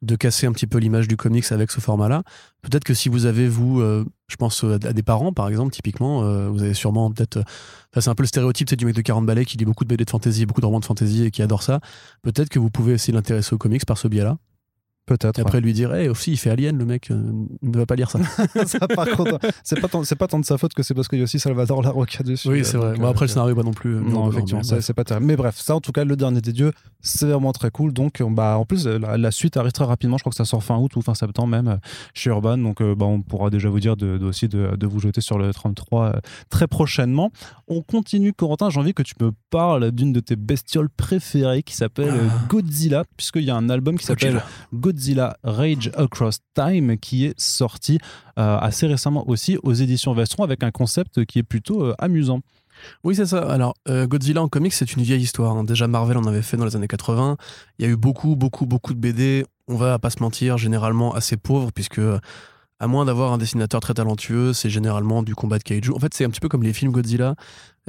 de 0.05 0.15
casser 0.15 0.47
un 0.47 0.51
petit 0.51 0.67
peu 0.67 0.77
l'image 0.77 1.07
du 1.07 1.17
comics 1.17 1.51
avec 1.51 1.71
ce 1.71 1.79
format-là. 1.79 2.23
Peut-être 2.61 2.83
que 2.83 2.93
si 2.93 3.09
vous 3.09 3.25
avez, 3.25 3.47
vous, 3.47 3.81
euh, 3.81 4.05
je 4.27 4.35
pense 4.35 4.63
à 4.63 4.77
des 4.77 5.03
parents, 5.03 5.33
par 5.33 5.47
exemple, 5.49 5.73
typiquement, 5.73 6.23
euh, 6.23 6.47
vous 6.49 6.63
avez 6.63 6.73
sûrement 6.73 7.11
peut-être. 7.11 7.37
Euh, 7.37 7.43
c'est 8.01 8.09
un 8.09 8.15
peu 8.15 8.23
le 8.23 8.27
stéréotype 8.27 8.73
du 8.75 8.85
mec 8.85 8.95
de 8.95 9.01
40 9.01 9.25
balais 9.25 9.45
qui 9.45 9.57
lit 9.57 9.65
beaucoup 9.65 9.83
de 9.83 9.89
BD 9.89 10.05
de 10.05 10.09
fantasy, 10.09 10.45
beaucoup 10.45 10.61
de 10.61 10.65
romans 10.65 10.79
de 10.79 10.85
fantasy 10.85 11.25
et 11.25 11.31
qui 11.31 11.41
adore 11.41 11.63
ça. 11.63 11.79
Peut-être 12.21 12.49
que 12.49 12.59
vous 12.59 12.69
pouvez 12.69 12.93
essayer 12.93 13.11
de 13.11 13.17
l'intéresser 13.17 13.53
aux 13.53 13.57
comics 13.57 13.85
par 13.85 13.97
ce 13.97 14.07
biais-là. 14.07 14.37
Peut-être. 15.05 15.37
Et 15.37 15.41
après 15.43 15.61
lui 15.61 15.73
dire, 15.73 15.93
eh, 15.93 16.09
aussi, 16.09 16.31
il 16.31 16.37
fait 16.37 16.49
Alien, 16.49 16.79
le 16.79 16.85
mec, 16.85 17.11
euh, 17.11 17.31
ne 17.61 17.77
va 17.77 17.85
pas 17.85 17.95
lire 17.95 18.09
ça. 18.09 18.19
ça 18.65 18.87
par 18.87 19.07
contre, 19.09 19.37
c'est 19.63 19.79
pas, 19.79 19.87
tant, 19.87 20.01
pas 20.01 20.27
tant 20.27 20.39
de 20.39 20.45
sa 20.45 20.57
faute 20.57 20.73
que 20.73 20.81
c'est 20.81 20.95
parce 20.95 21.07
qu'il 21.07 21.19
y 21.19 21.21
a 21.21 21.25
aussi 21.25 21.37
Salvador 21.37 21.83
Larocca 21.83 22.23
dessus. 22.23 22.49
Oui, 22.49 22.65
c'est 22.65 22.77
vrai. 22.77 22.97
bon, 22.97 23.07
après, 23.07 23.25
le 23.25 23.29
scénario, 23.29 23.53
pas 23.53 23.61
non 23.61 23.71
plus. 23.71 23.95
non, 23.97 24.31
effectivement, 24.31 24.63
c'est 24.63 24.93
pas 24.93 25.03
terrible. 25.03 25.27
Mais 25.27 25.35
bref, 25.35 25.57
ça, 25.59 25.75
en 25.75 25.81
tout 25.81 25.91
cas, 25.91 26.05
Le 26.05 26.15
Dernier 26.15 26.41
des 26.41 26.53
Dieux, 26.53 26.71
c'est 27.01 27.27
vraiment 27.27 27.51
très 27.51 27.69
cool. 27.69 27.93
Donc, 27.93 28.23
bah, 28.23 28.57
en 28.57 28.65
plus, 28.65 28.87
la, 28.87 29.31
suite 29.31 29.57
arrive 29.57 29.73
très 29.73 29.85
rapidement. 29.85 30.17
Je 30.17 30.23
crois 30.23 30.31
que 30.31 30.37
ça 30.37 30.45
sort 30.45 30.63
fin 30.63 30.77
août 30.77 30.95
ou 30.95 31.01
fin 31.03 31.13
septembre 31.13 31.49
même 31.49 31.77
chez 32.15 32.31
Urban. 32.31 32.57
Donc, 32.57 32.81
bah, 32.81 33.05
on 33.05 33.21
pourra 33.21 33.51
déjà 33.51 33.69
vous 33.69 33.79
dire 33.79 33.95
de, 33.95 34.17
aussi 34.23 34.47
de, 34.47 34.75
de, 34.75 34.87
vous 34.87 34.99
jeter 34.99 35.21
sur 35.21 35.37
le 35.37 35.53
33 35.53 36.19
très 36.49 36.67
prochainement. 36.67 37.31
On 37.67 37.83
continue, 37.83 38.33
Corentin. 38.33 38.71
J'ai 38.71 38.79
envie 38.79 38.95
que 38.95 39.03
tu 39.03 39.13
me 39.21 39.31
parles 39.51 39.91
d'une 39.91 40.13
de 40.13 40.19
tes 40.19 40.35
bestioles 40.35 40.89
préférées 40.89 41.61
qui 41.61 41.75
s'appelle 41.75 42.11
ah. 42.11 42.45
Godzilla, 42.49 43.03
puisqu'il 43.17 43.43
y 43.43 43.51
a 43.51 43.55
un 43.55 43.69
album 43.69 43.99
qui 43.99 44.05
s'appelle 44.05 44.41
Godzilla 44.73 44.94
Rage 45.43 45.91
Across 45.95 46.39
Time 46.53 46.97
qui 46.97 47.25
est 47.25 47.39
sorti 47.39 47.99
euh, 48.37 48.57
assez 48.57 48.87
récemment 48.87 49.27
aussi 49.29 49.57
aux 49.63 49.73
éditions 49.73 50.13
Vestron 50.13 50.43
avec 50.43 50.63
un 50.63 50.71
concept 50.71 51.25
qui 51.25 51.39
est 51.39 51.43
plutôt 51.43 51.83
euh, 51.83 51.95
amusant. 51.99 52.41
Oui, 53.03 53.15
c'est 53.15 53.25
ça. 53.25 53.39
Alors, 53.49 53.73
euh, 53.87 54.05
Godzilla 54.05 54.41
en 54.41 54.49
comics, 54.49 54.73
c'est 54.73 54.93
une 54.93 55.03
vieille 55.03 55.21
histoire. 55.21 55.55
Hein. 55.55 55.63
Déjà, 55.63 55.87
Marvel 55.87 56.17
en 56.17 56.25
avait 56.25 56.41
fait 56.41 56.57
dans 56.57 56.65
les 56.65 56.75
années 56.75 56.87
80. 56.87 57.37
Il 57.79 57.85
y 57.85 57.87
a 57.87 57.91
eu 57.91 57.95
beaucoup, 57.95 58.35
beaucoup, 58.35 58.65
beaucoup 58.65 58.93
de 58.93 58.99
BD. 58.99 59.45
On 59.67 59.75
va 59.75 59.97
pas 59.97 60.09
se 60.09 60.21
mentir, 60.21 60.57
généralement 60.57 61.13
assez 61.13 61.37
pauvres, 61.37 61.71
puisque 61.73 62.01
à 62.79 62.87
moins 62.87 63.05
d'avoir 63.05 63.31
un 63.31 63.37
dessinateur 63.37 63.79
très 63.79 63.93
talentueux, 63.93 64.51
c'est 64.51 64.69
généralement 64.69 65.23
du 65.23 65.33
combat 65.33 65.57
de 65.57 65.63
kaiju. 65.63 65.93
En 65.93 65.99
fait, 65.99 66.13
c'est 66.13 66.25
un 66.25 66.29
petit 66.29 66.41
peu 66.41 66.49
comme 66.49 66.63
les 66.63 66.73
films 66.73 66.91
Godzilla, 66.91 67.35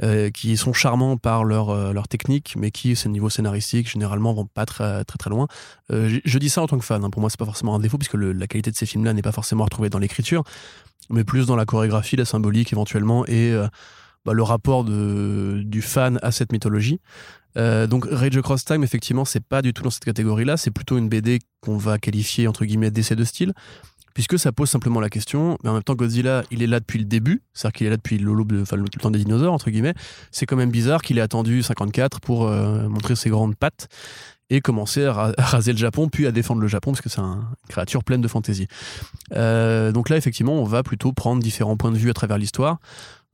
euh, 0.01 0.29
qui 0.29 0.55
sont 0.55 0.73
charmants 0.73 1.17
par 1.17 1.43
leur, 1.43 1.71
euh, 1.71 1.91
leur 1.91 2.07
technique, 2.07 2.55
mais 2.57 2.71
qui, 2.71 2.95
c'est 2.95 3.09
niveau 3.09 3.29
scénaristique, 3.29 3.89
généralement 3.89 4.33
vont 4.33 4.45
pas 4.45 4.65
très 4.65 5.03
très, 5.03 5.17
très 5.17 5.29
loin. 5.29 5.47
Euh, 5.91 6.19
je, 6.23 6.37
dis 6.39 6.49
ça 6.49 6.61
en 6.61 6.67
tant 6.67 6.77
que 6.77 6.85
fan. 6.85 7.03
Hein. 7.03 7.09
Pour 7.09 7.19
moi, 7.19 7.29
c'est 7.29 7.39
pas 7.39 7.45
forcément 7.45 7.75
un 7.75 7.79
défaut, 7.79 7.97
puisque 7.97 8.13
la 8.13 8.47
qualité 8.47 8.71
de 8.71 8.75
ces 8.75 8.85
films-là 8.85 9.13
n'est 9.13 9.21
pas 9.21 9.33
forcément 9.33 9.65
retrouvée 9.65 9.89
dans 9.89 9.99
l'écriture, 9.99 10.43
mais 11.09 11.25
plus 11.25 11.47
dans 11.47 11.55
la 11.57 11.65
chorégraphie, 11.65 12.15
la 12.15 12.25
symbolique 12.25 12.71
éventuellement, 12.71 13.25
et 13.27 13.53
bah, 14.23 14.33
le 14.33 14.43
rapport 14.43 14.85
du 14.85 15.81
fan 15.81 16.19
à 16.21 16.31
cette 16.31 16.51
mythologie. 16.51 16.99
donc 17.55 18.07
Rage 18.09 18.37
Across 18.37 18.65
Time, 18.65 18.83
effectivement, 18.83 19.25
c'est 19.25 19.43
pas 19.43 19.61
du 19.61 19.73
tout 19.73 19.83
dans 19.83 19.89
cette 19.89 20.05
catégorie-là. 20.05 20.57
C'est 20.57 20.71
plutôt 20.71 20.97
une 20.97 21.09
BD 21.09 21.39
qu'on 21.61 21.77
va 21.77 21.97
qualifier 21.97 22.47
entre 22.47 22.65
guillemets 22.65 22.91
d'essai 22.91 23.15
de 23.15 23.23
style 23.23 23.53
puisque 24.17 24.39
ça 24.39 24.51
pose 24.51 24.67
simplement 24.67 24.99
la 24.99 25.11
question, 25.11 25.59
mais 25.63 25.69
en 25.69 25.73
même 25.73 25.83
temps 25.83 25.93
Godzilla, 25.93 26.41
il 26.49 26.63
est 26.63 26.67
là 26.67 26.79
depuis 26.79 26.97
le 26.97 27.05
début, 27.05 27.43
c'est-à-dire 27.53 27.73
qu'il 27.77 27.85
est 27.85 27.91
là 27.91 27.97
depuis 27.97 28.17
le, 28.17 28.31
enfin, 28.63 28.75
le 28.75 28.89
temps 28.89 29.11
des 29.11 29.19
dinosaures, 29.19 29.53
entre 29.53 29.69
guillemets, 29.69 29.93
c'est 30.31 30.47
quand 30.47 30.55
même 30.55 30.71
bizarre 30.71 31.03
qu'il 31.03 31.19
ait 31.19 31.21
attendu 31.21 31.61
54 31.61 32.19
pour 32.19 32.47
euh, 32.47 32.89
montrer 32.89 33.15
ses 33.15 33.29
grandes 33.29 33.55
pattes 33.55 33.89
et 34.49 34.59
commencer 34.59 35.05
à, 35.05 35.33
raser 35.37 35.71
le 35.71 35.77
Japon, 35.77 36.09
puis 36.09 36.25
à 36.25 36.31
défendre 36.31 36.61
le 36.61 36.67
Japon, 36.67 36.93
parce 36.93 37.01
que 37.01 37.09
c'est 37.09 37.21
une 37.21 37.45
créature 37.69 38.03
pleine 38.03 38.21
de 38.21 38.27
fantaisie. 38.27 38.65
Euh, 39.35 39.91
donc 39.91 40.09
là, 40.09 40.17
effectivement, 40.17 40.53
on 40.53 40.65
va 40.65 40.81
plutôt 40.81 41.13
prendre 41.13 41.39
différents 41.39 41.77
points 41.77 41.91
de 41.91 41.97
vue 41.97 42.09
à 42.09 42.13
travers 42.13 42.39
l'histoire 42.39 42.79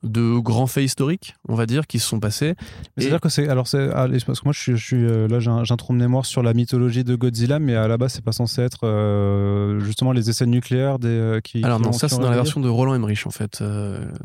de 0.04 0.38
grands 0.39 0.68
faits 0.68 0.84
historiques, 0.84 1.36
on 1.48 1.56
va 1.56 1.66
dire, 1.66 1.88
qui 1.88 2.00
se 2.00 2.08
sont 2.08 2.20
passés. 2.20 2.56
C'est-à-dire 2.98 3.22
que 3.22 3.30
c'est. 3.30 3.48
Alors, 3.48 3.68
c'est. 3.68 3.89
Parce 3.89 4.39
que 4.39 4.46
moi, 4.46 4.54
je 4.54 4.76
suis, 4.76 4.98
euh, 4.98 5.28
là, 5.28 5.39
j'ai 5.39 5.50
un, 5.50 5.78
trou 5.78 5.94
de 5.94 5.98
mémoire 5.98 6.26
sur 6.26 6.44
la 6.44 6.54
mythologie 6.54 7.04
de 7.04 7.16
Godzilla, 7.16 7.60
mais 7.60 7.76
à 7.76 7.88
la 7.88 7.98
base, 7.98 8.13
c'est 8.13 8.24
pas 8.24 8.32
censé 8.32 8.62
être 8.62 8.86
euh, 8.86 9.80
justement 9.80 10.12
les 10.12 10.30
essais 10.30 10.46
nucléaires 10.46 11.00
des, 11.00 11.08
euh, 11.08 11.39
qui. 11.39 11.63
Alors, 11.63 11.80
non, 11.80 11.94
ça, 11.94 12.10
c'est 12.10 12.20
dans 12.20 12.30
la 12.30 12.36
version 12.36 12.60
de 12.60 12.70
Roland 12.70 12.96
Emmerich, 12.96 13.26
en 13.26 13.32
fait. 13.32 13.63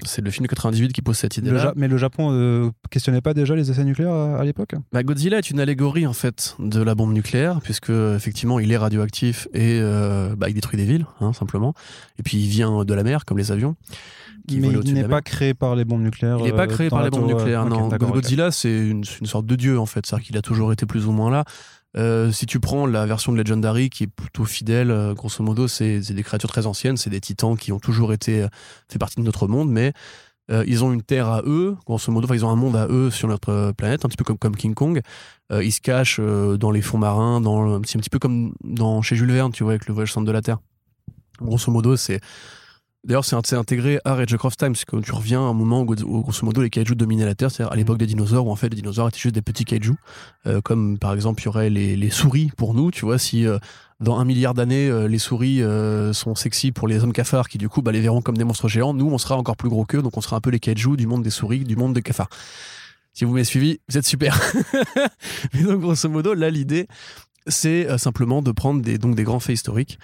c'est 0.04 0.22
le 0.22 0.30
film 0.30 0.44
de 0.44 0.48
98 0.48 0.92
qui 0.92 1.02
pose 1.02 1.16
cette 1.16 1.36
idée-là. 1.36 1.72
Mais 1.76 1.88
le 1.88 1.96
Japon 1.96 2.72
questionnait 2.90 3.20
pas 3.20 3.34
déjà 3.34 3.54
les 3.54 3.70
essais 3.70 3.84
nucléaires 3.84 4.12
à, 4.12 4.44
l'époque? 4.44 4.74
Bah, 4.92 5.02
Godzilla 5.02 5.38
est 5.38 5.50
une 5.50 5.60
allégorie, 5.60 6.06
en 6.06 6.12
fait, 6.12 6.56
de 6.58 6.82
la 6.82 6.94
bombe 6.94 7.12
nucléaire, 7.12 7.60
puisque, 7.62 7.90
effectivement, 7.90 8.58
il 8.58 8.72
est 8.72 8.76
radioactif 8.76 9.48
et 9.54 9.80
bah, 10.36 10.48
il 10.48 10.54
détruit 10.54 10.78
des 10.78 10.86
villes, 10.86 11.06
hein, 11.20 11.32
simplement. 11.32 11.74
Et 12.18 12.22
puis, 12.22 12.38
il 12.38 12.48
vient 12.48 12.84
de 12.84 12.94
la 12.94 13.04
mer, 13.04 13.24
comme 13.24 13.38
les 13.38 13.52
avions 13.52 13.76
mais 14.56 14.68
il 14.84 14.94
n'est 14.94 15.08
pas 15.08 15.22
créé 15.22 15.54
par 15.54 15.76
les 15.76 15.84
bombes 15.84 16.02
nucléaires. 16.02 16.38
Il 16.40 16.44
n'est 16.44 16.52
pas 16.52 16.64
euh, 16.64 16.66
créé 16.66 16.88
par 16.88 17.02
les 17.02 17.10
bombes 17.10 17.28
nucléaires, 17.28 17.66
non. 17.66 17.88
Godzilla, 17.88 18.50
c'est 18.50 18.76
une, 18.76 19.04
sorte 19.04 19.46
de 19.46 19.56
dieu, 19.56 19.78
en 19.78 19.86
fait. 19.86 20.06
C'est-à-dire 20.06 20.26
qu'il 20.26 20.36
a 20.36 20.42
toujours 20.42 20.72
été 20.72 20.86
plus 20.86 21.06
ou 21.06 21.12
moins 21.12 21.30
là. 21.30 21.44
Euh, 21.96 22.30
si 22.32 22.44
tu 22.44 22.60
prends 22.60 22.86
la 22.86 23.06
version 23.06 23.32
de 23.32 23.38
Legendary 23.38 23.88
qui 23.88 24.04
est 24.04 24.08
plutôt 24.08 24.44
fidèle, 24.44 24.90
euh, 24.90 25.14
grosso 25.14 25.42
modo, 25.42 25.68
c'est 25.68 26.00
des 26.00 26.22
créatures 26.22 26.50
très 26.50 26.66
anciennes, 26.66 26.96
c'est 26.96 27.10
des 27.10 27.20
titans 27.20 27.56
qui 27.56 27.72
ont 27.72 27.80
toujours 27.80 28.12
été 28.12 28.46
fait 28.90 28.98
partie 28.98 29.16
de 29.16 29.24
notre 29.24 29.48
monde, 29.48 29.70
mais 29.70 29.92
ils 30.66 30.82
ont 30.82 30.94
une 30.94 31.02
terre 31.02 31.28
à 31.28 31.42
eux, 31.44 31.76
grosso 31.84 32.10
modo, 32.10 32.24
enfin 32.24 32.34
ils 32.34 32.42
ont 32.42 32.48
un 32.48 32.56
monde 32.56 32.74
à 32.74 32.86
eux 32.88 33.10
sur 33.10 33.28
notre 33.28 33.72
planète, 33.72 34.06
un 34.06 34.08
petit 34.08 34.16
peu 34.16 34.24
comme, 34.24 34.38
comme 34.38 34.56
King 34.56 34.72
Kong. 34.72 35.02
ils 35.50 35.72
se 35.72 35.82
cachent 35.82 36.20
dans 36.20 36.70
les 36.70 36.80
fonds 36.80 36.96
marins, 36.96 37.42
dans 37.42 37.82
c'est 37.84 37.98
un 37.98 38.00
petit 38.00 38.08
peu 38.08 38.18
comme 38.18 38.54
dans 38.64 39.02
chez 39.02 39.14
Jules 39.14 39.30
Verne, 39.30 39.52
tu 39.52 39.62
vois, 39.62 39.72
avec 39.72 39.86
le 39.86 39.92
voyage 39.92 40.12
centre 40.12 40.26
de 40.26 40.32
la 40.32 40.40
Terre. 40.40 40.58
Grosso 41.42 41.70
modo, 41.70 41.96
c'est 41.96 42.20
D'ailleurs, 43.04 43.24
c'est 43.24 43.54
intégré 43.54 44.00
à 44.04 44.14
Rage 44.14 44.34
of 44.42 44.56
Time, 44.56 44.72
parce 44.72 44.84
que 44.84 44.96
tu 44.96 45.12
reviens 45.12 45.40
à 45.40 45.44
un 45.44 45.52
moment 45.54 45.82
où, 45.82 45.86
grosso 45.86 46.44
modo, 46.44 46.62
les 46.62 46.70
kaiju 46.70 46.96
dominaient 46.96 47.24
la 47.24 47.36
Terre, 47.36 47.50
c'est-à-dire 47.50 47.72
à, 47.72 47.76
l'époque 47.76 47.98
des 47.98 48.06
dinosaures, 48.06 48.46
où 48.46 48.50
en 48.50 48.56
fait 48.56 48.68
les 48.68 48.76
dinosaures 48.76 49.08
étaient 49.08 49.20
juste 49.20 49.36
des 49.36 49.42
petits 49.42 49.64
kaiju, 49.64 49.94
euh, 50.46 50.60
comme 50.60 50.98
par 50.98 51.14
exemple 51.14 51.40
il 51.40 51.44
y 51.44 51.48
aurait 51.48 51.70
les, 51.70 52.10
souris 52.10 52.50
pour 52.56 52.74
nous, 52.74 52.90
tu 52.90 53.04
vois, 53.04 53.18
si 53.18 53.46
euh, 53.46 53.58
dans 54.00 54.18
un 54.18 54.24
milliard 54.24 54.52
d'années 54.52 54.88
euh, 54.88 55.06
les 55.06 55.18
souris 55.18 55.62
sont 56.12 56.34
sexy 56.34 56.72
pour 56.72 56.88
les 56.88 57.04
hommes 57.04 57.12
cafards, 57.12 57.48
qui 57.48 57.56
du 57.56 57.68
coup 57.68 57.82
bah, 57.82 57.92
les 57.92 58.00
verront 58.00 58.20
comme 58.20 58.36
des 58.36 58.44
monstres 58.44 58.68
géants, 58.68 58.94
nous 58.94 59.08
on 59.08 59.18
sera 59.18 59.36
encore 59.36 59.56
plus 59.56 59.68
gros 59.68 59.84
qu'eux, 59.84 60.02
donc 60.02 60.16
on 60.16 60.20
sera 60.20 60.36
un 60.36 60.40
peu 60.40 60.50
les 60.50 60.60
kaiju 60.60 60.96
du 60.96 61.06
monde 61.06 61.22
des 61.22 61.30
souris, 61.30 61.60
du 61.60 61.76
monde 61.76 61.94
des 61.94 62.02
cafards. 62.02 62.30
Si 63.12 63.24
vous 63.24 63.32
m'avez 63.32 63.44
suivi, 63.44 63.80
vous 63.88 63.98
êtes 63.98 64.06
super. 64.06 64.40
Mais 65.52 65.62
donc 65.62 65.80
grosso 65.80 66.08
modo, 66.08 66.34
là 66.34 66.50
l'idée, 66.50 66.86
c'est 67.48 67.98
simplement 67.98 68.42
de 68.42 68.52
prendre 68.52 68.82
des, 68.82 68.98
donc, 68.98 69.14
des 69.14 69.24
grands 69.24 69.40
faits 69.40 69.54
historiques 69.54 69.98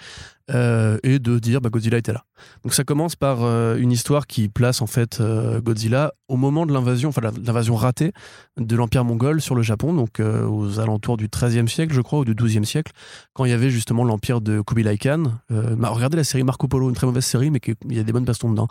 euh, 0.53 0.99
et 1.01 1.17
de 1.17 1.39
dire 1.39 1.59
bah, 1.59 1.69
Godzilla 1.71 1.97
était 1.97 2.13
là. 2.13 2.23
Donc 2.63 2.75
ça 2.75 2.83
commence 2.83 3.15
par 3.15 3.43
euh, 3.43 3.77
une 3.77 3.91
histoire 3.91 4.27
qui 4.27 4.47
place 4.47 4.83
en 4.83 4.85
fait 4.85 5.19
euh, 5.19 5.59
Godzilla 5.59 6.13
au 6.27 6.37
moment 6.37 6.67
de 6.67 6.73
l'invasion, 6.73 7.09
enfin 7.09 7.21
l'invasion 7.21 7.75
ratée 7.75 8.11
de 8.57 8.75
l'Empire 8.75 9.03
mongol 9.05 9.41
sur 9.41 9.55
le 9.55 9.63
Japon, 9.63 9.91
donc 9.93 10.19
aux 10.19 10.79
alentours 10.79 11.17
du 11.17 11.29
XIIIe 11.29 11.67
siècle, 11.67 11.95
je 11.95 12.01
crois, 12.01 12.19
ou 12.19 12.25
du 12.25 12.35
XIIe 12.35 12.65
siècle, 12.65 12.91
quand 13.33 13.45
il 13.45 13.49
y 13.49 13.53
avait 13.53 13.71
justement 13.71 14.03
l'Empire 14.03 14.39
de 14.39 14.61
Kubilai 14.61 14.99
Khan. 14.99 15.23
regardez 15.49 16.17
la 16.17 16.23
série 16.23 16.43
Marco 16.43 16.67
Polo, 16.67 16.89
une 16.89 16.95
très 16.95 17.07
mauvaise 17.07 17.25
série, 17.25 17.49
mais 17.49 17.59
il 17.89 17.97
y 17.97 17.99
a 17.99 18.03
des 18.03 18.13
bonnes 18.13 18.25
bastons 18.25 18.51
dedans. 18.51 18.67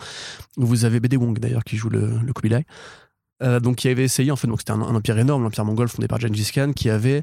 Vous 0.56 0.84
avez 0.84 1.00
BD 1.00 1.16
Wong 1.16 1.38
d'ailleurs 1.40 1.64
qui 1.64 1.76
joue 1.76 1.90
le, 1.90 2.18
le 2.24 2.32
Kubilai. 2.32 2.64
donc 3.60 3.76
qui 3.76 3.88
avait 3.88 4.04
essayé, 4.04 4.30
en 4.30 4.36
fait, 4.36 4.48
c'était 4.58 4.72
un, 4.72 4.80
un 4.80 4.94
empire 4.94 5.18
énorme, 5.18 5.42
l'Empire 5.42 5.64
mongol 5.64 5.88
fondé 5.88 6.06
par 6.06 6.20
Gengis 6.20 6.50
Khan, 6.54 6.72
qui 6.74 6.88
avait 6.88 7.22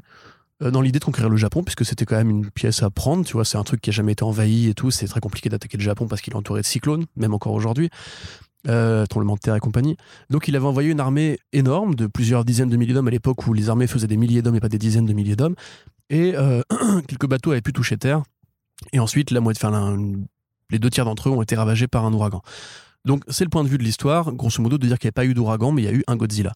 dans 0.70 0.80
l'idée 0.80 0.98
de 0.98 1.04
conquérir 1.04 1.30
le 1.30 1.36
Japon, 1.36 1.62
puisque 1.62 1.84
c'était 1.84 2.04
quand 2.04 2.16
même 2.16 2.30
une 2.30 2.50
pièce 2.50 2.82
à 2.82 2.90
prendre, 2.90 3.24
tu 3.24 3.32
vois, 3.32 3.44
c'est 3.44 3.58
un 3.58 3.64
truc 3.64 3.80
qui 3.80 3.90
a 3.90 3.92
jamais 3.92 4.12
été 4.12 4.22
envahi 4.22 4.68
et 4.68 4.74
tout, 4.74 4.90
c'est 4.90 5.06
très 5.06 5.20
compliqué 5.20 5.48
d'attaquer 5.48 5.76
le 5.76 5.82
Japon 5.82 6.06
parce 6.06 6.20
qu'il 6.20 6.32
est 6.32 6.36
entouré 6.36 6.60
de 6.60 6.66
cyclones, 6.66 7.06
même 7.16 7.34
encore 7.34 7.52
aujourd'hui, 7.52 7.90
euh, 8.68 9.04
de 9.06 9.38
terre 9.38 9.56
et 9.56 9.60
compagnie. 9.60 9.96
Donc 10.30 10.48
il 10.48 10.56
avait 10.56 10.66
envoyé 10.66 10.90
une 10.90 11.00
armée 11.00 11.38
énorme 11.52 11.94
de 11.94 12.06
plusieurs 12.06 12.44
dizaines 12.44 12.68
de 12.68 12.76
milliers 12.76 12.94
d'hommes 12.94 13.08
à 13.08 13.10
l'époque 13.10 13.46
où 13.46 13.52
les 13.52 13.68
armées 13.68 13.86
faisaient 13.86 14.06
des 14.06 14.16
milliers 14.16 14.42
d'hommes 14.42 14.56
et 14.56 14.60
pas 14.60 14.68
des 14.68 14.78
dizaines 14.78 15.06
de 15.06 15.12
milliers 15.12 15.36
d'hommes, 15.36 15.56
et 16.10 16.34
euh, 16.36 16.62
quelques 17.08 17.26
bateaux 17.26 17.52
avaient 17.52 17.62
pu 17.62 17.72
toucher 17.72 17.96
terre, 17.96 18.22
et 18.92 19.00
ensuite 19.00 19.30
la 19.30 19.40
moitié, 19.40 19.66
enfin, 19.66 19.96
les 20.70 20.78
deux 20.78 20.90
tiers 20.90 21.04
d'entre 21.04 21.28
eux 21.28 21.32
ont 21.32 21.42
été 21.42 21.56
ravagés 21.56 21.88
par 21.88 22.04
un 22.04 22.12
ouragan. 22.12 22.42
Donc 23.04 23.24
c'est 23.28 23.44
le 23.44 23.50
point 23.50 23.64
de 23.64 23.68
vue 23.68 23.78
de 23.78 23.82
l'histoire, 23.82 24.32
grosso 24.32 24.62
modo, 24.62 24.78
de 24.78 24.86
dire 24.86 24.98
qu'il 24.98 25.08
n'y 25.08 25.10
a 25.10 25.12
pas 25.12 25.24
eu 25.24 25.34
d'ouragan, 25.34 25.72
mais 25.72 25.82
il 25.82 25.84
y 25.84 25.88
a 25.88 25.92
eu 25.92 26.04
un 26.06 26.16
Godzilla. 26.16 26.52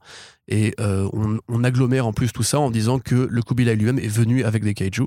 Et 0.49 0.75
euh, 0.81 1.09
on, 1.49 1.65
agglomère 1.65 2.07
en 2.07 2.13
plus 2.13 2.33
tout 2.33 2.45
ça 2.45 2.61
en 2.61 2.71
disant 2.71 2.99
que 3.01 3.29
le 3.29 3.43
Kubilai 3.43 3.75
lui-même 3.75 3.99
est 3.99 4.09
venu 4.09 4.45
avec 4.45 4.63
des 4.63 4.75
kaiju. 4.75 5.07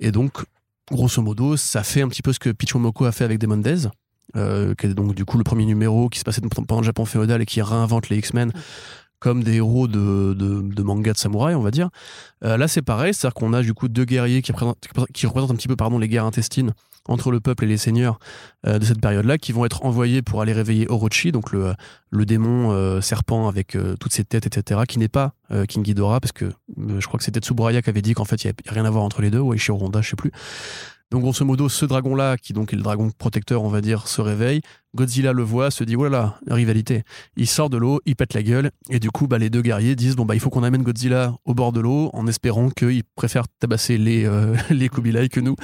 Et 0.00 0.12
donc, 0.12 0.44
grosso 0.90 1.22
modo, 1.22 1.56
ça 1.56 1.82
fait 1.82 2.02
un 2.02 2.08
petit 2.08 2.22
peu 2.22 2.32
ce 2.32 2.38
que 2.38 2.50
Pichomoko 2.50 3.06
a 3.06 3.12
fait 3.12 3.24
avec 3.24 3.38
Demon 3.38 3.56
Days, 3.56 3.88
euh, 4.36 4.74
qui 4.74 4.86
est 4.86 4.94
donc 4.94 5.14
du 5.14 5.24
coup 5.24 5.38
le 5.38 5.44
premier 5.44 5.64
numéro 5.64 6.08
qui 6.10 6.18
se 6.18 6.24
passait 6.24 6.42
pendant 6.42 6.80
le 6.80 6.86
Japon 6.86 7.06
féodal 7.06 7.40
et 7.40 7.46
qui 7.46 7.62
réinvente 7.62 8.10
les 8.10 8.18
X-Men 8.18 8.52
comme 9.18 9.42
des 9.42 9.54
héros 9.54 9.88
de, 9.88 10.34
de, 10.34 10.82
manga 10.82 11.12
de 11.12 11.18
samouraï, 11.18 11.54
on 11.54 11.62
va 11.62 11.70
dire. 11.70 11.88
Euh, 12.44 12.56
là, 12.56 12.68
c'est 12.68 12.82
pareil, 12.82 13.14
c'est-à-dire 13.14 13.34
qu'on 13.34 13.52
a 13.52 13.62
du 13.62 13.74
coup 13.74 13.88
deux 13.88 14.04
guerriers 14.04 14.42
qui 14.42 14.52
représentent, 14.52 15.50
un 15.50 15.54
petit 15.54 15.68
peu 15.68 15.76
pardon, 15.76 15.98
les 15.98 16.08
guerres 16.08 16.26
intestines 16.26 16.72
entre 17.08 17.30
le 17.30 17.38
peuple 17.38 17.64
et 17.64 17.66
les 17.68 17.76
seigneurs 17.76 18.18
euh, 18.66 18.80
de 18.80 18.84
cette 18.84 19.00
période-là, 19.00 19.38
qui 19.38 19.52
vont 19.52 19.64
être 19.64 19.84
envoyés 19.84 20.22
pour 20.22 20.42
aller 20.42 20.52
réveiller 20.52 20.88
Orochi, 20.88 21.30
donc 21.30 21.52
le, 21.52 21.74
le 22.10 22.26
démon 22.26 22.72
euh, 22.72 23.00
serpent 23.00 23.48
avec 23.48 23.76
toutes 24.00 24.12
ses 24.12 24.24
têtes, 24.24 24.46
etc., 24.46 24.80
qui 24.88 24.98
n'est 24.98 25.08
pas 25.08 25.32
King 25.68 25.84
Ghidorah, 25.84 26.20
parce 26.20 26.32
que 26.32 26.52
je 26.76 27.06
crois 27.06 27.18
que 27.18 27.24
c'était 27.24 27.38
Tsuburaya 27.40 27.80
qui 27.80 27.90
avait 27.90 28.02
dit 28.02 28.14
qu'en 28.14 28.24
fait, 28.24 28.42
il 28.42 28.48
n'y 28.48 28.52
a 28.68 28.72
rien 28.72 28.84
à 28.84 28.90
voir 28.90 29.04
entre 29.04 29.22
les 29.22 29.30
deux, 29.30 29.38
ou 29.38 29.54
Ishiro 29.54 29.82
Honda, 29.84 30.02
je 30.02 30.10
sais 30.10 30.16
plus. 30.16 30.32
Donc 31.12 31.22
grosso 31.22 31.44
modo, 31.44 31.68
ce 31.68 31.86
dragon-là, 31.86 32.36
qui 32.36 32.52
donc 32.52 32.72
est 32.72 32.76
le 32.76 32.82
dragon 32.82 33.10
protecteur, 33.16 33.62
on 33.62 33.68
va 33.68 33.80
dire, 33.80 34.08
se 34.08 34.20
réveille. 34.20 34.60
Godzilla 34.96 35.32
le 35.32 35.42
voit, 35.42 35.70
se 35.70 35.84
dit 35.84 35.94
voilà, 35.94 36.40
rivalité. 36.48 37.04
Il 37.36 37.46
sort 37.46 37.70
de 37.70 37.76
l'eau, 37.76 38.00
il 38.06 38.16
pète 38.16 38.34
la 38.34 38.42
gueule, 38.42 38.70
et 38.90 38.98
du 38.98 39.10
coup, 39.10 39.28
bah, 39.28 39.38
les 39.38 39.50
deux 39.50 39.62
guerriers 39.62 39.94
disent 39.94 40.16
bon 40.16 40.24
bah 40.24 40.34
il 40.34 40.40
faut 40.40 40.50
qu'on 40.50 40.64
amène 40.64 40.82
Godzilla 40.82 41.36
au 41.44 41.54
bord 41.54 41.72
de 41.72 41.80
l'eau, 41.80 42.10
en 42.12 42.26
espérant 42.26 42.70
qu'il 42.70 43.04
préfère 43.14 43.44
tabasser 43.60 43.98
les 43.98 44.24
euh, 44.24 44.56
Kubilai 44.92 45.28
que 45.28 45.38
nous. 45.38 45.54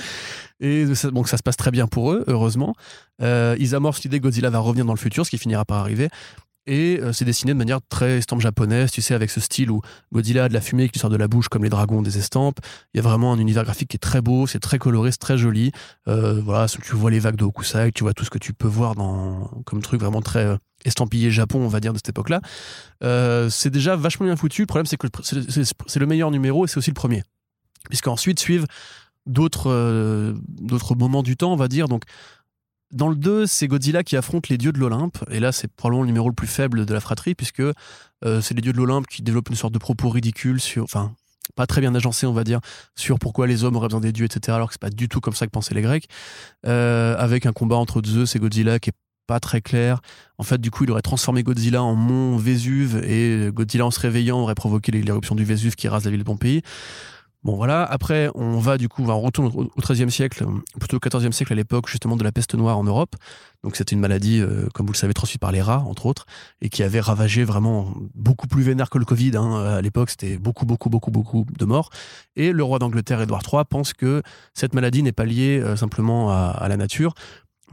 Et 0.60 0.94
ça, 0.94 1.10
ça 1.26 1.36
se 1.36 1.42
passe 1.42 1.56
très 1.56 1.72
bien 1.72 1.88
pour 1.88 2.12
eux, 2.12 2.22
heureusement. 2.28 2.74
Euh, 3.20 3.56
ils 3.58 3.74
amorcent 3.74 4.04
l'idée 4.04 4.18
que 4.18 4.24
Godzilla 4.24 4.50
va 4.50 4.60
revenir 4.60 4.84
dans 4.84 4.92
le 4.92 4.98
futur, 4.98 5.26
ce 5.26 5.30
qui 5.30 5.38
finira 5.38 5.64
par 5.64 5.78
arriver. 5.78 6.08
Et 6.66 7.00
euh, 7.00 7.12
c'est 7.12 7.24
dessiné 7.24 7.52
de 7.52 7.58
manière 7.58 7.80
très 7.88 8.18
estampe 8.18 8.40
japonaise, 8.40 8.92
tu 8.92 9.02
sais, 9.02 9.14
avec 9.14 9.30
ce 9.30 9.40
style 9.40 9.70
où 9.70 9.80
Godzilla 10.12 10.44
a 10.44 10.48
de 10.48 10.54
la 10.54 10.60
fumée 10.60 10.88
qui 10.88 10.98
sort 10.98 11.10
de 11.10 11.16
la 11.16 11.26
bouche 11.26 11.48
comme 11.48 11.64
les 11.64 11.70
dragons 11.70 12.02
des 12.02 12.18
estampes. 12.18 12.58
Il 12.94 12.98
y 12.98 13.00
a 13.00 13.02
vraiment 13.02 13.32
un 13.32 13.38
univers 13.38 13.64
graphique 13.64 13.90
qui 13.90 13.96
est 13.96 13.98
très 13.98 14.20
beau, 14.20 14.46
c'est 14.46 14.60
très 14.60 14.78
coloré, 14.78 15.10
c'est 15.10 15.18
très 15.18 15.36
joli. 15.36 15.72
Euh, 16.06 16.40
voilà, 16.40 16.68
tu 16.68 16.94
vois 16.94 17.10
les 17.10 17.18
vagues 17.18 17.36
de 17.36 17.44
Hokusai, 17.44 17.90
tu 17.92 18.04
vois 18.04 18.14
tout 18.14 18.24
ce 18.24 18.30
que 18.30 18.38
tu 18.38 18.52
peux 18.52 18.68
voir 18.68 18.94
comme 19.64 19.82
truc 19.82 20.00
vraiment 20.00 20.22
très 20.22 20.44
euh, 20.44 20.56
estampillé 20.84 21.30
Japon, 21.32 21.60
on 21.60 21.68
va 21.68 21.80
dire, 21.80 21.92
de 21.92 21.98
cette 21.98 22.10
époque-là. 22.10 22.40
c'est 23.50 23.70
déjà 23.70 23.96
vachement 23.96 24.26
bien 24.26 24.36
foutu. 24.36 24.62
Le 24.62 24.66
problème, 24.66 24.86
c'est 24.86 24.96
que 24.96 25.08
c'est 25.22 26.00
le 26.00 26.06
meilleur 26.06 26.30
numéro 26.30 26.64
et 26.64 26.68
c'est 26.68 26.78
aussi 26.78 26.90
le 26.90 26.94
premier. 26.94 27.24
Puisqu'ensuite 27.88 28.38
suivent 28.38 28.66
d'autres 29.26 29.68
moments 30.96 31.22
du 31.22 31.36
temps, 31.36 31.52
on 31.52 31.56
va 31.56 31.68
dire. 31.68 31.86
Dans 32.92 33.08
le 33.08 33.16
2, 33.16 33.46
c'est 33.46 33.68
Godzilla 33.68 34.02
qui 34.02 34.16
affronte 34.16 34.48
les 34.48 34.58
dieux 34.58 34.72
de 34.72 34.78
l'Olympe. 34.78 35.18
Et 35.30 35.40
là, 35.40 35.52
c'est 35.52 35.68
probablement 35.68 36.02
le 36.02 36.08
numéro 36.08 36.28
le 36.28 36.34
plus 36.34 36.46
faible 36.46 36.86
de 36.86 36.94
la 36.94 37.00
fratrie, 37.00 37.34
puisque 37.34 37.60
euh, 37.60 38.40
c'est 38.40 38.54
les 38.54 38.60
dieux 38.60 38.72
de 38.72 38.78
l'Olympe 38.78 39.06
qui 39.06 39.22
développent 39.22 39.48
une 39.48 39.56
sorte 39.56 39.72
de 39.72 39.78
propos 39.78 40.10
ridicule. 40.10 40.58
Enfin, 40.80 41.14
pas 41.54 41.66
très 41.66 41.80
bien 41.80 41.94
agencé, 41.94 42.26
on 42.26 42.32
va 42.32 42.44
dire, 42.44 42.60
sur 42.94 43.18
pourquoi 43.18 43.46
les 43.46 43.64
hommes 43.64 43.76
auraient 43.76 43.88
besoin 43.88 44.00
des 44.00 44.12
dieux, 44.12 44.26
etc. 44.26 44.54
Alors 44.54 44.68
que 44.68 44.74
c'est 44.74 44.80
pas 44.80 44.90
du 44.90 45.08
tout 45.08 45.20
comme 45.20 45.34
ça 45.34 45.46
que 45.46 45.50
pensaient 45.50 45.74
les 45.74 45.82
Grecs. 45.82 46.06
Euh, 46.66 47.16
avec 47.18 47.46
un 47.46 47.52
combat 47.52 47.76
entre 47.76 48.02
Zeus 48.04 48.36
et 48.36 48.38
Godzilla 48.38 48.78
qui 48.78 48.90
est 48.90 48.94
pas 49.26 49.40
très 49.40 49.60
clair. 49.60 50.00
En 50.38 50.42
fait, 50.42 50.60
du 50.60 50.70
coup, 50.70 50.84
il 50.84 50.90
aurait 50.90 51.02
transformé 51.02 51.42
Godzilla 51.42 51.82
en 51.82 51.94
mont 51.94 52.36
Vésuve 52.36 53.02
et 53.04 53.50
Godzilla, 53.52 53.86
en 53.86 53.90
se 53.90 54.00
réveillant, 54.00 54.40
aurait 54.40 54.54
provoqué 54.54 54.92
l'éruption 54.92 55.34
du 55.34 55.44
Vésuve 55.44 55.76
qui 55.76 55.88
rase 55.88 56.04
la 56.04 56.10
ville 56.10 56.20
de 56.20 56.24
Pompéi. 56.24 56.62
Bon 57.44 57.56
voilà, 57.56 57.82
après 57.82 58.30
on 58.36 58.58
va 58.58 58.78
du 58.78 58.88
coup, 58.88 59.02
on 59.04 59.20
retourne 59.20 59.50
au 59.56 59.80
XIIIe 59.80 60.12
siècle, 60.12 60.46
plutôt 60.78 60.98
au 60.98 61.00
XIVe 61.00 61.32
siècle 61.32 61.52
à 61.52 61.56
l'époque 61.56 61.88
justement 61.88 62.16
de 62.16 62.22
la 62.22 62.30
peste 62.30 62.54
noire 62.54 62.78
en 62.78 62.84
Europe. 62.84 63.16
Donc 63.64 63.74
c'était 63.74 63.96
une 63.96 64.00
maladie, 64.00 64.40
euh, 64.40 64.68
comme 64.74 64.86
vous 64.86 64.92
le 64.92 64.98
savez, 64.98 65.12
transmise 65.12 65.38
par 65.38 65.50
les 65.50 65.60
rats 65.60 65.82
entre 65.88 66.06
autres, 66.06 66.26
et 66.60 66.68
qui 66.68 66.84
avait 66.84 67.00
ravagé 67.00 67.42
vraiment 67.42 67.94
beaucoup 68.14 68.46
plus 68.46 68.62
vénère 68.62 68.90
que 68.90 68.98
le 68.98 69.04
Covid. 69.04 69.36
Hein. 69.36 69.56
À 69.64 69.80
l'époque 69.80 70.10
c'était 70.10 70.38
beaucoup 70.38 70.66
beaucoup 70.66 70.88
beaucoup 70.88 71.10
beaucoup 71.10 71.44
de 71.58 71.64
morts. 71.64 71.90
Et 72.36 72.52
le 72.52 72.62
roi 72.62 72.78
d'Angleterre 72.78 73.20
Édouard 73.20 73.42
III 73.52 73.64
pense 73.68 73.92
que 73.92 74.22
cette 74.54 74.72
maladie 74.72 75.02
n'est 75.02 75.10
pas 75.10 75.24
liée 75.24 75.60
euh, 75.60 75.74
simplement 75.74 76.30
à, 76.30 76.68
la 76.68 76.76
nature, 76.76 77.12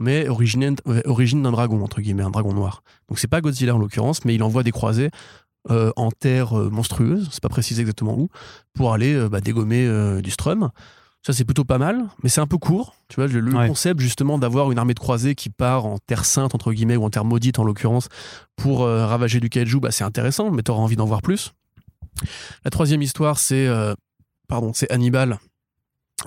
mais 0.00 0.28
origine, 0.28 0.74
origine 1.04 1.44
d'un 1.44 1.52
dragon 1.52 1.84
entre 1.84 2.00
guillemets, 2.00 2.24
un 2.24 2.30
dragon 2.30 2.52
noir. 2.52 2.82
Donc 3.08 3.20
c'est 3.20 3.28
pas 3.28 3.40
Godzilla 3.40 3.76
en 3.76 3.78
l'occurrence, 3.78 4.24
mais 4.24 4.34
il 4.34 4.42
envoie 4.42 4.64
des 4.64 4.72
croisés 4.72 5.10
euh, 5.68 5.92
en 5.96 6.10
terre 6.10 6.58
euh, 6.58 6.70
monstrueuse, 6.70 7.28
c'est 7.32 7.42
pas 7.42 7.48
précisé 7.48 7.80
exactement 7.82 8.14
où, 8.18 8.28
pour 8.72 8.92
aller 8.92 9.14
euh, 9.14 9.28
bah, 9.28 9.40
dégommer 9.40 9.88
du 10.22 10.30
strum. 10.30 10.70
Ça, 11.26 11.34
c'est 11.34 11.44
plutôt 11.44 11.64
pas 11.64 11.76
mal, 11.76 12.06
mais 12.22 12.30
c'est 12.30 12.40
un 12.40 12.46
peu 12.46 12.56
court. 12.56 12.94
Tu 13.08 13.16
vois, 13.16 13.26
le, 13.26 13.54
Ouais. 13.54 13.68
concept, 13.68 14.00
justement, 14.00 14.38
d'avoir 14.38 14.72
une 14.72 14.78
armée 14.78 14.94
de 14.94 15.00
croisés 15.00 15.34
qui 15.34 15.50
part 15.50 15.84
en 15.84 15.98
terre 15.98 16.24
sainte, 16.24 16.54
entre 16.54 16.72
guillemets, 16.72 16.96
ou 16.96 17.04
en 17.04 17.10
terre 17.10 17.26
maudite, 17.26 17.58
en 17.58 17.64
l'occurrence, 17.64 18.08
pour 18.56 18.80
ravager 18.86 19.38
du 19.38 19.50
kaiju, 19.50 19.80
bah, 19.80 19.90
c'est 19.90 20.04
intéressant, 20.04 20.50
mais 20.50 20.62
t'auras 20.62 20.80
envie 20.80 20.96
d'en 20.96 21.04
voir 21.04 21.20
plus. 21.20 21.52
La 22.64 22.70
troisième 22.70 23.02
histoire, 23.02 23.38
c'est 23.38 23.68
pardon, 24.50 24.72
c'est 24.74 24.90
Hannibal, 24.92 25.38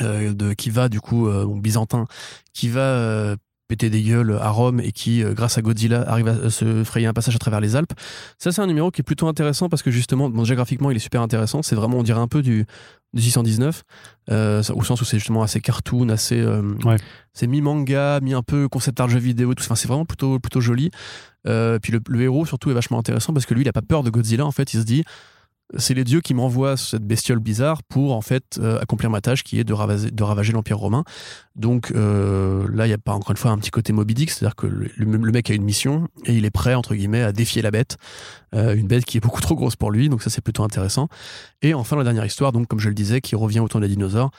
euh, 0.02 0.34
de, 0.34 0.54
qui 0.54 0.72
va, 0.72 0.90
du 0.90 1.00
coup, 1.00 1.28
euh, 1.28 1.46
byzantin, 1.46 2.08
qui 2.54 2.70
va 2.70 2.82
euh, 2.82 3.36
péter 3.76 3.90
des 3.90 4.04
gueules 4.04 4.38
à 4.40 4.50
Rome 4.50 4.80
et 4.80 4.92
qui, 4.92 5.24
euh, 5.24 5.34
grâce 5.34 5.58
à 5.58 5.64
Godzilla, 5.64 6.04
arrive 6.08 6.28
à 6.28 6.32
euh, 6.34 6.50
se 6.52 6.84
frayer 6.84 7.08
un 7.08 7.14
passage 7.14 7.36
à 7.36 7.40
travers 7.40 7.60
les 7.60 7.76
Alpes. 7.76 7.94
Ça, 8.38 8.52
c'est 8.52 8.62
un 8.62 8.68
numéro 8.68 8.92
qui 8.92 9.02
est 9.02 9.04
plutôt 9.04 9.28
intéressant 9.28 9.68
parce 9.68 9.82
que 9.82 9.90
justement, 9.90 10.30
bon, 10.30 10.44
déjà 10.44 10.54
graphiquement, 10.54 10.92
il 10.92 10.98
est 10.98 11.00
super 11.00 11.22
intéressant. 11.24 11.64
C'est 11.64 11.76
vraiment, 11.76 11.98
on 11.98 12.04
dirait 12.04 12.20
un 12.20 12.28
peu 12.28 12.44
du, 12.44 12.66
du 13.14 13.22
619, 13.22 13.84
euh, 14.30 14.62
au 14.76 14.84
sens 14.84 15.02
où 15.02 15.06
c'est 15.06 15.18
justement 15.18 15.42
assez 15.42 15.60
cartoon, 15.60 16.10
assez. 16.10 16.40
euh, 16.40 16.62
Ouais. 16.86 16.98
C'est 17.34 17.48
mi-manga, 17.48 18.20
mi 18.22 18.36
un 18.36 18.44
peu 18.44 18.70
concept 18.70 19.00
art 19.00 19.10
jeu 19.10 19.18
vidéo, 19.18 19.52
et 19.52 19.56
tout. 19.56 19.64
Enfin, 19.64 19.76
c'est 19.76 19.88
vraiment 19.88 20.06
plutôt, 20.06 20.38
plutôt 20.40 20.62
joli. 20.62 20.92
Euh, 21.48 21.80
puis 21.80 21.92
le, 21.92 22.00
le 22.08 22.22
héros, 22.22 22.46
surtout, 22.46 22.70
est 22.70 22.76
vachement 22.76 23.00
intéressant 23.00 23.34
parce 23.34 23.48
que 23.48 23.56
lui, 23.56 23.64
il 23.64 23.68
a 23.70 23.74
pas 23.74 23.82
peur 23.82 24.04
de 24.04 24.12
Godzilla. 24.12 24.46
En 24.46 24.52
fait, 24.52 24.74
il 24.76 24.80
se 24.80 24.86
dit. 24.86 25.04
C'est 25.78 25.94
les 25.94 26.04
dieux 26.04 26.22
qui 26.22 26.34
m'envoient 26.34 26.78
cette 26.78 27.04
bestiole 27.04 27.40
bizarre 27.40 27.82
pour 27.84 28.16
en 28.16 28.22
fait 28.22 28.60
euh, 28.60 28.80
accomplir 28.80 29.10
ma 29.10 29.22
tâche 29.22 29.44
qui 29.44 29.60
est 29.60 29.64
de 29.64 29.74
ravager, 29.74 30.54
l'Empire 30.54 30.78
romain. 30.78 31.04
Donc 31.56 31.92
euh, 31.92 32.68
là, 32.72 32.86
il 32.86 32.92
y 32.92 32.94
a 32.94 32.98
pas 32.98 33.14
encore 33.14 33.32
une 33.32 33.38
fois 33.38 33.52
un 33.52 33.58
petit 33.58 33.72
côté 33.72 33.92
Moby 33.92 34.14
c'est-à-dire 34.28 34.56
que 34.56 34.68
le, 34.68 35.32
mec 35.32 35.50
a 35.50 35.54
une 35.54 35.64
mission 35.64 36.08
et 36.26 36.36
il 36.36 36.46
est 36.46 36.52
prêt 36.52 36.76
entre 36.76 36.94
guillemets 36.94 37.24
à 37.24 37.32
défier 37.32 37.62
la 37.62 37.72
bête, 37.72 37.98
Euh, 38.54 38.76
une 38.76 38.88
bête 38.88 39.04
qui 39.06 39.18
est 39.18 39.20
beaucoup 39.20 39.42
trop 39.42 39.56
grosse 39.56 39.76
pour 39.76 39.90
lui. 39.90 40.10
Donc 40.10 40.22
ça, 40.22 40.30
c'est 40.30 40.42
plutôt 40.42 40.64
intéressant. 40.64 41.08
Et 41.64 41.74
enfin, 41.74 41.96
la 41.96 42.04
dernière 42.04 42.26
histoire, 42.26 42.52
donc 42.52 42.68
comme 42.68 42.80
je 42.80 42.90
le 42.90 42.96
disais, 42.96 43.20
qui 43.20 43.36
revient 43.36 43.60
au 43.60 43.68
temps 43.68 43.80
des 43.80 43.88
dinosaures 43.88 44.30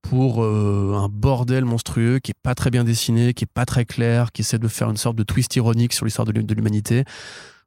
pour 0.00 0.44
un 0.44 1.08
bordel 1.08 1.64
monstrueux 1.64 2.18
qui 2.20 2.30
est 2.32 2.40
pas 2.42 2.54
très 2.54 2.70
bien 2.70 2.84
dessiné, 2.84 3.34
qui 3.34 3.44
est 3.44 3.52
pas 3.52 3.64
très 3.64 3.84
clair, 3.84 4.30
qui 4.32 4.42
essaie 4.42 4.58
de 4.58 4.68
faire 4.68 4.90
une 4.90 4.98
sorte 4.98 5.16
de 5.16 5.24
twist 5.24 5.56
ironique 5.56 5.92
sur 5.94 6.04
l'histoire 6.04 6.26
de 6.26 6.32
l'hu- 6.32 6.44
de 6.44 6.54
l'humanité, 6.54 7.04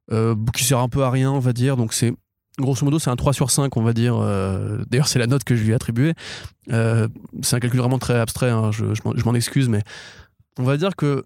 qui 0.10 0.64
sert 0.64 0.80
un 0.80 0.88
peu 0.88 1.04
à 1.04 1.10
rien, 1.10 1.32
on 1.32 1.40
va 1.40 1.52
dire. 1.52 1.76
Donc 1.76 1.94
c'est 1.94 2.14
grosso 2.60 2.84
modo 2.86 3.00
c'est 3.00 3.10
un 3.10 3.16
3 3.16 3.34
sur 3.34 3.52
5, 3.52 3.76
on 3.78 3.82
va 3.84 3.94
dire. 3.94 4.16
Euh, 4.18 4.84
D'ailleurs, 4.90 5.08
c'est 5.08 5.20
la 5.20 5.28
note 5.28 5.44
que 5.44 5.56
je 5.56 5.64
lui 5.64 5.72
ai 5.72 5.74
attribuée. 5.74 6.14
Euh, 6.72 7.08
c'est 7.42 7.56
un 7.56 7.60
calcul 7.60 7.80
vraiment 7.80 8.00
très 8.00 8.20
abstrait, 8.20 8.50
hein, 8.50 8.72
je, 8.72 8.94
je 8.94 9.02
m'en- 9.26 9.34
excuse, 9.36 9.70
mais 9.70 9.82
on 10.60 10.64
va 10.64 10.78
dire 10.78 10.96
que 10.96 11.24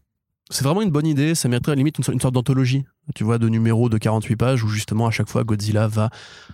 c'est 0.49 0.63
vraiment 0.65 0.81
une 0.81 0.91
bonne 0.91 1.07
idée. 1.07 1.33
Ça 1.35 1.47
mériterait 1.47 1.71
à 1.71 1.75
la 1.75 1.79
limite 1.79 1.97
une, 1.97 2.19
sorte- 2.19 2.33
d'anthologie, 2.33 2.83
tu 3.15 3.23
vois, 3.23 3.37
de 3.37 3.47
numéros 3.47 3.87
de 3.89 3.97
48 3.97 4.35
pages 4.35 4.63
où 4.63 4.67
justement 4.67 5.07
à 5.07 5.11
chaque 5.11 5.29
fois 5.29 5.43
Godzilla 5.45 5.87
va 5.87 6.09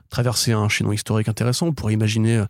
traverser 0.10 0.52
un 0.54 0.70
chaînon 0.70 0.92
historique 0.92 1.28
intéressant. 1.28 1.72
Pourrait 1.72 1.94
imaginer 1.94 2.38
euh, 2.38 2.46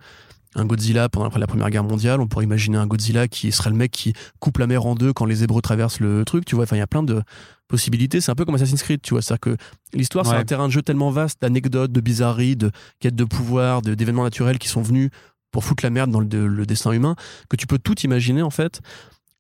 un 0.58 0.65
Godzilla 0.65 1.08
pendant 1.08 1.30
la 1.38 1.48
Première 1.48 1.70
Guerre 1.70 1.84
mondiale. 1.84 2.20
On 2.20 2.28
pourrait 2.28 2.43
imaginer 2.46 2.78
un 2.78 2.88
Godzilla 2.88 3.28
qui 3.28 3.52
serait 3.52 3.70
le 3.70 3.76
mec 3.76 3.91
qui 3.91 4.13
coupe 4.39 4.58
la 4.58 4.67
mer 4.67 4.86
en 4.86 4.96
deux 4.96 5.13
quand 5.13 5.26
les 5.26 5.43
Hébreux 5.43 5.62
traversent 5.62 6.00
le 6.00 6.26
truc. 6.26 6.46
Tu 6.46 6.56
vois, 6.56 6.63
enfin, 6.65 6.76
il 6.76 6.80
y 6.80 6.82
a 6.82 6.88
plein 6.88 7.04
de 7.04 7.22
possibilités. 7.67 8.22
C'est 8.22 8.32
un 8.32 8.36
peu 8.36 8.43
comme 8.43 8.56
Assassin's 8.56 8.82
Creed, 8.82 9.02
tu 9.02 9.13
vois. 9.13 9.22
C'est-à-dire 9.22 9.39
que 9.41 9.58
l'histoire, 9.93 10.26
c'est 10.26 10.34
un 10.36 10.43
terrain 10.43 10.67
de 10.67 10.74
jeu 10.74 10.82
tellement 10.82 11.12
vaste 11.12 11.41
d'anecdotes, 11.41 11.91
de 11.91 12.02
bizarreries, 12.02 12.56
de 12.56 12.72
quêtes 13.00 13.15
de 13.15 13.24
pouvoir, 13.24 13.82
d'événements 13.82 14.24
naturels 14.24 14.58
qui 14.58 14.67
sont 14.67 14.82
venus 14.82 15.10
pour 15.52 15.63
foutre 15.63 15.84
la 15.84 15.89
merde 15.89 16.12
dans 16.12 16.20
le, 16.20 16.26
de- 16.26 16.38
le 16.39 16.65
destin 16.65 16.91
humain, 16.91 17.15
que 17.50 17.56
tu 17.56 17.67
peux 17.67 17.78
tout 17.78 18.00
imaginer, 18.02 18.41
en 18.41 18.50
fait. 18.50 18.82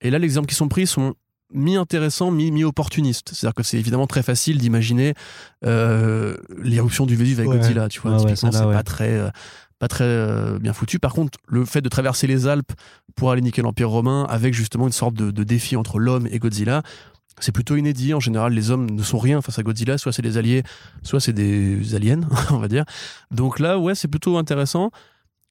Et 0.01 0.09
là, 0.09 0.19
les 0.19 0.25
exemples 0.25 0.47
qui 0.47 0.55
sont 0.55 0.67
pris 0.69 0.87
sont 0.87 1.15
mi-intéressants, 1.53 2.29
mi- 2.31 2.51
mi-opportunistes. 2.51 3.29
C'est-à-dire 3.33 3.53
que 3.55 3.63
c'est 3.63 3.77
évidemment 3.77 4.07
très 4.07 4.21
facile 4.23 4.57
d'imaginer 4.57 5.13
euh, 5.65 6.35
l'éruption 6.61 7.05
du 7.05 7.15
Vésuve 7.15 7.39
avec 7.39 7.49
Ouais. 7.51 7.57
Godzilla, 7.57 7.87
tu 7.89 8.01
vois. 8.01 8.11
Ouais, 8.11 8.17
ouais, 8.17 8.33
Typiquement, 8.33 8.51
c'est 8.51 8.65
ouais. 8.65 8.73
pas 8.73 8.83
très, 8.83 9.11
euh, 9.13 9.29
pas 9.79 9.87
très 9.87 10.03
euh, 10.03 10.59
bien 10.59 10.73
foutu. 10.73 10.99
Par 10.99 11.13
contre, 11.13 11.37
le 11.47 11.65
fait 11.65 11.81
de 11.81 11.89
traverser 11.89 12.27
les 12.27 12.47
Alpes 12.47 12.71
pour 13.15 13.31
aller 13.31 13.41
niquer 13.41 13.61
l'Empire 13.61 13.89
romain 13.89 14.25
avec 14.29 14.53
justement 14.53 14.87
une 14.87 14.93
sorte 14.93 15.13
de, 15.13 15.31
de 15.31 15.43
défi 15.43 15.75
entre 15.75 15.99
l'homme 15.99 16.27
et 16.31 16.39
Godzilla, 16.39 16.83
c'est 17.39 17.51
plutôt 17.51 17.75
inédit. 17.75 18.13
En 18.13 18.19
général, 18.19 18.53
les 18.53 18.71
hommes 18.71 18.89
ne 18.89 19.03
sont 19.03 19.19
rien 19.19 19.41
face 19.41 19.59
à 19.59 19.63
Godzilla. 19.63 19.97
Soit 19.97 20.11
c'est 20.11 20.21
des 20.21 20.37
alliés, 20.37 20.63
soit 21.03 21.19
c'est 21.19 21.33
des 21.33 21.95
aliens, 21.95 22.21
on 22.49 22.57
va 22.57 22.67
dire. 22.67 22.85
Donc 23.31 23.59
là, 23.59 23.77
ouais, 23.77 23.95
c'est 23.95 24.07
plutôt 24.07 24.37
intéressant. 24.37 24.91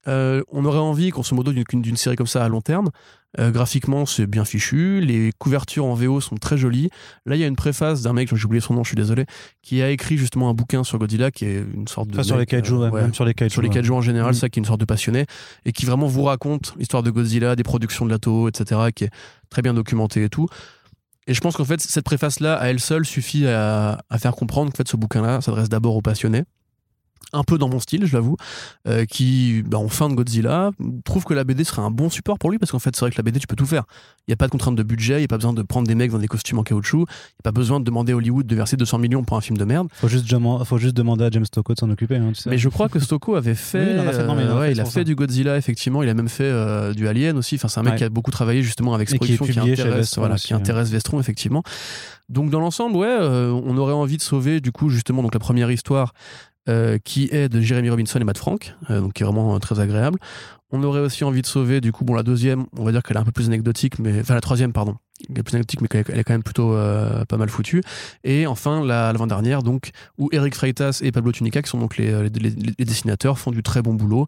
Euh, 0.09 0.43
on 0.53 0.65
aurait 0.65 0.79
envie, 0.79 1.11
grosso 1.11 1.35
modo, 1.35 1.53
d'une 1.53 1.65
d'une 1.83 1.97
série 1.97 2.17
comme 2.17 2.27
ça 2.27 2.45
à 2.45 2.49
long 2.49 2.61
terme. 2.61 2.91
Euh, 3.39 3.51
graphiquement, 3.51 4.07
c'est 4.07 4.27
bien 4.27 4.45
fichu. 4.45 5.01
Les 5.01 5.31
couvertures 5.39 5.85
en 5.85 5.95
VO 5.95 6.21
sont 6.21 6.37
très 6.37 6.57
jolies. 6.57 6.89
Là, 7.27 7.37
il 7.37 7.41
y 7.41 7.45
a 7.45 7.47
une 7.47 7.57
préface 7.57 8.01
d'un 8.03 8.13
mec, 8.15 8.35
j'ai 8.35 8.45
oublié 8.47 8.61
son 8.61 8.75
nom, 8.75 8.83
je 8.83 8.89
suis 8.89 8.97
désolé, 8.97 9.27
qui 9.63 9.83
a 9.83 9.91
écrit 9.91 10.17
justement 10.17 10.49
un 10.49 10.55
bouquin 10.55 10.85
sur 10.85 10.99
Godzilla, 10.99 11.31
qui 11.31 11.45
est 11.45 11.65
une 11.75 11.87
sorte 11.89 12.09
de. 12.09 12.15
Enfin, 12.15 12.23
sur 12.23 12.39
les 12.39 12.47
kaiju, 12.47 12.73
euh, 12.75 12.91
ouais, 12.91 13.03
même 13.03 13.13
sur 13.15 13.25
les 13.27 13.35
kaiju. 13.35 13.51
sur 13.51 13.63
les 13.63 13.69
kaiju 13.69 13.91
en 13.93 14.01
général, 14.01 14.31
Mm. 14.31 14.35
ça 14.35 14.49
qui 14.49 14.59
est 14.59 14.63
une 14.63 14.67
sorte 14.67 14.81
de 14.81 14.87
passionné 14.87 15.27
et 15.65 15.73
qui 15.73 15.85
vraiment 15.85 16.07
vous 16.07 16.23
raconte 16.23 16.73
l'histoire 16.79 17.03
de 17.03 17.11
Godzilla, 17.11 17.57
des 17.57 17.63
productions 17.65 18.07
de 18.07 18.11
Lato, 18.11 18.49
etc., 18.49 18.81
qui 18.95 19.05
est 19.05 19.11
très 19.51 19.61
bien 19.61 19.75
documenté 19.75 20.25
et 20.25 20.29
tout. 20.31 20.47
Et 21.27 21.35
je 21.35 21.41
pense 21.41 21.57
qu'en 21.57 21.65
fait, 21.65 21.81
cette 21.81 22.05
préface-là, 22.05 22.55
à 22.55 22.69
elle 22.69 22.79
seule, 22.81 23.05
suffit 23.05 23.47
à, 23.49 23.99
à 24.09 24.19
faire 24.19 24.37
comprendre 24.37 24.71
qu'en 24.71 24.77
fait, 24.77 24.89
ce 24.89 24.97
bouquin-là 24.97 25.41
s'adresse 25.41 25.69
d'abord 25.69 25.97
aux 25.97 26.01
passionnés. 26.03 26.45
Un 27.33 27.43
peu 27.43 27.59
dans 27.59 27.69
mon 27.69 27.81
style, 27.81 28.07
je 28.07 28.15
l'avoue, 28.17 28.37
euh, 28.87 29.05
qui, 29.05 29.63
bah, 29.67 29.79
en 29.79 29.89
fin 29.89 30.09
de 30.09 30.15
Godzilla, 30.15 30.71
trouve 31.05 31.25
que 31.25 31.35
la 31.35 31.43
BD 31.45 31.65
serait 31.65 31.83
un 31.83 31.91
bon 31.91 32.09
support 32.09 32.39
pour 32.39 32.51
lui 32.53 32.59
parce 32.59 32.71
qu'en 32.71 32.79
fait, 32.79 32.95
c'est 32.95 33.01
vrai 33.01 33.11
que 33.11 33.17
la 33.17 33.25
BD, 33.25 33.41
tu 33.41 33.47
peux 33.49 33.57
tout 33.57 33.67
faire. 33.67 33.83
Il 34.21 34.31
n'y 34.31 34.33
a 34.35 34.37
pas 34.37 34.47
de 34.47 34.53
contrainte 34.53 34.77
de 34.77 34.83
budget, 34.85 35.15
il 35.15 35.19
n'y 35.19 35.25
a 35.25 35.29
pas 35.29 35.37
besoin 35.37 35.53
de 35.53 35.63
prendre 35.63 35.87
des 35.89 35.95
mecs 35.97 36.13
dans 36.13 36.19
des 36.19 36.29
costumes 36.29 36.59
en 36.61 36.63
caoutchouc, 36.63 36.99
il 36.99 37.03
n'y 37.03 37.07
a 37.41 37.43
pas 37.43 37.53
besoin 37.53 37.81
de 37.81 37.85
demander 37.85 38.13
à 38.13 38.17
Hollywood 38.17 38.47
de 38.47 38.55
verser 38.57 38.77
200 38.77 38.99
millions 38.99 39.25
pour 39.25 39.37
un 39.37 39.41
film 39.41 39.59
de 39.59 39.65
merde. 39.65 39.89
Faut 39.93 40.09
juste, 40.09 40.31
demander- 40.31 40.65
faut 40.65 40.79
juste 40.79 40.97
demander 40.97 41.25
à 41.25 41.31
James 41.31 41.45
Stocco 41.45 41.75
de 41.75 41.79
s'en 41.81 41.91
occuper. 41.91 42.17
hein, 42.17 42.31
tu 42.33 42.43
sais. 42.43 42.51
Mais 42.51 42.59
je 42.59 42.69
crois 42.69 42.89
que 42.89 43.01
Stocco 43.01 43.35
avait 43.35 43.55
fait. 43.57 43.93
Il 43.95 43.99
a 43.99 44.13
fait, 44.13 44.19
euh, 44.21 44.61
fait 44.61 44.73
il 44.73 44.81
a 44.81 44.85
fait 44.85 44.91
ça. 44.91 45.05
du 45.05 45.15
Godzilla, 45.17 45.57
effectivement. 45.57 46.03
Il 46.05 46.09
a 46.09 46.15
même 46.15 46.29
fait 46.29 46.45
euh, 46.45 46.95
du 46.95 47.09
Alien 47.09 47.37
aussi. 47.39 47.57
Enfin, 47.57 47.69
c'est 47.69 47.81
un 47.81 47.83
mec 47.83 47.95
Ouais. 47.95 47.99
qui 47.99 48.05
a 48.05 48.09
beaucoup 48.09 48.31
travaillé 48.31 48.63
justement 48.63 48.95
avec 48.95 49.09
cette 49.09 49.21
qui 49.21 49.37
production 49.37 49.47
qui, 49.47 49.53
chez 49.53 49.73
intéresse, 49.83 49.97
Vestron 49.97 50.21
voilà, 50.23 50.35
aussi, 50.37 50.47
qui 50.47 50.55
ouais. 50.55 50.61
intéresse 50.61 50.91
Vestron, 50.91 51.19
effectivement. 51.21 51.63
Donc, 52.29 52.51
dans 52.51 52.61
l'ensemble, 52.61 52.97
ouais, 52.97 53.07
euh, 53.09 53.51
on 53.65 53.77
aurait 53.77 53.93
envie 53.93 54.17
de 54.17 54.23
sauver, 54.23 54.61
du 54.61 54.73
coup, 54.73 54.89
justement, 54.91 55.23
donc 55.23 55.35
la 55.35 55.41
première 55.41 55.71
histoire 55.71 56.13
euh, 56.69 56.99
qui 57.03 57.29
est 57.33 57.49
de 57.49 57.61
Jeremy 57.61 57.91
Robinson 57.91 58.19
et 58.21 58.25
Matt 58.25 58.39
Frank, 58.39 58.75
euh, 58.91 59.01
donc 59.01 59.13
qui 59.15 59.23
est 59.23 59.27
vraiment 59.27 59.55
euh, 59.55 59.59
très 59.59 59.81
agréable. 59.81 60.19
On 60.73 60.83
aurait 60.83 61.01
aussi 61.01 61.23
envie 61.25 61.43
de 61.43 61.47
sauver, 61.47 61.81
du 61.81 61.93
coup, 61.93 62.05
bon, 62.05 62.15
la 62.15 62.23
deuxième, 62.25 62.67
on 62.77 62.85
va 62.85 62.91
dire 62.93 63.03
qu'elle 63.03 63.17
est 63.17 63.21
un 63.21 63.25
peu 63.25 63.33
plus 63.33 63.47
anecdotique, 63.47 63.99
mais 64.01 64.21
enfin, 64.21 64.35
la 64.35 64.41
troisième, 64.41 64.73
pardon. 64.73 64.97
Elle 65.31 65.39
est 65.39 65.43
plus 65.43 65.55
anecdotique, 65.55 65.81
mais 65.81 65.89
elle 66.09 66.19
est 66.19 66.25
quand 66.25 66.35
même 66.35 66.43
plutôt 66.43 66.73
pas 67.29 67.37
mal 67.37 67.49
foutue. 67.49 67.83
Et 68.25 68.47
enfin, 68.49 68.85
la- 68.85 69.13
l'avant-dernière, 69.13 69.63
donc, 69.63 69.91
où 70.19 70.29
Eric 70.33 70.55
Freitas 70.57 70.99
et 71.03 71.13
Pablo 71.13 71.31
Tunica, 71.31 71.63
qui 71.63 71.71
sont 71.71 71.79
donc 71.79 71.97
les 71.97 72.31
dessinateurs, 72.85 73.39
font 73.39 73.53
du 73.53 73.63
très 73.63 73.81
bon 73.81 73.95
boulot 73.95 74.27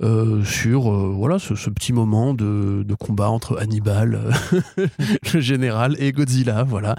euh, 0.00 0.44
sur 0.44 0.94
euh, 0.94 1.12
voilà, 1.12 1.40
ce, 1.40 1.54
petit 1.70 1.92
moment 1.92 2.32
de, 2.32 2.84
combat 3.00 3.30
entre 3.30 3.58
Hannibal, 3.58 4.14
euh, 4.14 4.86
le 5.34 5.40
général, 5.40 5.96
et 5.98 6.12
Godzilla. 6.12 6.62
Voilà. 6.62 6.94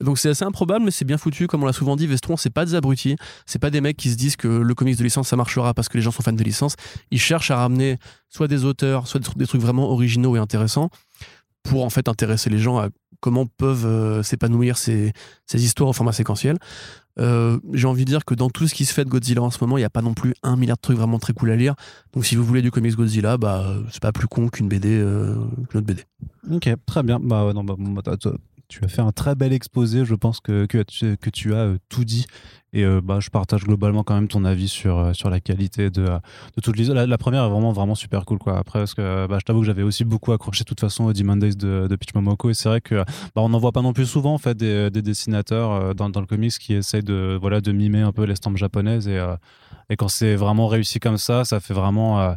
Donc 0.00 0.18
c'est 0.18 0.28
assez 0.28 0.44
improbable, 0.44 0.84
mais 0.84 0.90
c'est 0.90 1.06
bien 1.06 1.16
foutu. 1.16 1.46
Comme 1.46 1.62
on 1.62 1.66
l'a 1.66 1.72
souvent 1.72 1.96
dit, 1.96 2.06
Vestron, 2.06 2.36
c'est 2.36 2.50
pas 2.50 2.66
des 2.66 2.74
abrutis. 2.74 3.16
C'est 3.46 3.58
pas 3.58 3.70
des 3.70 3.80
mecs 3.80 3.96
qui 3.96 4.10
se 4.10 4.16
disent 4.16 4.36
que 4.36 4.48
le 4.48 4.74
comics 4.74 4.98
de 4.98 5.02
licence, 5.02 5.28
ça 5.28 5.36
marchera 5.36 5.72
parce 5.72 5.88
que 5.88 5.96
les 5.96 6.02
gens 6.02 6.10
sont 6.10 6.22
fans 6.22 6.32
de 6.32 6.44
licence. 6.44 6.76
Ils 7.10 7.20
cherchent 7.20 7.50
à 7.50 7.56
ramener 7.56 7.98
soit 8.28 8.48
des 8.48 8.66
auteurs, 8.66 9.08
soit 9.08 9.20
des 9.36 9.46
trucs, 9.46 9.62
vraiment 9.62 9.90
originaux 9.90 10.36
et 10.36 10.38
intéressants 10.38 10.90
pour 11.62 11.82
en 11.82 11.90
fait 11.90 12.08
intéresser 12.08 12.50
les 12.50 12.58
gens 12.58 12.76
à 12.76 12.88
comment 13.20 13.46
peuvent 13.46 14.20
s'épanouir 14.22 14.76
ces, 14.76 15.14
ces 15.46 15.64
histoires 15.64 15.88
au 15.88 15.92
format 15.94 16.12
séquentiel. 16.12 16.58
Euh, 17.20 17.58
J'ai 17.72 17.86
envie 17.86 18.04
de 18.04 18.10
dire 18.10 18.24
que 18.24 18.34
dans 18.34 18.50
tout 18.50 18.66
ce 18.66 18.74
qui 18.74 18.84
se 18.84 18.92
fait 18.92 19.04
de 19.04 19.10
Godzilla 19.10 19.42
en 19.42 19.50
ce 19.50 19.58
moment, 19.60 19.76
il 19.76 19.80
n'y 19.82 19.84
a 19.86 19.90
pas 19.90 20.02
non 20.02 20.14
plus 20.14 20.34
un 20.42 20.56
milliard 20.56 20.76
de 20.76 20.80
trucs 20.82 20.96
vraiment 20.96 21.18
très 21.18 21.32
cool 21.32 21.50
à 21.50 21.56
lire. 21.56 21.74
Donc 22.12 22.24
si 22.26 22.34
vous 22.36 22.44
voulez 22.44 22.62
du 22.62 22.70
comics 22.70 22.94
Godzilla, 22.96 23.36
bah 23.36 23.64
euh, 23.68 23.82
c'est 23.90 24.02
pas 24.02 24.12
plus 24.12 24.26
con 24.26 24.48
qu'une 24.48 24.68
BD, 24.68 24.88
euh, 24.98 25.34
qu'une 25.68 25.78
autre 25.78 25.86
BD. 25.86 26.02
Ok, 26.50 26.68
très 26.86 27.02
bien. 27.02 27.20
Bah, 27.20 27.52
non, 27.54 27.62
bah, 27.64 27.74
bah, 27.78 28.16
tu 28.66 28.84
as 28.84 28.88
fait 28.88 29.02
un 29.02 29.12
très 29.12 29.34
bel 29.34 29.52
exposé. 29.52 30.04
Je 30.04 30.14
pense 30.14 30.40
que, 30.40 30.66
que, 30.66 30.82
tu- 30.82 31.54
as 31.54 31.74
tout 31.88 32.04
dit. 32.04 32.26
Et 32.76 32.84
euh, 32.84 33.00
bah, 33.00 33.20
je 33.20 33.30
partage 33.30 33.62
globalement 33.64 34.02
quand 34.02 34.14
même 34.14 34.26
ton 34.26 34.44
avis 34.44 34.66
sur, 34.66 34.98
euh, 34.98 35.12
sur 35.12 35.30
la 35.30 35.38
qualité 35.38 35.90
de, 35.90 36.02
euh, 36.02 36.18
de 36.56 36.60
toute 36.60 36.76
l'histoire. 36.76 36.96
La, 36.96 37.06
la 37.06 37.18
première 37.18 37.44
est 37.44 37.48
vraiment, 37.48 37.70
vraiment 37.72 37.94
super 37.94 38.24
cool. 38.24 38.38
Quoi. 38.38 38.58
Après, 38.58 38.80
parce 38.80 38.94
que 38.94 39.26
bah, 39.28 39.38
je 39.38 39.44
t'avoue 39.44 39.60
que 39.60 39.66
j'avais 39.66 39.84
aussi 39.84 40.04
beaucoup 40.04 40.32
accroché 40.32 40.64
de 40.64 40.68
toute 40.68 40.80
façon 40.80 41.04
au 41.04 41.12
Demon 41.12 41.36
Days 41.36 41.54
de, 41.54 41.86
de 41.88 41.96
Pitch 41.96 42.12
Momoko. 42.14 42.50
Et 42.50 42.54
c'est 42.54 42.68
vrai 42.68 42.80
que 42.80 42.96
bah, 42.96 43.42
on 43.42 43.48
n'en 43.48 43.58
voit 43.58 43.70
pas 43.72 43.80
non 43.82 43.92
plus 43.92 44.06
souvent 44.06 44.34
en 44.34 44.38
fait, 44.38 44.56
des, 44.56 44.90
des 44.90 45.02
dessinateurs 45.02 45.94
dans, 45.94 46.10
dans 46.10 46.20
le 46.20 46.26
comics 46.26 46.52
qui 46.58 46.74
essayent 46.74 47.04
de, 47.04 47.38
voilà, 47.40 47.60
de 47.60 47.70
mimer 47.70 48.00
un 48.00 48.12
peu 48.12 48.24
l'estampe 48.24 48.56
japonaise. 48.56 49.06
Et, 49.06 49.18
euh, 49.18 49.36
et 49.88 49.94
quand 49.96 50.08
c'est 50.08 50.34
vraiment 50.34 50.66
réussi 50.66 50.98
comme 50.98 51.16
ça, 51.18 51.44
ça 51.44 51.60
fait 51.60 51.74
vraiment. 51.74 52.20
euh, 52.20 52.34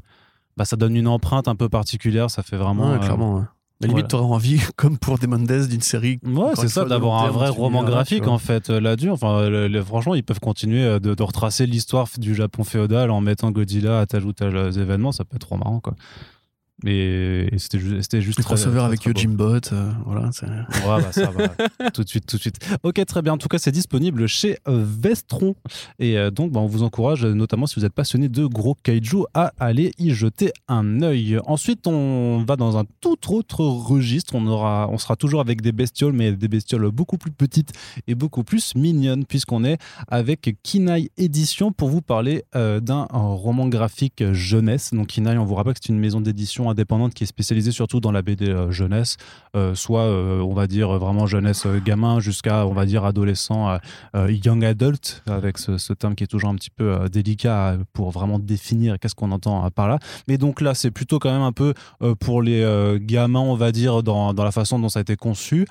bah, 0.56 0.66
ça 0.66 0.76
donne 0.76 0.96
une 0.96 1.08
empreinte 1.08 1.48
un 1.48 1.56
peu 1.56 1.68
particulière. 1.70 2.30
Ça 2.30 2.44
fait 2.44 2.58
vraiment. 2.58 2.92
Ouais, 2.92 3.00
clairement. 3.00 3.36
ouais. 3.38 3.44
La 3.80 3.88
limite, 3.88 4.06
voilà. 4.06 4.08
t'aurais 4.08 4.36
envie, 4.36 4.60
comme 4.76 4.98
pour 4.98 5.20
Demon 5.20 5.38
Days, 5.40 5.68
d'une 5.68 5.82
série. 5.82 6.20
Ouais, 6.26 6.52
c'est 6.56 6.68
ça, 6.68 6.82
d'avoir 6.86 7.24
un 7.24 7.30
vrai 7.30 7.50
roman 7.50 7.84
graphique 7.84 8.28
en 8.28 8.38
fait 8.40 8.70
euh, 8.72 8.80
là-dessus. 8.80 9.12
Enfin, 9.12 9.48
le- 9.50 9.68
le- 9.68 9.84
franchement, 9.84 10.16
ils 10.16 10.24
peuvent 10.24 10.40
continuer 10.40 10.84
euh, 10.84 11.00
de, 11.00 11.14
de 11.14 11.24
retracer 11.24 11.66
l'histoire 11.68 12.08
du 12.18 12.34
Japon 12.34 12.64
féodal 12.64 13.12
en 13.12 13.22
mettant 13.22 13.52
Godzilla 13.52 14.00
à 14.00 14.06
tel 14.08 14.26
ou 14.26 14.34
tel 14.34 14.56
euh, 14.56 14.72
événement. 14.72 15.12
Ça 15.12 15.26
peut 15.26 15.36
être 15.36 15.46
trop 15.48 15.58
marrant, 15.58 15.80
quoi. 15.80 15.94
Et, 16.86 17.50
c'était 17.58 17.80
juste, 17.80 18.02
c'était 18.04 18.22
juste 18.22 18.38
le 18.38 18.44
crossover 18.44 18.82
avec 18.82 19.02
Jimbot, 19.18 19.60
euh, 19.72 19.92
voilà. 20.06 20.30
Ouais, 20.42 21.02
bah, 21.02 21.12
ça 21.12 21.32
va. 21.32 21.90
tout 21.92 22.04
de 22.04 22.10
suite, 22.10 22.28
tout 22.28 22.38
de 22.38 22.42
suite. 22.42 22.60
Ok, 22.84 23.04
très 23.06 23.22
bien. 23.22 23.34
En 23.34 23.38
tout 23.38 23.48
cas, 23.48 23.58
c'est 23.58 23.72
disponible 23.72 24.28
chez 24.28 24.58
Vestron. 24.68 25.56
Et 25.98 26.18
donc, 26.32 26.52
bah, 26.52 26.60
on 26.60 26.68
vous 26.68 26.84
encourage, 26.84 27.26
notamment 27.26 27.66
si 27.66 27.80
vous 27.80 27.86
êtes 27.86 27.94
passionné 27.94 28.30
de 28.30 28.46
gros 28.46 28.76
kaiju, 28.76 29.24
à 29.34 29.54
aller 29.60 29.92
y 29.98 30.12
jeter 30.12 30.52
un 30.68 31.02
œil. 31.02 31.40
Ensuite, 31.46 31.88
on 31.88 32.44
va 32.48 32.56
dans 32.56 32.78
un 32.78 32.84
tout 33.02 33.34
autre 33.34 33.62
registre. 33.62 34.36
On 34.36 34.46
aura, 34.46 34.88
on 34.92 34.98
sera 34.98 35.16
toujours 35.16 35.42
avec 35.42 35.62
des 35.62 35.72
bestioles, 35.72 36.14
mais 36.14 36.32
des 36.34 36.48
bestioles 36.48 36.92
beaucoup 36.92 37.18
plus 37.18 37.32
petites 37.32 37.72
et 38.08 38.16
beaucoup 38.16 38.44
plus 38.44 38.76
mignonnes, 38.76 39.26
puisqu'on 39.26 39.64
est 39.64 39.80
avec 40.08 40.58
Kinaï 40.64 41.10
Édition 41.18 41.72
pour 41.72 41.90
vous 41.90 42.02
parler 42.02 42.44
euh, 42.56 42.80
d'un 42.80 43.08
roman 43.12 43.68
graphique 43.68 44.24
jeunesse. 44.34 44.94
Donc 44.94 45.08
Kinaï, 45.08 45.38
on 45.38 45.46
vous 45.46 45.56
rappelle 45.56 45.74
que 45.74 45.80
c'est 45.82 45.94
une 45.94 46.00
maison 46.00 46.22
d'édition 46.22 46.67
indépendante 46.70 47.14
qui 47.14 47.24
est 47.24 47.28
spécialisée 47.28 47.72
surtout 47.72 48.00
dans 48.00 48.12
la 48.12 48.22
BD 48.22 48.50
euh, 48.50 48.72
jeunesse, 48.72 49.18
euh, 49.56 49.76
soit 49.76 50.08
on 50.08 50.54
va 50.54 50.68
dire 50.68 50.98
vraiment 50.98 51.28
jeunesse 51.28 51.68
gamin 51.84 52.20
jusqu'à 52.20 52.66
on 52.66 52.74
va 52.74 52.86
dire 52.86 53.06
adolescent, 53.06 53.78
young 54.14 54.64
adult, 54.64 55.24
avec 55.28 55.58
ce, 55.58 55.94
terme 55.94 56.16
qui 56.16 56.24
est 56.24 56.28
toujours 56.28 56.50
un 56.50 56.56
petit 56.56 56.70
peu 56.70 57.10
délicat 57.10 57.78
pour 57.94 58.12
vraiment 58.12 58.40
définir 58.40 59.00
qu'est-ce 59.00 59.16
qu'on 59.16 59.32
entend 59.32 59.70
par 59.72 59.88
là. 59.88 60.00
Mais 60.28 60.38
donc 60.38 60.62
là, 60.62 60.74
c'est 60.74 60.92
plutôt 60.92 61.20
quand 61.20 61.32
même 61.32 61.42
un 61.42 61.52
peu 61.52 61.74
pour 62.20 62.42
les 62.42 62.98
gamins, 63.02 63.40
on 63.40 63.56
va 63.56 63.72
dire, 63.72 64.04
dans, 64.04 64.34
dans, 64.34 64.44
la 64.44 64.52
façon 64.52 64.80
dont 64.80 64.90
ça 64.90 65.00
a 65.00 65.02
été 65.02 65.16
conçu. 65.16 65.68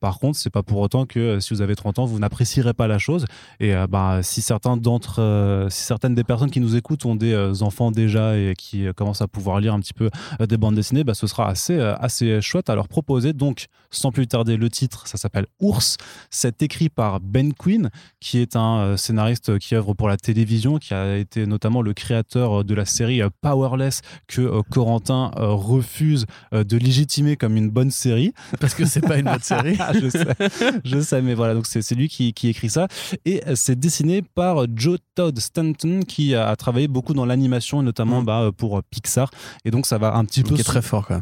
par 0.00 0.18
contre, 0.18 0.38
c'est 0.38 0.50
pas 0.50 0.62
pour 0.62 0.78
autant 0.78 1.06
que 1.06 1.40
si 1.40 1.54
vous 1.54 1.62
avez 1.62 1.76
30 1.76 2.00
ans, 2.00 2.04
vous 2.04 2.18
n'apprécierez 2.18 2.74
pas 2.74 2.86
la 2.86 2.98
chose. 2.98 3.24
Et 3.58 3.74
bah, 3.88 4.20
si 4.22 4.42
certains 4.42 4.76
d'entre, 4.76 5.66
si 5.70 5.84
certaines 5.84 6.14
des 6.14 6.24
personnes 6.24 6.50
qui 6.50 6.60
nous 6.60 6.76
écoutent 6.76 7.04
ont 7.06 7.16
des 7.16 7.32
euh, 7.32 7.62
enfants 7.62 7.90
déjà 7.90 8.36
et 8.36 8.54
qui 8.56 8.86
euh, 8.86 8.92
commencent 8.92 9.22
à 9.22 9.28
pouvoir 9.28 9.60
lire 9.60 9.74
un 9.74 9.80
petit 9.80 9.92
peu 9.92 10.10
euh, 10.39 10.39
des 10.46 10.56
bandes 10.56 10.74
dessinées, 10.74 11.04
bah, 11.04 11.14
ce 11.14 11.26
sera 11.26 11.48
assez, 11.48 11.78
assez 11.78 12.40
chouette 12.40 12.70
à 12.70 12.74
leur 12.74 12.88
proposer. 12.88 13.32
Donc, 13.32 13.66
sans 13.90 14.12
plus 14.12 14.26
tarder, 14.26 14.56
le 14.56 14.70
titre, 14.70 15.06
ça 15.06 15.18
s'appelle 15.18 15.46
Ours. 15.60 15.96
C'est 16.30 16.62
écrit 16.62 16.88
par 16.88 17.20
Ben 17.20 17.52
Quinn, 17.52 17.90
qui 18.20 18.38
est 18.38 18.56
un 18.56 18.96
scénariste 18.96 19.58
qui 19.58 19.74
œuvre 19.74 19.94
pour 19.94 20.08
la 20.08 20.16
télévision, 20.16 20.78
qui 20.78 20.94
a 20.94 21.16
été 21.16 21.46
notamment 21.46 21.82
le 21.82 21.92
créateur 21.94 22.64
de 22.64 22.74
la 22.74 22.84
série 22.84 23.20
Powerless 23.40 24.02
que 24.26 24.62
Corentin 24.70 25.30
refuse 25.36 26.26
de 26.52 26.76
légitimer 26.76 27.36
comme 27.36 27.56
une 27.56 27.70
bonne 27.70 27.90
série. 27.90 28.32
Parce 28.60 28.74
que 28.74 28.84
c'est 28.84 29.00
pas 29.00 29.18
une 29.18 29.26
bonne 29.26 29.40
série. 29.40 29.76
je 30.00 30.08
sais, 30.08 30.26
je 30.84 31.00
sais, 31.00 31.22
mais 31.22 31.34
voilà, 31.34 31.54
donc 31.54 31.66
c'est 31.66 31.94
lui 31.94 32.08
qui, 32.08 32.32
qui 32.32 32.48
écrit 32.48 32.70
ça. 32.70 32.88
Et 33.24 33.42
c'est 33.54 33.78
dessiné 33.78 34.22
par 34.22 34.66
Joe 34.74 34.98
Todd 35.14 35.38
Stanton, 35.38 36.00
qui 36.06 36.34
a, 36.34 36.54
travaillé 36.56 36.88
beaucoup 36.88 37.14
dans 37.14 37.26
l'animation, 37.26 37.82
notamment 37.82 38.22
mm. 38.22 38.24
bah, 38.24 38.50
pour 38.56 38.82
Pixar. 38.82 39.30
Et 39.64 39.70
donc, 39.70 39.86
ça 39.86 39.98
va 39.98 40.14
un 40.14 40.24
petit 40.30 40.42
peu. 40.42 40.54
Qui 40.54 40.62
est 40.62 40.64
très 40.64 40.82
fort, 40.82 41.06
quoi. 41.06 41.20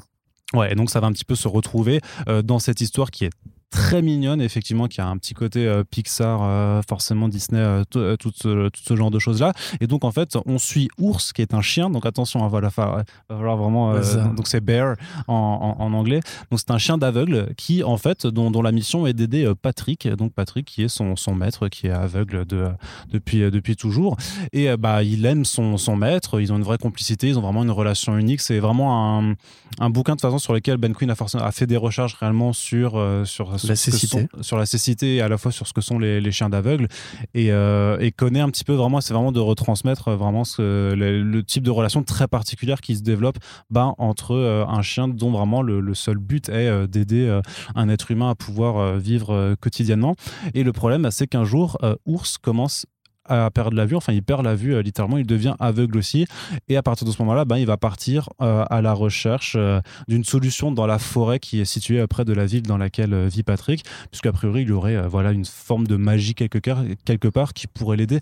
Ouais, 0.55 0.73
et 0.73 0.75
donc 0.75 0.91
ça 0.91 1.01
va 1.01 1.07
un 1.07 1.13
petit 1.13 1.25
peu 1.25 1.35
se 1.35 1.49
retrouver 1.49 2.01
euh, 2.29 2.41
dans 2.41 2.59
cette 2.59 2.81
histoire 2.81 3.11
qui 3.11 3.27
est 3.27 3.31
très 3.71 4.03
mignonne, 4.03 4.41
effectivement, 4.41 4.87
qui 4.87 5.01
a 5.01 5.07
un 5.07 5.16
petit 5.19 5.35
côté 5.35 5.66
euh, 5.66 5.85
Pixar, 5.85 6.41
euh, 6.43 6.81
forcément 6.89 7.29
Disney, 7.29 7.61
euh, 7.61 7.85
tout, 7.85 8.33
ce, 8.35 8.69
tout, 8.69 8.81
ce, 8.83 8.97
genre 8.97 9.11
de 9.11 9.19
choses-là. 9.19 9.53
Et 9.81 9.87
donc, 9.87 10.05
en 10.05 10.12
fait, 10.12 10.37
on 10.47 10.59
suit 10.59 10.89
Ours, 10.99 11.33
qui 11.33 11.43
est 11.43 11.55
un 11.55 11.61
chien. 11.61 11.91
Donc, 11.91 12.07
attention, 12.07 12.45
hein, 12.45 12.49
voilà, 12.49 12.69
va 12.69 13.05
falloir 13.29 13.57
vraiment. 13.57 13.95
donc, 14.35 14.47
c'est 14.47 14.61
Bear 14.61 14.97
en, 15.27 15.77
en, 15.79 15.93
anglais. 15.93 16.21
Donc, 16.51 16.61
c'est 16.61 16.71
un 16.71 16.79
chien 16.79 16.99
d'aveugle 16.99 17.55
qui, 17.57 17.83
en 17.83 17.97
fait, 17.97 18.27
dont, 18.27 18.51
dont 18.51 18.62
la 18.62 18.73
mission 18.73 19.07
est 19.07 19.12
d'aider 19.12 19.53
Patrick. 19.61 20.09
Donc, 20.09 20.33
Patrick, 20.33 20.66
qui 20.66 20.85
est 20.85 20.89
son, 20.89 21.16
son 21.16 21.35
maître, 21.35 21.69
qui 21.69 21.89
est 21.89 21.93
aveugle 21.93 22.47
de, 22.47 22.69
depuis, 23.11 23.51
depuis 23.51 23.77
toujours. 23.77 24.16
Et 24.53 24.75
bah, 24.77 25.03
il 25.03 25.27
aime 25.27 25.45
son, 25.45 25.77
son 25.77 25.97
maître. 25.97 26.41
Ils 26.41 26.53
ont 26.53 26.57
une 26.57 26.62
vraie 26.62 26.79
complicité. 26.79 27.29
Ils 27.29 27.39
ont 27.39 27.43
vraiment 27.43 27.62
une 27.62 27.71
relation 27.71 28.16
unique. 28.16 28.41
C'est 28.41 28.59
vraiment 28.59 29.19
un, 29.19 29.35
un 29.79 29.91
bouquin, 29.91 30.16
de 30.16 30.21
façon, 30.21 30.39
sur 30.39 30.55
lequel 30.55 30.79
Ben 30.79 30.95
Quinn 30.95 31.11
a, 31.11 31.45
a 31.45 31.53
fait 31.53 31.66
des 31.66 31.77
recherches 31.77 32.14
réellement 32.14 32.53
sur, 32.53 33.03
sur 33.25 33.58
sur 33.59 33.69
la 33.69 33.77
cécité. 33.77 34.27
sur 34.41 34.57
la 34.57 34.67
cécité 34.67 35.17
et 35.17 35.21
à 35.21 35.29
la 35.29 35.39
fois 35.39 35.53
sur 35.53 35.67
ce 35.67 35.73
que 35.73 35.81
sont 35.81 35.99
les, 35.99 36.31
chiens 36.31 36.49
d'aveugle 36.49 36.89
et, 37.35 37.53
euh, 37.53 37.99
et, 38.01 38.13
connaît 38.13 38.41
un 38.41 38.51
petit 38.51 38.65
peu 38.65 38.75
vraiment, 38.75 39.01
c'est 39.01 39.15
vraiment 39.15 39.33
de 39.33 39.41
retransmettre 39.41 40.11
vraiment 40.13 40.45
ce, 40.45 40.95
le, 40.95 41.43
type 41.43 41.63
de 41.63 41.71
relation 41.71 42.03
très 42.03 42.29
particulière 42.29 42.81
qui 42.81 42.97
se 42.97 43.03
développe 43.03 43.39
ben, 43.71 43.95
entre 43.99 44.35
euh, 44.35 44.65
un 44.67 44.83
chien 44.83 45.09
dont 45.09 45.31
vraiment 45.31 45.63
le, 45.63 45.95
seul 45.95 46.19
but 46.19 46.49
est 46.49 46.69
euh, 46.69 46.87
d'aider 46.87 47.41
un 47.75 47.89
être 47.89 48.11
humain 48.11 48.31
à 48.31 48.35
pouvoir 48.35 48.99
vivre 48.99 49.55
quotidiennement. 49.61 50.15
Et 50.55 50.63
le 50.63 50.73
problème, 50.73 51.09
c'est 51.11 51.27
qu'un 51.27 51.45
jour, 51.45 51.79
Ours 52.07 52.39
commence 52.39 52.87
à 53.29 53.51
perdre 53.51 53.76
la 53.76 53.87
vue. 53.87 53.97
Enfin, 53.97 54.12
il 54.12 54.22
perd 54.22 54.45
la 54.45 54.55
vue 54.55 54.74
euh, 54.74 54.83
littéralement. 54.83 55.18
Il 55.18 55.26
devient 55.26 55.55
aveugle 55.59 55.99
aussi. 55.99 56.26
Et 56.68 56.76
à 56.76 56.83
partir 56.83 57.07
de 57.07 57.12
ce 57.12 57.20
moment-là, 57.22 57.45
ben, 57.45 57.57
il 57.57 57.66
va 57.66 57.76
partir 57.76 58.29
euh, 58.41 58.64
à 58.68 58.83
la 58.83 58.93
recherche 58.93 59.55
euh, 59.57 59.81
d'une 60.09 60.24
solution 60.24 60.72
dans 60.72 60.87
la 60.87 60.99
forêt 60.99 61.39
qui 61.39 61.61
est 61.61 61.64
située 61.64 62.07
près 62.07 62.24
de 62.24 62.33
la 62.33 62.47
ville 62.47 62.62
dans 62.62 62.79
laquelle 62.79 63.26
vit 63.29 63.43
Patrick, 63.43 63.85
puisqu'a 64.11 64.33
priori, 64.33 64.62
il 64.62 64.68
y 64.68 64.72
aurait 64.72 65.07
voilà 65.09 65.33
une 65.33 65.45
forme 65.45 65.87
de 65.87 65.97
magie 65.97 66.35
quelque, 66.35 66.59
quelque 66.59 67.29
part 67.29 67.53
qui 67.53 67.66
pourrait 67.66 67.97
l'aider. 67.97 68.20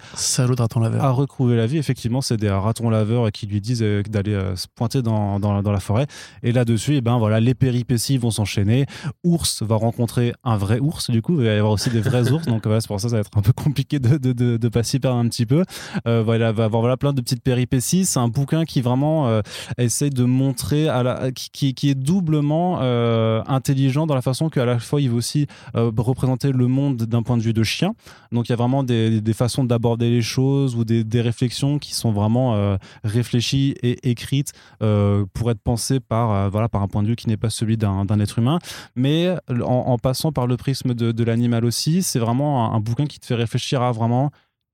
À 1.00 1.10
retrouver 1.10 1.56
la 1.56 1.66
vie. 1.66 1.78
Effectivement, 1.78 2.20
c'est 2.20 2.36
des 2.36 2.50
ratons 2.50 2.90
laveurs 2.90 3.30
qui 3.32 3.46
lui 3.46 3.60
disent 3.60 3.82
d'aller 3.82 4.52
se 4.56 4.66
pointer 4.74 5.02
dans, 5.02 5.40
dans, 5.40 5.62
dans, 5.62 5.72
la 5.72 5.80
forêt. 5.80 6.06
Et 6.42 6.52
là-dessus, 6.52 6.96
eh 6.96 7.00
ben 7.00 7.18
voilà, 7.18 7.40
les 7.40 7.54
péripéties 7.54 8.18
vont 8.18 8.30
s'enchaîner. 8.30 8.86
Ours 9.24 9.62
va 9.62 9.76
rencontrer 9.76 10.32
un 10.44 10.56
vrai 10.56 10.78
ours. 10.78 11.10
Du 11.10 11.22
coup, 11.22 11.40
il 11.40 11.46
va 11.46 11.54
y 11.54 11.58
avoir 11.58 11.72
aussi 11.72 11.90
des 11.90 12.00
vrais 12.00 12.30
ours. 12.32 12.46
Donc 12.46 12.64
voilà, 12.64 12.80
c'est 12.80 12.88
pour 12.88 13.00
ça 13.00 13.06
que 13.06 13.10
ça 13.10 13.16
va 13.16 13.20
être 13.20 13.36
un 13.36 13.42
peu 13.42 13.52
compliqué 13.52 13.98
de, 13.98 14.16
de, 14.16 14.32
de, 14.32 14.56
de 14.56 14.68
passer 14.68 14.95
un 15.04 15.28
petit 15.28 15.46
peu. 15.46 15.64
Euh, 16.06 16.22
voilà, 16.22 16.52
va 16.52 16.64
avoir 16.64 16.80
voilà, 16.82 16.96
plein 16.96 17.12
de 17.12 17.20
petites 17.20 17.42
péripéties. 17.42 18.04
C'est 18.04 18.18
un 18.18 18.28
bouquin 18.28 18.64
qui 18.64 18.80
vraiment 18.80 19.28
euh, 19.28 19.42
essaie 19.78 20.10
de 20.10 20.24
montrer, 20.24 20.88
à 20.88 21.02
la, 21.02 21.32
qui, 21.32 21.74
qui 21.74 21.90
est 21.90 21.94
doublement 21.94 22.78
euh, 22.80 23.42
intelligent 23.46 24.06
dans 24.06 24.14
la 24.14 24.22
façon 24.22 24.48
qu'à 24.48 24.64
la 24.64 24.78
fois 24.78 25.00
il 25.00 25.10
veut 25.10 25.16
aussi 25.16 25.46
représenter 25.74 26.52
le 26.52 26.66
monde 26.66 26.96
d'un 26.96 27.22
point 27.22 27.36
de 27.36 27.42
vue 27.42 27.52
de 27.52 27.62
chien. 27.62 27.94
Donc 28.32 28.48
il 28.48 28.52
y 28.52 28.54
a 28.54 28.56
vraiment 28.56 28.82
des, 28.82 29.20
des 29.20 29.32
façons 29.32 29.64
d'aborder 29.64 30.10
les 30.10 30.22
choses 30.22 30.76
ou 30.76 30.84
des, 30.84 31.04
des, 31.04 31.20
réflexions 31.20 31.78
qui 31.78 31.94
sont 31.94 32.12
vraiment 32.12 32.76
réfléchies 33.04 33.74
et 33.82 34.10
écrites 34.10 34.52
pour 34.78 35.50
être 35.50 35.60
pensées 35.62 36.00
par, 36.00 36.50
voilà, 36.50 36.68
par 36.68 36.82
un 36.82 36.88
point 36.88 37.02
de 37.02 37.08
vue 37.08 37.16
qui 37.16 37.28
n'est 37.28 37.36
pas 37.36 37.50
celui 37.50 37.76
d'un 37.76 38.06
être 38.20 38.38
humain. 38.38 38.58
Mais 38.94 39.34
en, 39.48 39.98
passant 39.98 40.32
par 40.32 40.46
le 40.46 40.56
prisme 40.56 40.94
de, 40.94 41.24
l'animal 41.24 41.64
aussi, 41.64 42.02
c'est 42.02 42.18
vraiment 42.18 42.74
un, 42.74 42.80
bouquin 42.80 43.06
qui 43.06 43.18
te 43.18 43.26
fait 43.26 43.34
réfléchir 43.34 43.82
à 43.82 43.92
vraiment 43.92 44.30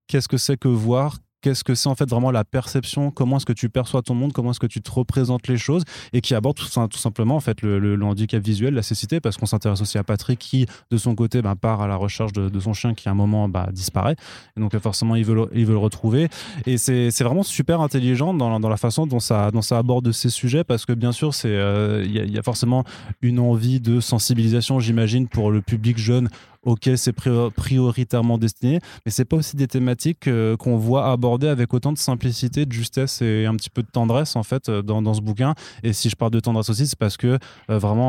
qu'est-ce 0.06 0.28
que 0.28 0.36
c'est 0.36 0.56
que 0.56 0.68
voir? 0.68 1.18
Qu'est-ce 1.42 1.64
que 1.64 1.74
c'est 1.74 1.88
en 1.88 1.96
fait 1.96 2.08
vraiment 2.08 2.30
la 2.30 2.44
perception, 2.44 3.10
comment 3.10 3.36
est-ce 3.36 3.46
que 3.46 3.52
tu 3.52 3.68
perçois 3.68 4.00
ton 4.00 4.14
monde, 4.14 4.32
comment 4.32 4.52
est-ce 4.52 4.60
que 4.60 4.68
tu 4.68 4.80
te 4.80 4.90
représentes 4.92 5.48
les 5.48 5.58
choses, 5.58 5.82
et 6.12 6.20
qui 6.20 6.36
aborde 6.36 6.56
tout, 6.56 6.98
simplement 6.98 7.34
en 7.34 7.40
fait 7.40 7.62
le, 7.62 8.00
handicap 8.04 8.40
visuel, 8.40 8.74
la 8.74 8.82
cécité, 8.82 9.18
parce 9.18 9.36
qu'on 9.36 9.46
s'intéresse 9.46 9.80
aussi 9.80 9.98
à 9.98 10.04
Patrick 10.04 10.38
qui, 10.38 10.66
de 10.92 10.96
son 10.96 11.16
côté, 11.16 11.42
bah, 11.42 11.56
part 11.60 11.82
à 11.82 11.88
la 11.88 11.96
recherche 11.96 12.32
de, 12.32 12.60
son 12.60 12.74
chien 12.74 12.94
qui 12.94 13.08
à 13.08 13.10
un 13.10 13.16
moment 13.16 13.48
bah, 13.48 13.70
disparaît, 13.72 14.14
et 14.56 14.60
donc 14.60 14.78
forcément 14.78 15.16
il 15.16 15.24
veut 15.24 15.34
le, 15.52 15.76
retrouver, 15.76 16.28
et 16.64 16.78
c'est 16.78 17.10
vraiment 17.22 17.42
super 17.42 17.80
intelligent 17.80 18.34
dans, 18.34 18.68
la 18.68 18.76
façon 18.76 19.08
dont 19.08 19.18
ça, 19.18 19.50
aborde 19.72 20.12
ces 20.12 20.30
sujets, 20.30 20.62
parce 20.62 20.86
que 20.86 20.92
bien 20.92 21.10
sûr 21.10 21.32
euh, 21.44 22.04
il 22.06 22.30
y, 22.30 22.38
a 22.38 22.42
forcément 22.44 22.84
une 23.20 23.40
envie 23.40 23.80
de 23.80 23.98
sensibilisation, 23.98 24.78
j'imagine, 24.78 25.26
pour 25.26 25.50
le 25.50 25.60
public 25.60 25.98
jeune 25.98 26.28
ok, 26.64 26.90
c'est 26.96 27.12
prioritairement 27.12 28.38
destiné, 28.38 28.80
mais 29.04 29.12
c'est 29.12 29.24
pas 29.24 29.36
aussi 29.36 29.56
des 29.56 29.66
thématiques 29.66 30.28
euh, 30.28 30.56
qu'on 30.56 30.76
voit 30.76 31.10
aborder 31.10 31.48
avec 31.48 31.74
autant 31.74 31.92
de 31.92 31.98
simplicité, 31.98 32.66
de 32.66 32.72
justesse 32.72 33.20
et 33.22 33.46
un 33.46 33.54
petit 33.56 33.70
peu 33.70 33.82
de 33.82 33.88
tendresse 33.90 34.36
en 34.36 34.42
fait 34.42 34.68
euh, 34.68 34.82
dans, 34.82 35.14
ce 35.14 35.20
bouquin. 35.20 35.54
Et 35.82 35.92
si 35.92 36.08
je 36.08 36.16
parle 36.16 36.30
de 36.30 36.40
tendresse 36.40 36.70
aussi, 36.70 36.86
c'est 36.86 36.98
parce 36.98 37.16
que 37.16 37.38
euh, 37.70 37.78
vraiment 37.78 38.02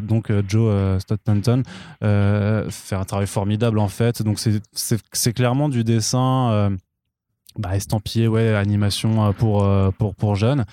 donc 0.00 0.32
Joe 0.48 1.00
Stottenton 1.00 1.62
fait 2.00 2.94
un 2.94 3.04
travail 3.04 3.26
formidable 3.26 3.78
en 3.78 3.88
fait. 3.88 4.22
Donc 4.22 4.38
c'est 4.72 5.32
clairement 5.32 5.68
du 5.68 5.84
dessin 5.84 6.76
bah, 7.58 7.76
estampillé, 7.76 8.28
ouais, 8.28 8.54
animation 8.54 9.32
pour 9.32 9.66
pour 9.98 10.14
pour 10.14 10.36
jeunes. 10.36 10.64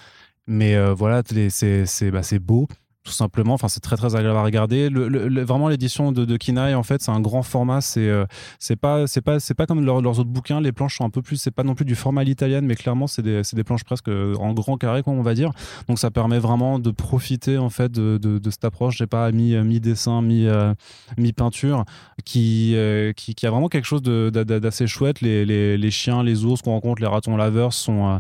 Mais 0.48 0.78
voilà, 0.94 1.24
c'est 1.50 2.12
bah, 2.12 2.22
beau 2.42 2.68
tout 3.04 3.12
simplement. 3.12 3.54
Enfin, 3.54 3.68
c'est 3.68 3.82
très 3.82 3.98
très 3.98 4.16
agréable 4.16 4.38
à 4.38 4.44
regarder. 4.44 4.90
Le, 4.90 5.44
vraiment, 5.44 5.68
l'édition 5.68 6.12
de, 6.12 6.26
de 6.26 6.38
Kinaï, 6.38 6.74
en 6.74 6.84
fait, 6.84 7.02
c'est 7.02 7.12
un 7.12 7.20
grand 7.20 7.44
format. 7.44 7.82
C'est 7.82 8.08
euh, 8.08 8.26
c'est 8.60 8.76
pas 8.76 9.08
c'est 9.08 9.22
pas 9.22 9.40
c'est 9.40 9.54
pas 9.54 9.66
comme 9.66 9.84
leurs 9.84 10.20
autres 10.20 10.30
bouquins. 10.30 10.62
Les 10.62 10.72
planches 10.72 10.98
sont 10.98 11.06
un 11.06 11.10
peu 11.10 11.22
plus. 11.22 11.38
C'est 11.38 11.52
pas 11.52 11.64
non 11.64 11.76
plus 11.76 11.86
du 11.86 11.96
format 11.96 12.22
à 12.22 12.24
l'italienne, 12.24 12.66
mais 12.66 12.76
clairement, 12.76 13.08
c'est 13.08 13.22
des, 13.22 13.42
des 13.54 13.64
planches 13.64 13.84
presque 13.84 14.08
en 14.08 14.54
grand 14.54 14.78
carré, 14.78 15.02
on 15.06 15.22
va 15.22 15.34
dire. 15.34 15.52
Donc, 15.88 16.00
ça 16.00 16.12
permet 16.12 16.40
vraiment 16.40 16.80
de 16.80 16.92
profiter 16.92 17.58
en 17.58 17.70
fait 17.70 17.92
de, 17.92 18.18
de, 18.18 18.50
cette 18.50 18.66
approche. 18.66 18.98
J'ai 18.98 19.08
pas 19.08 19.32
mi 19.32 19.56
mi 19.58 19.80
dessin, 19.80 20.22
mi 20.22 20.48
euh, 20.48 20.74
mi 21.18 21.34
peinture, 21.34 21.86
qui, 22.24 22.74
euh, 22.76 23.12
qui, 23.14 23.36
qui 23.36 23.46
a 23.46 23.52
vraiment 23.52 23.70
quelque 23.70 23.86
chose 23.86 24.02
d'assez 24.02 24.88
chouette. 24.88 25.22
Les, 25.22 25.46
les, 25.46 25.78
les 25.78 25.92
chiens, 25.92 26.24
les 26.24 26.46
ours 26.46 26.62
qu'on 26.62 26.72
rencontre, 26.72 27.02
les 27.02 27.08
ratons 27.08 27.36
laveurs 27.36 27.74
sont 27.74 28.20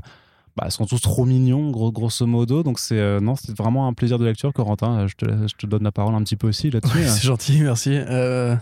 bah, 0.56 0.70
sont 0.70 0.86
tous 0.86 0.99
trop 0.99 1.26
mignons, 1.26 1.72
gros, 1.72 1.91
grosso 1.91 2.26
modo. 2.26 2.64
Donc, 2.64 2.80
c'est 2.80 2.99
euh, 2.99 3.20
non, 3.20 3.36
c'est 3.36 3.56
vraiment 3.58 3.88
un 3.88 3.93
plaisir 3.93 4.20
de 4.20 4.26
lecture, 4.26 4.54
Corentin. 4.54 4.99
Euh, 4.99 5.08
je 5.08 5.16
te, 5.16 5.26
je 5.26 5.56
te 5.56 5.66
donne 5.66 5.84
la 5.84 5.91
parole 5.91 6.16
un 6.16 6.24
petit 6.24 6.36
peu 6.36 6.47
aussi 6.47 6.70
là-dessus. 6.70 7.04
c'est 7.08 7.24
gentil, 7.24 7.62
merci. 7.62 7.91
Euh, 7.93 8.56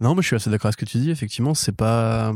non, 0.00 0.14
mais 0.14 0.22
je 0.22 0.28
suis 0.28 0.36
assez 0.36 0.50
d'accord 0.50 0.68
avec 0.68 0.78
ce 0.78 0.84
que 0.84 0.90
tu 0.90 0.98
dis. 0.98 1.10
Effectivement, 1.10 1.54
c'est 1.54 1.76
pas. 1.76 2.32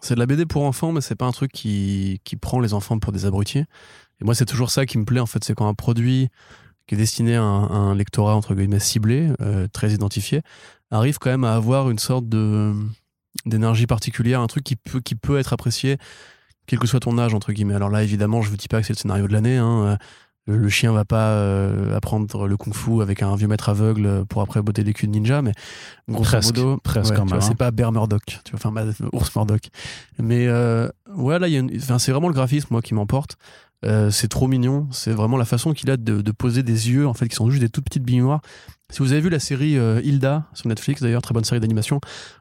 c'est 0.00 0.14
de 0.14 0.20
la 0.20 0.26
BD 0.26 0.46
pour 0.46 0.64
enfants, 0.64 0.92
mais 0.92 1.00
c'est 1.00 1.14
pas 1.14 1.26
un 1.26 1.32
truc 1.32 1.52
qui, 1.52 2.20
qui 2.24 2.36
prend 2.36 2.60
les 2.60 2.74
enfants 2.74 2.98
pour 2.98 3.12
des 3.12 3.26
abrutis. 3.26 3.64
Et 4.20 4.24
moi, 4.24 4.34
c'est 4.34 4.46
toujours 4.46 4.70
ça 4.70 4.86
qui 4.86 4.98
me 4.98 5.04
plaît, 5.04 5.20
en 5.20 5.26
fait, 5.26 5.44
c'est 5.44 5.54
quand 5.54 5.68
un 5.68 5.74
produit 5.74 6.28
qui 6.86 6.94
est 6.94 6.98
destiné 6.98 7.36
à 7.36 7.42
un, 7.42 7.90
un 7.90 7.94
lectorat, 7.94 8.34
entre 8.34 8.54
guillemets, 8.54 8.78
ciblé, 8.78 9.28
euh, 9.40 9.66
très 9.72 9.92
identifié, 9.92 10.42
arrive 10.90 11.18
quand 11.18 11.30
même 11.30 11.44
à 11.44 11.54
avoir 11.54 11.90
une 11.90 11.98
sorte 11.98 12.28
de 12.28 12.72
d'énergie 13.44 13.86
particulière, 13.86 14.40
un 14.40 14.46
truc 14.46 14.64
qui 14.64 14.76
peut, 14.76 15.00
qui 15.00 15.14
peut 15.14 15.38
être 15.38 15.52
apprécié, 15.52 15.98
quel 16.66 16.78
que 16.78 16.86
soit 16.86 17.00
ton 17.00 17.18
âge, 17.18 17.34
entre 17.34 17.52
guillemets. 17.52 17.74
Alors 17.74 17.90
là, 17.90 18.02
évidemment, 18.02 18.42
je 18.42 18.50
vous 18.50 18.56
dis 18.56 18.68
pas 18.68 18.80
que 18.80 18.86
c'est 18.86 18.92
le 18.92 18.98
scénario 18.98 19.26
de 19.26 19.32
l'année, 19.32 19.56
hein. 19.56 19.98
Le, 20.48 20.58
le 20.58 20.68
chien 20.68 20.92
va 20.92 21.04
pas 21.04 21.30
euh, 21.30 21.96
apprendre 21.96 22.46
le 22.46 22.56
kung-fu 22.56 23.02
avec 23.02 23.20
un 23.20 23.34
vieux 23.34 23.48
maître 23.48 23.68
aveugle 23.68 24.24
pour 24.28 24.42
après 24.42 24.62
botter 24.62 24.84
des 24.84 24.92
culs 24.92 25.08
de 25.08 25.12
ninja, 25.12 25.42
mais 25.42 25.50
grosso 26.08 26.22
Presque, 26.22 26.56
modo, 26.56 26.76
presque 26.76 27.10
ouais, 27.10 27.16
quand 27.16 27.24
même, 27.24 27.34
hein. 27.34 27.40
c'est 27.40 27.56
pas 27.56 27.72
Bear 27.72 27.90
Murdoch, 27.90 28.22
tu 28.24 28.52
vois, 28.52 28.60
enfin 28.60 28.70
bah, 28.70 28.84
ours 29.12 29.34
Murdoch. 29.34 29.68
Mais 30.20 30.46
euh, 30.46 30.88
ouais, 31.16 31.40
là, 31.40 31.48
c'est 31.98 32.12
vraiment 32.12 32.28
le 32.28 32.34
graphisme 32.34 32.68
moi 32.70 32.80
qui 32.80 32.94
m'emporte. 32.94 33.36
Euh, 33.84 34.10
c'est 34.10 34.28
trop 34.28 34.46
mignon. 34.46 34.86
C'est 34.90 35.10
vraiment 35.10 35.36
la 35.36 35.44
façon 35.44 35.72
qu'il 35.72 35.90
a 35.90 35.96
de, 35.96 36.22
de 36.22 36.32
poser 36.32 36.62
des 36.62 36.90
yeux 36.90 37.06
en 37.06 37.12
fait 37.12 37.28
qui 37.28 37.36
sont 37.36 37.50
juste 37.50 37.62
des 37.62 37.68
toutes 37.68 37.84
petites 37.84 38.04
billes 38.04 38.20
noires. 38.20 38.40
Si 38.90 39.00
vous 39.00 39.12
avez 39.12 39.20
vu 39.20 39.28
la 39.30 39.40
série 39.40 39.76
euh, 39.76 40.00
Hilda 40.02 40.44
sur 40.54 40.68
Netflix, 40.68 41.02
d'ailleurs 41.02 41.22
très 41.22 41.34
bonne 41.34 41.44
série 41.44 41.60
d'animation, 41.60 42.00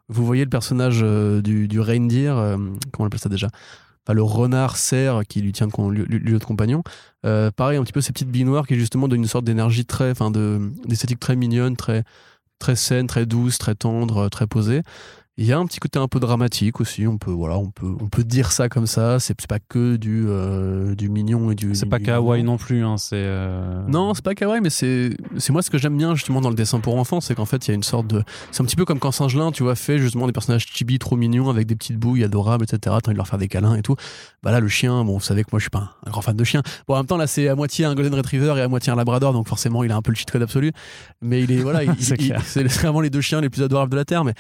vous 0.10 0.26
voyez 0.26 0.44
le 0.44 0.50
personnage 0.50 1.00
euh, 1.02 1.42
du, 1.42 1.68
du 1.68 1.80
reindeer, 1.80 2.38
euh, 2.38 2.56
comment 2.92 3.00
on 3.00 3.06
appelle 3.08 3.20
ça 3.20 3.30
déjà? 3.30 3.50
Le 4.14 4.24
renard 4.24 4.78
cerf 4.78 5.22
qui 5.28 5.42
lui 5.42 5.52
tient 5.52 5.68
de 5.68 5.92
lieu 5.92 6.40
de 6.40 6.44
compagnon. 6.44 6.84
Euh, 7.26 7.52
pareil, 7.52 7.78
un 7.78 7.84
petit 7.84 7.94
peu 7.94 8.02
ces 8.02 8.14
petites 8.14 8.30
billes 8.30 8.44
noires 8.44 8.68
qui 8.68 8.76
justement 8.76 9.08
donnent 9.08 9.22
une 9.22 9.28
sorte 9.28 9.46
d'énergie 9.46 9.86
très, 9.86 10.12
enfin 10.12 10.32
de 10.32 10.72
d'esthétique 10.86 11.20
très 11.20 11.36
mignonne, 11.36 11.76
très 11.76 12.04
très 12.60 12.76
saine, 12.76 13.08
très 13.08 13.26
douce, 13.26 13.58
très 13.58 13.76
tendre, 13.76 14.18
euh, 14.18 14.30
très 14.30 14.48
posée. 14.48 14.82
Il 15.38 15.46
y 15.46 15.52
a 15.52 15.58
un 15.58 15.66
petit 15.66 15.80
côté 15.80 16.00
un 16.00 16.08
peu 16.08 16.22
dramatique 16.22 16.80
aussi. 16.80 17.06
On 17.08 17.18
peut 17.18 17.32
voilà, 17.32 17.58
on 17.58 17.70
peut 17.70 17.94
on 18.00 18.08
peut 18.08 18.24
dire 18.24 18.54
ça 18.54 18.70
comme 18.70 18.88
ça. 18.88 19.20
C'est 19.20 19.36
pas 19.48 19.60
que 19.60 19.98
du 19.98 20.24
euh, 20.28 20.96
du 20.96 21.10
mignon 21.10 21.52
et 21.52 21.56
du. 21.56 21.76
C'est 21.76 21.88
pas 21.88 22.00
kawaii 22.00 22.42
non 22.42 22.56
plus, 22.56 22.86
hein, 22.86 22.96
c'est. 22.96 23.18
euh, 23.18 23.84
Non, 23.90 24.14
c'est 24.14 24.24
pas 24.24 24.34
kawaii, 24.34 24.62
mais 24.62 24.70
c'est 24.70 25.10
c'est 25.38 25.52
moi 25.52 25.62
ce 25.62 25.70
que 25.70 25.78
j'aime 25.78 25.98
bien 25.98 26.16
justement 26.16 26.40
dans 26.40 26.48
le 26.48 26.56
dessin 26.56 26.80
pour 26.80 26.96
enfants, 26.98 27.20
c'est 27.20 27.36
qu'en 27.36 27.44
fait 27.44 27.68
il 27.68 27.72
y 27.72 27.74
a 27.74 27.76
une 27.76 27.84
sorte 27.84 28.08
de 28.08 28.24
c'est 28.52 28.62
un 28.64 28.66
petit 28.66 28.78
peu 28.78 28.86
comme 28.86 29.00
quand 29.00 29.12
Singelin, 29.12 29.52
tu 29.52 29.64
vois, 29.64 29.76
fait 29.76 29.98
justement 29.98 30.26
des 30.26 30.32
personnages 30.32 30.68
chibi 30.68 31.00
trop 31.00 31.18
mignons 31.18 31.50
avec 31.50 31.68
des 31.68 31.76
petites 31.76 31.98
bouilles 31.98 32.24
adorables, 32.24 32.64
etc. 32.64 32.80
T'as 32.84 32.92
envie 33.10 33.12
de 33.12 33.18
leur 33.18 33.28
faire 33.28 33.40
des 33.40 33.50
câlins 33.50 33.76
et 33.76 33.82
tout. 33.82 33.98
Bah 34.42 34.54
là 34.54 34.62
le 34.62 34.70
chien, 34.70 35.04
bon, 35.04 35.18
vous 35.18 35.20
savez 35.20 35.44
que 35.44 35.50
moi 35.52 35.60
je 35.60 35.64
suis 35.64 35.70
pas 35.70 35.98
un, 36.06 36.12
grand 36.12 36.22
fan 36.22 36.38
de 36.38 36.44
chien. 36.46 36.62
Bon 36.88 36.94
en 36.94 36.98
même 36.98 37.08
temps 37.08 37.18
là 37.18 37.28
c'est 37.28 37.50
à 37.50 37.56
moitié 37.56 37.84
un 37.84 37.94
golden 37.94 38.16
retriever 38.16 38.54
et 38.56 38.62
à 38.62 38.70
moitié 38.70 38.94
un 38.94 38.96
labrador, 38.96 39.34
donc 39.34 39.50
forcément 39.50 39.84
il 39.84 39.92
a 39.92 39.98
un 39.98 40.02
peu 40.02 40.12
le 40.14 40.16
cheat 40.16 40.32
code 40.32 40.44
absolu. 40.44 40.72
Mais 41.22 41.44
il 41.44 41.52
est 41.52 41.58
voilà, 41.58 41.82
c'est 42.00 42.64
vraiment 42.64 43.02
les 43.02 43.10
deux 43.10 43.20
chiens 43.20 43.42
les 43.42 43.50
plus 43.50 43.64
adorables 43.64 43.92
de 43.92 43.98
la 43.98 44.06
terre. 44.06 44.24
Mais 44.24 44.34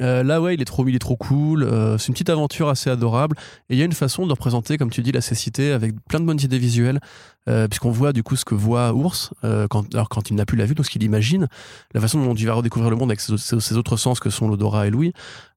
euh, 0.00 0.22
là 0.22 0.33
ouais, 0.40 0.54
il 0.54 0.62
est 0.62 0.64
trop 0.66 0.86
il 0.86 0.98
trop 0.98 1.16
cool. 1.16 1.62
Euh, 1.64 1.98
c'est 1.98 2.08
une 2.08 2.14
petite 2.14 2.30
aventure 2.30 2.68
assez 2.68 2.90
adorable. 2.90 3.36
Et 3.70 3.74
il 3.74 3.78
y 3.78 3.82
a 3.82 3.84
une 3.84 3.92
façon 3.92 4.26
de 4.26 4.32
représenter, 4.32 4.76
comme 4.78 4.90
tu 4.90 5.02
dis, 5.02 5.12
la 5.12 5.20
cécité 5.20 5.72
avec 5.72 5.94
plein 6.08 6.20
de 6.20 6.24
bonnes 6.24 6.40
idées 6.40 6.58
visuelles. 6.58 7.00
Euh, 7.46 7.68
puisqu'on 7.68 7.90
voit 7.90 8.14
du 8.14 8.22
coup 8.22 8.36
ce 8.36 8.44
que 8.46 8.54
voit 8.54 8.94
Ours 8.94 9.30
euh, 9.44 9.66
quand, 9.68 9.84
il 10.30 10.34
n'a 10.34 10.46
plus 10.46 10.56
la 10.56 10.64
vue, 10.64 10.74
donc 10.74 10.86
ce 10.86 10.90
qu'il 10.90 11.02
imagine, 11.02 11.46
la 11.92 12.00
façon 12.00 12.24
dont 12.24 12.34
il 12.34 12.46
va 12.46 12.54
redécouvrir 12.54 12.88
le 12.90 12.96
monde 12.96 13.10
avec 13.10 13.20
ses- 13.20 13.36
ses 13.36 13.76
autres 13.76 13.98
sens 13.98 14.18
que 14.18 14.30
sont 14.30 14.48
l'odorat 14.48 14.86
et 14.86 14.90
l'ouïe. 14.90 15.12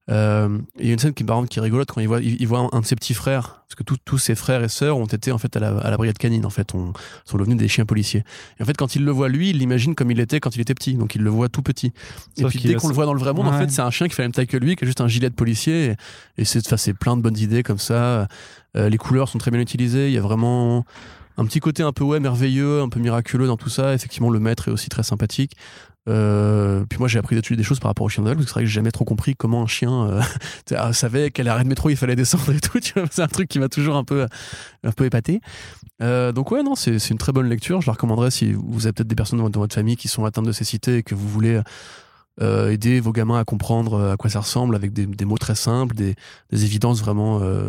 Euh, 0.08 0.58
il 0.78 0.86
y 0.86 0.90
a 0.90 0.92
une 0.94 0.98
scène 0.98 1.12
qui, 1.12 1.22
par 1.22 1.36
exemple, 1.36 1.48
qui 1.50 1.58
est 1.58 1.62
rigolote 1.62 1.90
quand 1.92 2.00
il 2.00 2.08
voit, 2.08 2.20
il, 2.20 2.40
il 2.40 2.46
voit 2.48 2.68
un, 2.72 2.80
de 2.80 2.86
ses 2.86 2.96
petits 2.96 3.12
frères, 3.14 3.62
parce 3.68 3.74
que 3.74 3.82
tous- 3.82 3.98
tous 4.04 4.16
ses 4.16 4.34
frères 4.34 4.64
et 4.64 4.68
sœurs 4.68 4.96
ont 4.96 5.04
été 5.06 5.32
en 5.32 5.38
fait 5.38 5.54
à 5.56 5.60
la, 5.60 5.76
à 5.78 5.90
la 5.90 5.96
brigade 5.98 6.16
canine, 6.16 6.46
en 6.46 6.50
fait, 6.50 6.74
on, 6.74 6.94
sont 7.26 7.36
devenus 7.36 7.58
des 7.58 7.68
chiens 7.68 7.84
policiers. 7.84 8.24
Et 8.58 8.62
en 8.62 8.66
fait, 8.66 8.76
quand 8.76 8.96
il 8.96 9.04
le 9.04 9.10
voit 9.10 9.28
lui, 9.28 9.50
il 9.50 9.58
l'imagine 9.58 9.94
comme 9.94 10.10
il 10.10 10.18
était 10.20 10.40
quand 10.40 10.56
il 10.56 10.60
était 10.62 10.74
petit, 10.74 10.94
donc 10.94 11.14
il 11.14 11.22
le 11.22 11.30
voit 11.30 11.48
tout 11.50 11.60
petit. 11.62 11.92
Et 12.38 12.44
puis 12.48 12.58
dès 12.68 12.74
qu'on 12.76 12.88
le 12.88 12.94
voit 12.94 13.04
dans 13.06 13.12
le 13.14 13.20
vrai 13.20 13.34
monde, 13.34 13.48
en 13.48 13.58
fait, 13.58 13.70
c'est 13.70 13.82
un 13.82 13.90
chien 13.90 14.08
qui 14.08 14.14
fait 14.14 14.22
la 14.22 14.28
même 14.28 14.32
taille 14.32 14.46
que 14.46 14.56
lui, 14.56 14.76
qui 14.76 14.84
a 14.84 14.86
juste 14.86 15.00
un 15.02 15.08
gilet 15.08 15.28
de 15.28 15.34
policier. 15.34 15.94
Et, 16.38 16.42
et 16.42 16.44
c'est 16.46 16.94
plein 16.94 17.16
de 17.16 17.20
bonnes 17.22 17.36
idées 17.38 17.62
comme 17.62 17.78
ça. 17.78 18.28
Euh, 18.76 18.88
les 18.88 18.96
couleurs 18.98 19.28
sont 19.28 19.38
très 19.38 19.50
bien 19.50 19.60
utilisées. 19.60 20.08
Il 20.08 20.14
y 20.14 20.18
a 20.18 20.22
vraiment 20.22 20.86
un 21.36 21.44
petit 21.44 21.60
côté 21.60 21.82
un 21.82 21.92
peu 21.92 22.04
ouais 22.04 22.18
merveilleux, 22.18 22.80
un 22.80 22.88
peu 22.88 22.98
miraculeux 22.98 23.46
dans 23.46 23.56
tout 23.56 23.68
ça. 23.68 23.94
Effectivement, 23.94 24.30
le 24.30 24.40
maître 24.40 24.68
est 24.68 24.72
aussi 24.72 24.88
très 24.88 25.02
sympathique. 25.02 25.52
Euh, 26.08 26.84
puis 26.88 26.98
moi 26.98 27.08
j'ai 27.08 27.18
appris 27.18 27.36
des 27.36 27.62
choses 27.62 27.80
par 27.80 27.90
rapport 27.90 28.06
au 28.06 28.08
chien 28.08 28.22
d'aveugle 28.22 28.40
parce 28.40 28.46
que 28.46 28.50
c'est 28.50 28.54
vrai 28.60 28.62
que 28.62 28.68
j'ai 28.68 28.74
jamais 28.74 28.90
trop 28.90 29.04
compris 29.04 29.36
comment 29.36 29.62
un 29.62 29.66
chien 29.66 30.08
euh, 30.08 30.22
ah, 30.76 30.92
savait 30.92 31.30
quel 31.30 31.48
arrêt 31.48 31.64
de 31.64 31.68
métro 31.68 31.90
il 31.90 31.96
fallait 31.96 32.16
descendre 32.16 32.50
et 32.50 32.60
tout 32.60 32.78
c'est 33.10 33.22
un 33.22 33.26
truc 33.28 33.48
qui 33.48 33.58
m'a 33.58 33.68
toujours 33.68 33.96
un 33.96 34.04
peu 34.04 34.26
un 34.84 34.92
peu 34.92 35.04
épaté. 35.04 35.40
Euh, 36.00 36.32
donc 36.32 36.50
ouais 36.50 36.62
non 36.62 36.74
c'est 36.74 37.10
une 37.10 37.18
très 37.18 37.32
bonne 37.32 37.48
lecture. 37.48 37.80
Je 37.80 37.86
la 37.86 37.92
recommanderais 37.92 38.30
si 38.30 38.52
vous 38.52 38.86
avez 38.86 38.92
peut-être 38.92 39.08
des 39.08 39.16
personnes 39.16 39.38
dans 39.38 39.60
votre 39.60 39.74
famille 39.74 39.96
qui 39.96 40.08
sont 40.08 40.24
atteintes 40.24 40.46
de 40.46 40.52
cécité 40.52 40.98
et 40.98 41.02
que 41.02 41.14
vous 41.14 41.28
voulez 41.28 41.60
euh, 42.40 42.70
aider 42.70 43.00
vos 43.00 43.12
gamins 43.12 43.38
à 43.38 43.44
comprendre 43.44 43.94
euh, 43.94 44.12
à 44.12 44.16
quoi 44.16 44.30
ça 44.30 44.40
ressemble 44.40 44.76
avec 44.76 44.92
des, 44.92 45.06
des 45.06 45.24
mots 45.24 45.38
très 45.38 45.54
simples 45.56 45.94
des, 45.96 46.14
des 46.52 46.64
évidences 46.64 47.00
vraiment 47.00 47.40
euh, 47.42 47.68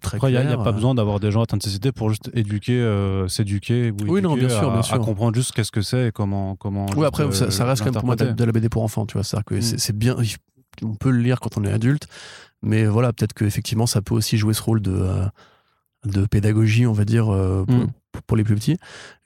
très 0.00 0.16
Après, 0.18 0.30
il 0.30 0.32
n'y 0.32 0.38
a, 0.38 0.42
claires 0.44 0.62
pas 0.62 0.72
besoin 0.72 0.94
d'avoir 0.94 1.18
des 1.18 1.30
gens 1.32 1.42
atteints 1.42 1.56
de 1.56 1.62
cécité 1.62 1.90
pour 1.90 2.08
juste 2.10 2.30
éduquer, 2.34 2.78
euh, 2.80 3.26
s'éduquer 3.28 3.90
ou 3.90 3.96
Oui, 4.08 4.22
non, 4.22 4.36
bien 4.36 4.48
sûr, 4.48 4.70
à, 4.70 4.72
bien 4.74 4.82
sûr. 4.82 4.94
à 4.94 4.98
comprendre 5.00 5.34
juste 5.34 5.52
qu'est-ce 5.52 5.72
que 5.72 5.82
c'est 5.82 6.08
et 6.08 6.12
comment. 6.12 6.54
comment 6.56 6.86
Oui, 6.96 7.04
après, 7.04 7.30
ça, 7.32 7.50
ça 7.50 7.64
reste 7.64 7.80
quand 7.82 7.86
même 7.86 7.94
pour 7.94 8.04
moi 8.04 8.16
de, 8.16 8.44
la 8.44 8.52
BD 8.52 8.68
pour 8.68 8.82
enfants, 8.84 9.06
tu 9.06 9.14
vois. 9.14 9.24
C'est-à-dire 9.24 9.44
que 9.44 9.54
Mm. 9.56 9.62
c'est- 9.62 9.78
c'est 9.78 9.96
bien, 9.96 10.16
on 10.82 10.94
peut 10.94 11.10
le 11.10 11.18
lire 11.18 11.40
quand 11.40 11.56
on 11.58 11.64
est 11.64 11.72
adulte, 11.72 12.06
mais 12.62 12.86
voilà, 12.86 13.12
peut-être 13.12 13.32
qu'effectivement, 13.34 13.86
ça 13.86 14.02
peut 14.02 14.14
aussi 14.14 14.36
jouer 14.38 14.54
ce 14.54 14.62
rôle 14.62 14.80
de, 14.82 15.04
de 16.06 16.26
pédagogie, 16.26 16.86
on 16.86 16.92
va 16.92 17.04
dire, 17.04 17.24
pour, 17.26 17.74
Mm. 17.74 17.88
Pour 18.30 18.36
les 18.36 18.44
plus 18.44 18.54
petits. 18.54 18.76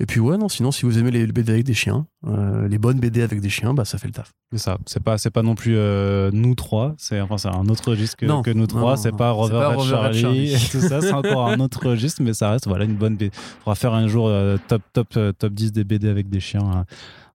Et 0.01 0.07
puis, 0.07 0.19
ouais, 0.19 0.39
non, 0.39 0.49
sinon, 0.49 0.73
si 0.73 0.87
vous 0.87 0.99
aimez 0.99 1.11
les 1.11 1.27
BD 1.27 1.53
avec 1.53 1.65
des 1.65 1.75
chiens, 1.75 2.07
euh, 2.27 2.67
les 2.69 2.79
bonnes 2.79 2.99
BD 2.99 3.21
avec 3.21 3.43
des 3.43 3.51
chiens, 3.51 3.75
bah, 3.75 3.85
ça 3.85 3.99
fait 3.99 4.07
le 4.07 4.15
taf. 4.15 4.33
C'est 4.51 4.57
ça. 4.57 4.79
C'est 4.87 5.03
pas, 5.03 5.19
c'est 5.19 5.29
pas 5.29 5.43
non 5.43 5.55
plus 5.55 5.77
euh, 5.77 6.31
nous 6.33 6.55
trois. 6.55 6.95
C'est 6.97 7.21
enfin, 7.21 7.37
c'est 7.37 7.49
un 7.49 7.67
autre 7.67 7.91
registre 7.91 8.17
que, 8.17 8.53
nous 8.55 8.67
trois. 8.67 8.97
c'est 8.97 9.13
pas 9.15 9.33
Rover 9.33 9.53
pas 9.53 9.69
Red 9.69 9.77
Rover 9.77 9.91
Charlie. 9.91 10.21
Charlie. 10.23 10.55
et 10.55 10.69
tout 10.71 10.81
ça, 10.81 11.03
c'est 11.03 11.13
encore 11.13 11.49
un 11.49 11.61
autre 11.61 11.87
registre, 11.87 12.23
mais 12.23 12.33
ça 12.33 12.49
reste 12.49 12.67
voilà 12.67 12.87
une 12.87 12.95
bonne 12.95 13.17
BD. 13.17 13.31
Faudra 13.59 13.75
faire 13.75 13.93
un 13.93 14.09
jour 14.09 14.27
euh, 14.27 14.57
top 14.69 14.81
top 14.95 15.19
top 15.39 15.53
10 15.53 15.73
des 15.73 15.85
BD 15.85 16.09
avec 16.09 16.31
des 16.31 16.41
chiens. 16.41 16.63
hein. 16.65 16.85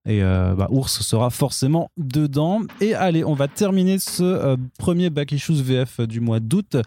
Et 0.07 0.23
euh, 0.23 0.55
bah, 0.55 0.67
Ours 0.71 1.01
sera 1.01 1.29
forcément 1.29 1.91
dedans. 1.97 2.61
Et 2.81 2.93
allez, 2.93 3.23
on 3.23 3.33
va 3.33 3.47
terminer 3.47 3.99
ce 3.99 4.23
euh, 4.23 4.57
premier 4.77 5.09
Back 5.09 5.31
Issues 5.31 5.61
VF 5.61 6.01
du 6.01 6.21
mois 6.21 6.39
d'août 6.39 6.77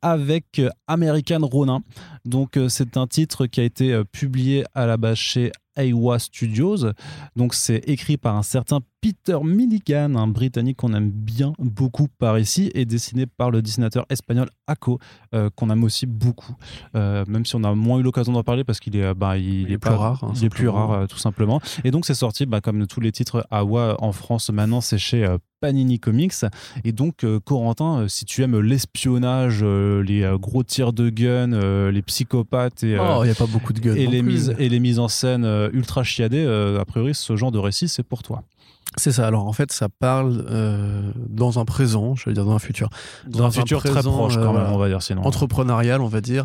avec 0.00 0.58
euh, 0.58 0.70
American 0.86 1.40
Ronin. 1.42 1.82
Donc, 2.24 2.58
c'est 2.68 2.96
un 2.96 3.06
titre 3.06 3.46
qui 3.46 3.60
a 3.60 3.64
été 3.64 4.02
publié 4.12 4.64
à 4.74 4.86
la 4.86 4.96
base 4.96 5.18
chez 5.18 5.50
Aiwa 5.76 6.18
Studios. 6.18 6.92
Donc, 7.34 7.54
c'est 7.54 7.82
écrit 7.88 8.16
par 8.16 8.36
un 8.36 8.42
certain 8.42 8.80
Peter 9.02 9.36
Milligan, 9.42 10.14
un 10.14 10.28
Britannique 10.28 10.76
qu'on 10.76 10.94
aime 10.94 11.10
bien 11.10 11.54
beaucoup 11.58 12.06
par 12.06 12.38
ici, 12.38 12.70
et 12.72 12.84
dessiné 12.84 13.26
par 13.26 13.50
le 13.50 13.60
dessinateur 13.60 14.06
espagnol 14.08 14.48
Ako, 14.68 15.00
euh, 15.34 15.50
qu'on 15.56 15.70
aime 15.70 15.82
aussi 15.82 16.06
beaucoup. 16.06 16.54
Euh, 16.94 17.24
même 17.26 17.44
si 17.44 17.56
on 17.56 17.64
a 17.64 17.74
moins 17.74 17.98
eu 17.98 18.04
l'occasion 18.04 18.32
d'en 18.32 18.44
parler 18.44 18.62
parce 18.62 18.78
qu'il 18.78 18.94
est, 18.94 19.02
euh, 19.02 19.12
bah, 19.12 19.38
il, 19.38 19.62
Il 19.62 19.72
est 19.72 19.78
pas- 19.78 19.90
plus 19.90 19.98
rare, 19.98 20.22
hein, 20.22 20.32
il 20.36 20.44
est 20.44 20.48
plus 20.48 20.68
rare, 20.68 20.92
euh, 20.92 21.06
tout 21.06 21.18
simplement. 21.18 21.60
Et 21.82 21.90
donc, 21.90 22.06
c'est 22.06 22.14
sorti, 22.14 22.46
bah, 22.46 22.60
comme 22.60 22.86
tous 22.86 23.00
les 23.00 23.10
titres 23.10 23.44
Awa 23.50 23.96
en 23.98 24.12
France, 24.12 24.50
maintenant, 24.50 24.80
c'est 24.80 24.98
chez 24.98 25.26
Panini 25.60 25.98
Comics. 25.98 26.34
Et 26.84 26.92
donc, 26.92 27.26
Corentin, 27.44 28.06
si 28.06 28.24
tu 28.24 28.42
aimes 28.44 28.60
l'espionnage, 28.60 29.64
les 29.64 30.32
gros 30.40 30.62
tirs 30.62 30.92
de 30.92 31.10
gun, 31.10 31.90
les 31.90 32.02
psychopathes 32.02 32.84
et, 32.84 32.96
oh, 33.00 33.22
il 33.22 33.26
n'y 33.26 33.32
a 33.32 33.34
pas 33.34 33.46
beaucoup 33.46 33.72
de 33.72 33.80
et, 33.96 34.06
les 34.06 34.22
mises, 34.22 34.54
et 34.60 34.68
les 34.68 34.78
mises 34.78 35.00
en 35.00 35.08
scène 35.08 35.44
ultra 35.72 36.04
chiadées, 36.04 36.46
a 36.46 36.84
priori, 36.84 37.16
ce 37.16 37.34
genre 37.34 37.50
de 37.50 37.58
récit, 37.58 37.88
c'est 37.88 38.04
pour 38.04 38.22
toi. 38.22 38.44
C'est 38.96 39.12
ça. 39.12 39.26
Alors, 39.26 39.46
en 39.46 39.52
fait, 39.52 39.72
ça 39.72 39.88
parle 39.88 40.44
euh, 40.50 41.12
dans 41.16 41.58
un 41.58 41.64
présent, 41.64 42.14
je 42.14 42.28
veux 42.28 42.34
dire 42.34 42.44
dans 42.44 42.52
un 42.52 42.58
futur. 42.58 42.90
Dans, 43.26 43.44
un 43.44 43.50
futur 43.50 43.82
très 43.82 44.02
proche, 44.02 44.36
euh, 44.36 44.44
quand 44.44 44.52
même, 44.52 44.66
on 44.70 44.76
va 44.76 44.88
dire 44.88 45.02
sinon. 45.02 45.22
entrepreneurial, 45.22 46.00
on 46.02 46.08
va 46.08 46.20
dire, 46.20 46.44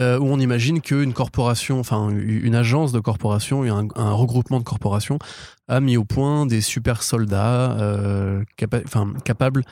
euh, 0.00 0.18
où 0.18 0.24
on 0.26 0.40
imagine 0.40 0.80
qu'une 0.80 1.12
corporation, 1.12 1.78
enfin 1.78 2.08
une 2.10 2.54
agence 2.54 2.92
de 2.92 3.00
corporation 3.00 3.62
un, 3.62 3.88
un 3.96 4.12
regroupement 4.12 4.58
de 4.58 4.64
corporations 4.64 5.18
a 5.66 5.80
mis 5.80 5.96
au 5.96 6.04
point 6.04 6.46
des 6.46 6.60
super 6.60 7.02
soldats 7.02 7.76
capa- 8.56 8.82
capables 9.24 9.64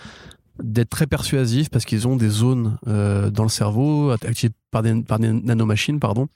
d'être 0.63 0.91
très 0.91 1.07
persuasifs 1.07 1.71
parce 1.71 1.85
qu'ils 1.85 2.09
ont 2.09 2.17
des 2.17 2.29
zones 2.29 2.77
dans 2.87 3.43
le 3.45 3.49
cerveau 3.49 4.11
activées 4.11 4.53
par 4.71 4.83
des, 4.83 5.01
par 5.03 5.19
des 5.19 5.33
nanomachines, 5.33 6.01
pardon, 6.01 6.29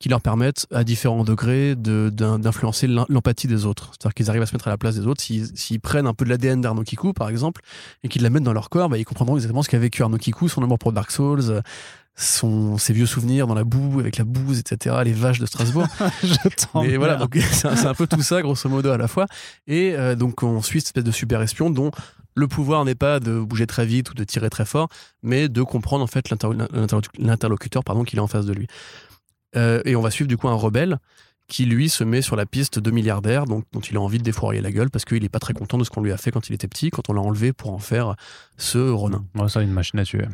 qui 0.00 0.08
leur 0.08 0.20
permettent 0.20 0.66
à 0.72 0.84
différents 0.84 1.24
degrés 1.24 1.76
de- 1.76 2.10
d'in- 2.12 2.38
d'influencer 2.38 2.86
l'em- 2.86 3.06
l'empathie 3.08 3.46
des 3.46 3.64
autres. 3.64 3.92
C'est-à-dire 3.92 4.14
qu'ils 4.14 4.28
arrivent 4.30 4.42
à 4.42 4.46
se 4.46 4.54
mettre 4.54 4.68
à 4.68 4.70
la 4.70 4.76
place 4.78 4.96
des 4.96 5.06
autres. 5.06 5.22
S'ils 5.22 5.56
s'ils 5.56 5.80
prennent 5.80 6.06
un 6.06 6.14
peu 6.14 6.24
de 6.24 6.30
l'ADN 6.30 6.60
d'Arno 6.60 6.82
Kiku, 6.82 7.12
par 7.12 7.28
exemple, 7.28 7.62
et 8.02 8.08
qu'ils 8.08 8.22
la 8.22 8.30
mettent 8.30 8.42
dans 8.42 8.52
leur 8.52 8.68
corps, 8.70 8.88
bah, 8.88 8.98
ils 8.98 9.04
comprendront 9.04 9.36
exactement 9.36 9.62
ce 9.62 9.68
qu'a 9.68 9.78
vécu 9.78 10.02
Arno 10.02 10.18
Kiku, 10.18 10.48
son 10.48 10.62
amour 10.62 10.78
pour 10.78 10.92
Dark 10.92 11.10
Souls, 11.10 11.62
son, 12.16 12.78
ses 12.78 12.92
vieux 12.92 13.06
souvenirs 13.06 13.46
dans 13.46 13.54
la 13.54 13.64
boue, 13.64 13.98
avec 13.98 14.18
la 14.18 14.24
bouse, 14.24 14.58
etc., 14.58 14.96
les 15.04 15.12
vaches 15.12 15.40
de 15.40 15.46
Strasbourg. 15.46 15.86
Et 16.84 16.96
voilà, 16.96 17.16
donc 17.16 17.36
c'est 17.52 17.66
un, 17.86 17.94
peu 17.94 18.06
tout 18.06 18.22
ça, 18.22 18.40
grosso 18.42 18.68
modo, 18.68 18.90
à 18.90 18.98
la 18.98 19.08
fois. 19.08 19.26
Et 19.66 19.94
euh, 19.96 20.14
donc, 20.14 20.42
on 20.42 20.62
suit 20.62 20.80
cette 20.80 20.88
espèce 20.88 21.04
de 21.04 21.10
super 21.10 21.40
espion 21.42 21.70
dont 21.70 21.90
le 22.36 22.46
pouvoir 22.48 22.84
n'est 22.84 22.94
pas 22.96 23.20
de 23.20 23.38
bouger 23.40 23.66
très 23.66 23.86
vite 23.86 24.10
ou 24.10 24.14
de 24.14 24.24
tirer 24.24 24.50
très 24.50 24.64
fort, 24.64 24.88
mais 25.22 25.48
de 25.48 25.62
comprendre 25.62 26.02
en 26.04 26.08
fait 26.08 26.30
l'inter- 26.30 26.50
l'inter- 26.72 26.98
l'interlocuteur 27.18 27.84
pardon 27.84 28.02
qu'il 28.04 28.18
est 28.18 28.22
en 28.22 28.26
face 28.26 28.44
de 28.46 28.52
lui. 28.52 28.66
Euh, 29.56 29.82
et 29.84 29.96
on 29.96 30.00
va 30.00 30.10
suivre 30.10 30.28
du 30.28 30.36
coup 30.36 30.48
un 30.48 30.54
rebelle 30.54 30.98
qui 31.46 31.66
lui 31.66 31.88
se 31.88 32.04
met 32.04 32.22
sur 32.22 32.36
la 32.36 32.46
piste 32.46 32.78
de 32.78 32.90
milliardaire, 32.90 33.44
donc 33.44 33.64
dont 33.72 33.80
il 33.80 33.96
a 33.96 34.00
envie 34.00 34.18
de 34.18 34.22
défourailler 34.22 34.62
la 34.62 34.72
gueule 34.72 34.90
parce 34.90 35.04
qu'il 35.04 35.22
n'est 35.22 35.28
pas 35.28 35.38
très 35.38 35.52
content 35.52 35.76
de 35.76 35.84
ce 35.84 35.90
qu'on 35.90 36.02
lui 36.02 36.12
a 36.12 36.16
fait 36.16 36.30
quand 36.30 36.48
il 36.48 36.54
était 36.54 36.68
petit, 36.68 36.90
quand 36.90 37.10
on 37.10 37.12
l'a 37.12 37.20
enlevé 37.20 37.52
pour 37.52 37.72
en 37.72 37.78
faire 37.78 38.16
ce 38.56 38.78
Ronin. 38.78 39.24
Ouais, 39.34 39.48
ça, 39.48 39.60
une 39.60 39.72
machine 39.72 39.98
à 39.98 40.04
tuer. 40.04 40.24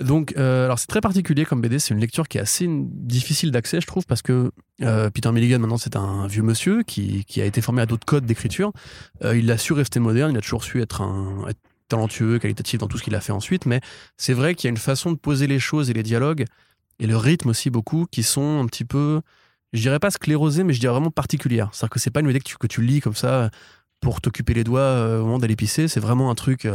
Donc, 0.00 0.32
euh, 0.38 0.64
alors 0.64 0.78
c'est 0.78 0.86
très 0.86 1.02
particulier 1.02 1.44
comme 1.44 1.60
BD. 1.60 1.78
C'est 1.78 1.92
une 1.92 2.00
lecture 2.00 2.26
qui 2.26 2.38
est 2.38 2.40
assez 2.40 2.66
difficile 2.68 3.50
d'accès, 3.50 3.80
je 3.80 3.86
trouve, 3.86 4.06
parce 4.06 4.22
que 4.22 4.50
euh, 4.82 5.10
Peter 5.10 5.30
Milligan, 5.30 5.58
maintenant, 5.58 5.76
c'est 5.76 5.94
un 5.94 6.26
vieux 6.26 6.42
monsieur 6.42 6.82
qui, 6.82 7.24
qui 7.26 7.42
a 7.42 7.44
été 7.44 7.60
formé 7.60 7.82
à 7.82 7.86
d'autres 7.86 8.06
codes 8.06 8.24
d'écriture. 8.24 8.72
Euh, 9.22 9.36
il 9.36 9.50
a 9.50 9.58
su 9.58 9.74
rester 9.74 10.00
moderne, 10.00 10.32
il 10.32 10.38
a 10.38 10.40
toujours 10.40 10.64
su 10.64 10.80
être, 10.80 11.02
un, 11.02 11.46
être 11.48 11.60
talentueux, 11.88 12.38
qualitatif 12.38 12.80
dans 12.80 12.86
tout 12.86 12.96
ce 12.96 13.02
qu'il 13.02 13.14
a 13.14 13.20
fait 13.20 13.32
ensuite. 13.32 13.66
Mais 13.66 13.80
c'est 14.16 14.32
vrai 14.32 14.54
qu'il 14.54 14.68
y 14.68 14.68
a 14.68 14.70
une 14.70 14.78
façon 14.78 15.12
de 15.12 15.18
poser 15.18 15.46
les 15.46 15.58
choses 15.58 15.90
et 15.90 15.92
les 15.92 16.02
dialogues, 16.02 16.46
et 17.00 17.06
le 17.06 17.16
rythme 17.16 17.48
aussi 17.48 17.70
beaucoup, 17.70 18.06
qui 18.10 18.22
sont 18.22 18.60
un 18.60 18.66
petit 18.66 18.84
peu, 18.84 19.20
je 19.72 19.80
dirais 19.80 19.98
pas 19.98 20.10
sclérosés, 20.10 20.62
mais 20.62 20.72
je 20.72 20.80
dirais 20.80 20.92
vraiment 20.92 21.10
particulières. 21.10 21.70
C'est-à-dire 21.72 21.90
que 21.90 21.98
c'est 21.98 22.10
pas 22.10 22.20
une 22.20 22.26
BD 22.26 22.40
que 22.40 22.66
tu, 22.66 22.82
lis 22.82 23.00
comme 23.00 23.16
ça 23.16 23.50
pour 24.00 24.20
t'occuper 24.20 24.54
les 24.54 24.64
doigts 24.64 25.18
au 25.18 25.24
moment 25.24 25.38
d'aller 25.38 25.56
pisser. 25.56 25.88
C'est 25.88 26.00
vraiment 26.00 26.30
un 26.30 26.34
truc 26.34 26.68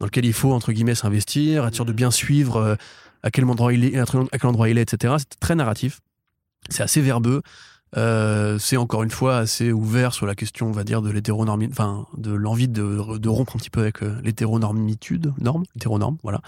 dans 0.00 0.06
lequel 0.06 0.24
il 0.24 0.32
faut, 0.32 0.52
entre 0.52 0.72
guillemets, 0.72 0.94
s'investir, 0.94 1.66
être 1.66 1.74
sûr 1.74 1.84
de 1.84 1.92
bien 1.92 2.10
suivre 2.10 2.56
euh, 2.56 2.74
à, 3.22 3.30
quel 3.30 3.44
endroit 3.44 3.72
il 3.72 3.84
est, 3.84 3.98
à 3.98 4.04
quel 4.38 4.46
endroit 4.46 4.68
il 4.68 4.78
est, 4.78 4.82
etc. 4.82 5.14
C'est 5.18 5.40
très 5.40 5.54
narratif. 5.54 6.00
C'est 6.68 6.82
assez 6.82 7.00
verbeux. 7.00 7.42
Euh, 7.96 8.58
c'est 8.58 8.76
encore 8.76 9.04
une 9.04 9.10
fois 9.10 9.38
assez 9.38 9.72
ouvert 9.72 10.12
sur 10.12 10.26
la 10.26 10.34
question, 10.34 10.66
on 10.66 10.72
va 10.72 10.84
dire, 10.84 11.02
de 11.02 11.10
l'hétéronormie, 11.10 11.68
enfin, 11.70 12.06
de 12.16 12.32
l'envie 12.32 12.68
de, 12.68 13.16
de, 13.16 13.28
rompre 13.28 13.56
un 13.56 13.58
petit 13.58 13.70
peu 13.70 13.80
avec 13.80 14.02
euh, 14.02 14.20
l'hétéronormitude, 14.22 15.32
norme, 15.38 15.62
hétéronorme, 15.76 16.18
voilà. 16.22 16.42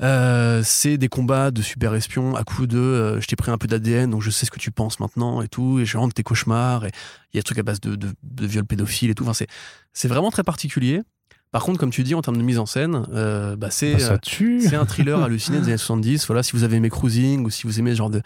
C'est 0.00 0.96
des 0.96 1.08
combats 1.08 1.50
de 1.50 1.62
super 1.62 1.94
espions 1.94 2.36
à 2.36 2.44
coup 2.44 2.66
de 2.66 3.18
je 3.20 3.26
t'ai 3.26 3.36
pris 3.36 3.50
un 3.50 3.58
peu 3.58 3.66
d'ADN 3.66 4.10
donc 4.10 4.22
je 4.22 4.30
sais 4.30 4.46
ce 4.46 4.50
que 4.50 4.58
tu 4.58 4.70
penses 4.70 5.00
maintenant 5.00 5.42
et 5.42 5.48
tout 5.48 5.80
et 5.80 5.84
je 5.84 5.98
rentre 5.98 6.14
tes 6.14 6.22
cauchemars 6.22 6.84
et 6.84 6.90
il 7.32 7.36
y 7.36 7.38
a 7.38 7.40
des 7.40 7.44
trucs 7.44 7.58
à 7.58 7.62
base 7.62 7.80
de, 7.80 7.96
de, 7.96 8.08
de 8.22 8.46
viol 8.46 8.64
pédophile 8.64 9.10
et 9.10 9.14
tout 9.14 9.26
enfin 9.26 9.44
c'est 9.92 10.08
vraiment 10.08 10.30
très 10.30 10.44
particulier 10.44 11.02
par 11.50 11.62
contre, 11.62 11.78
comme 11.78 11.90
tu 11.90 12.02
dis, 12.02 12.14
en 12.14 12.20
termes 12.20 12.36
de 12.36 12.42
mise 12.42 12.58
en 12.58 12.66
scène, 12.66 13.06
euh, 13.12 13.56
bah, 13.56 13.70
c'est 13.70 13.94
bah, 13.94 14.18
euh, 14.20 14.80
un 14.80 14.84
thriller 14.84 15.22
halluciné 15.22 15.58
des 15.58 15.68
années 15.68 15.76
70. 15.78 16.26
Voilà, 16.26 16.42
si 16.42 16.52
vous 16.52 16.62
avez 16.62 16.76
aimé 16.76 16.90
Cruising 16.90 17.44
ou 17.44 17.50
si 17.50 17.66
vous 17.66 17.78
aimez 17.78 17.92
ce 17.92 17.96
genre 17.96 18.10
de, 18.10 18.20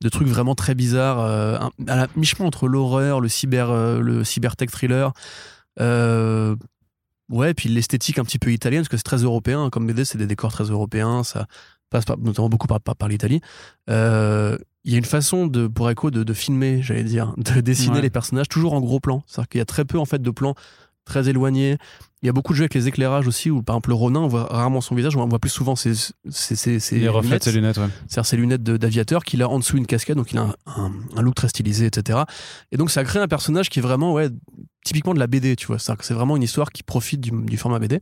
de 0.00 0.08
trucs 0.08 0.28
vraiment 0.28 0.54
très 0.54 0.76
bizarres, 0.76 1.18
euh, 1.18 1.58
à 1.88 1.96
la 1.96 2.06
mi-chemin 2.14 2.46
entre 2.46 2.68
l'horreur, 2.68 3.20
le 3.20 3.28
cyber, 3.28 3.72
le 3.72 4.22
cybertech 4.22 4.70
thriller. 4.70 5.12
Ouais, 7.30 7.54
puis 7.54 7.68
l'esthétique 7.68 8.18
un 8.18 8.24
petit 8.24 8.38
peu 8.38 8.52
italienne, 8.52 8.80
parce 8.80 8.88
que 8.88 8.96
c'est 8.96 9.02
très 9.02 9.18
européen. 9.18 9.70
Comme 9.70 9.86
BD, 9.86 10.04
c'est 10.04 10.18
des 10.18 10.26
décors 10.26 10.52
très 10.52 10.64
européens. 10.64 11.24
Ça 11.24 11.46
passe 11.90 12.04
notamment 12.18 12.48
beaucoup 12.48 12.66
par, 12.66 12.80
par, 12.80 13.08
l'Italie. 13.08 13.40
Il 14.88 14.92
y 14.92 14.94
a 14.94 14.98
une 14.98 15.04
façon 15.04 15.46
de, 15.46 15.66
pour 15.66 15.90
Echo 15.90 16.10
de, 16.10 16.32
filmer, 16.32 16.80
j'allais 16.82 17.04
dire, 17.04 17.34
de 17.36 17.60
dessiner 17.60 18.00
les 18.00 18.08
personnages 18.08 18.48
toujours 18.48 18.72
en 18.72 18.80
gros 18.80 19.00
plan. 19.00 19.22
C'est-à-dire 19.26 19.48
qu'il 19.48 19.58
y 19.58 19.62
a 19.62 19.66
très 19.66 19.84
peu 19.84 19.98
en 19.98 20.06
fait 20.06 20.22
de 20.22 20.30
plans 20.30 20.54
très 21.04 21.28
éloignés. 21.28 21.76
Il 22.22 22.26
y 22.26 22.28
a 22.28 22.32
beaucoup 22.32 22.52
de 22.52 22.56
jeux 22.56 22.62
avec 22.62 22.74
les 22.74 22.88
éclairages 22.88 23.28
aussi, 23.28 23.50
où 23.50 23.62
par 23.62 23.76
exemple 23.76 23.90
le 23.90 23.96
Ronin, 23.96 24.20
on 24.20 24.28
voit 24.28 24.44
rarement 24.44 24.80
son 24.80 24.94
visage, 24.94 25.14
on 25.16 25.26
voit 25.26 25.38
plus 25.38 25.50
souvent 25.50 25.76
ses, 25.76 25.92
ses, 25.94 26.56
ses, 26.56 26.80
ses 26.80 26.98
lunettes. 26.98 27.44
ses 27.44 27.52
lunettes, 27.52 27.76
C'est-à-dire 28.08 28.26
ses 28.26 28.36
lunettes 28.38 28.62
d'aviateur, 28.62 29.24
qu'il 29.24 29.42
a 29.42 29.48
en 29.48 29.58
dessous 29.58 29.76
une 29.76 29.86
casquette, 29.86 30.16
donc 30.16 30.32
il 30.32 30.38
a 30.38 30.54
un, 30.66 30.92
un, 31.16 31.22
look 31.22 31.34
très 31.34 31.48
stylisé, 31.48 31.86
etc. 31.86 32.20
Et 32.72 32.76
donc 32.76 32.90
ça 32.90 33.04
crée 33.04 33.20
un 33.20 33.28
personnage 33.28 33.68
qui 33.68 33.78
est 33.78 33.82
vraiment, 33.82 34.14
ouais, 34.14 34.30
typiquement 34.88 35.12
de 35.12 35.18
la 35.18 35.26
BD, 35.26 35.54
tu 35.54 35.66
vois. 35.66 35.78
C'est 35.78 36.14
vraiment 36.14 36.34
une 36.34 36.42
histoire 36.42 36.72
qui 36.72 36.82
profite 36.82 37.20
du, 37.20 37.56
format 37.58 37.78
BD. 37.78 38.00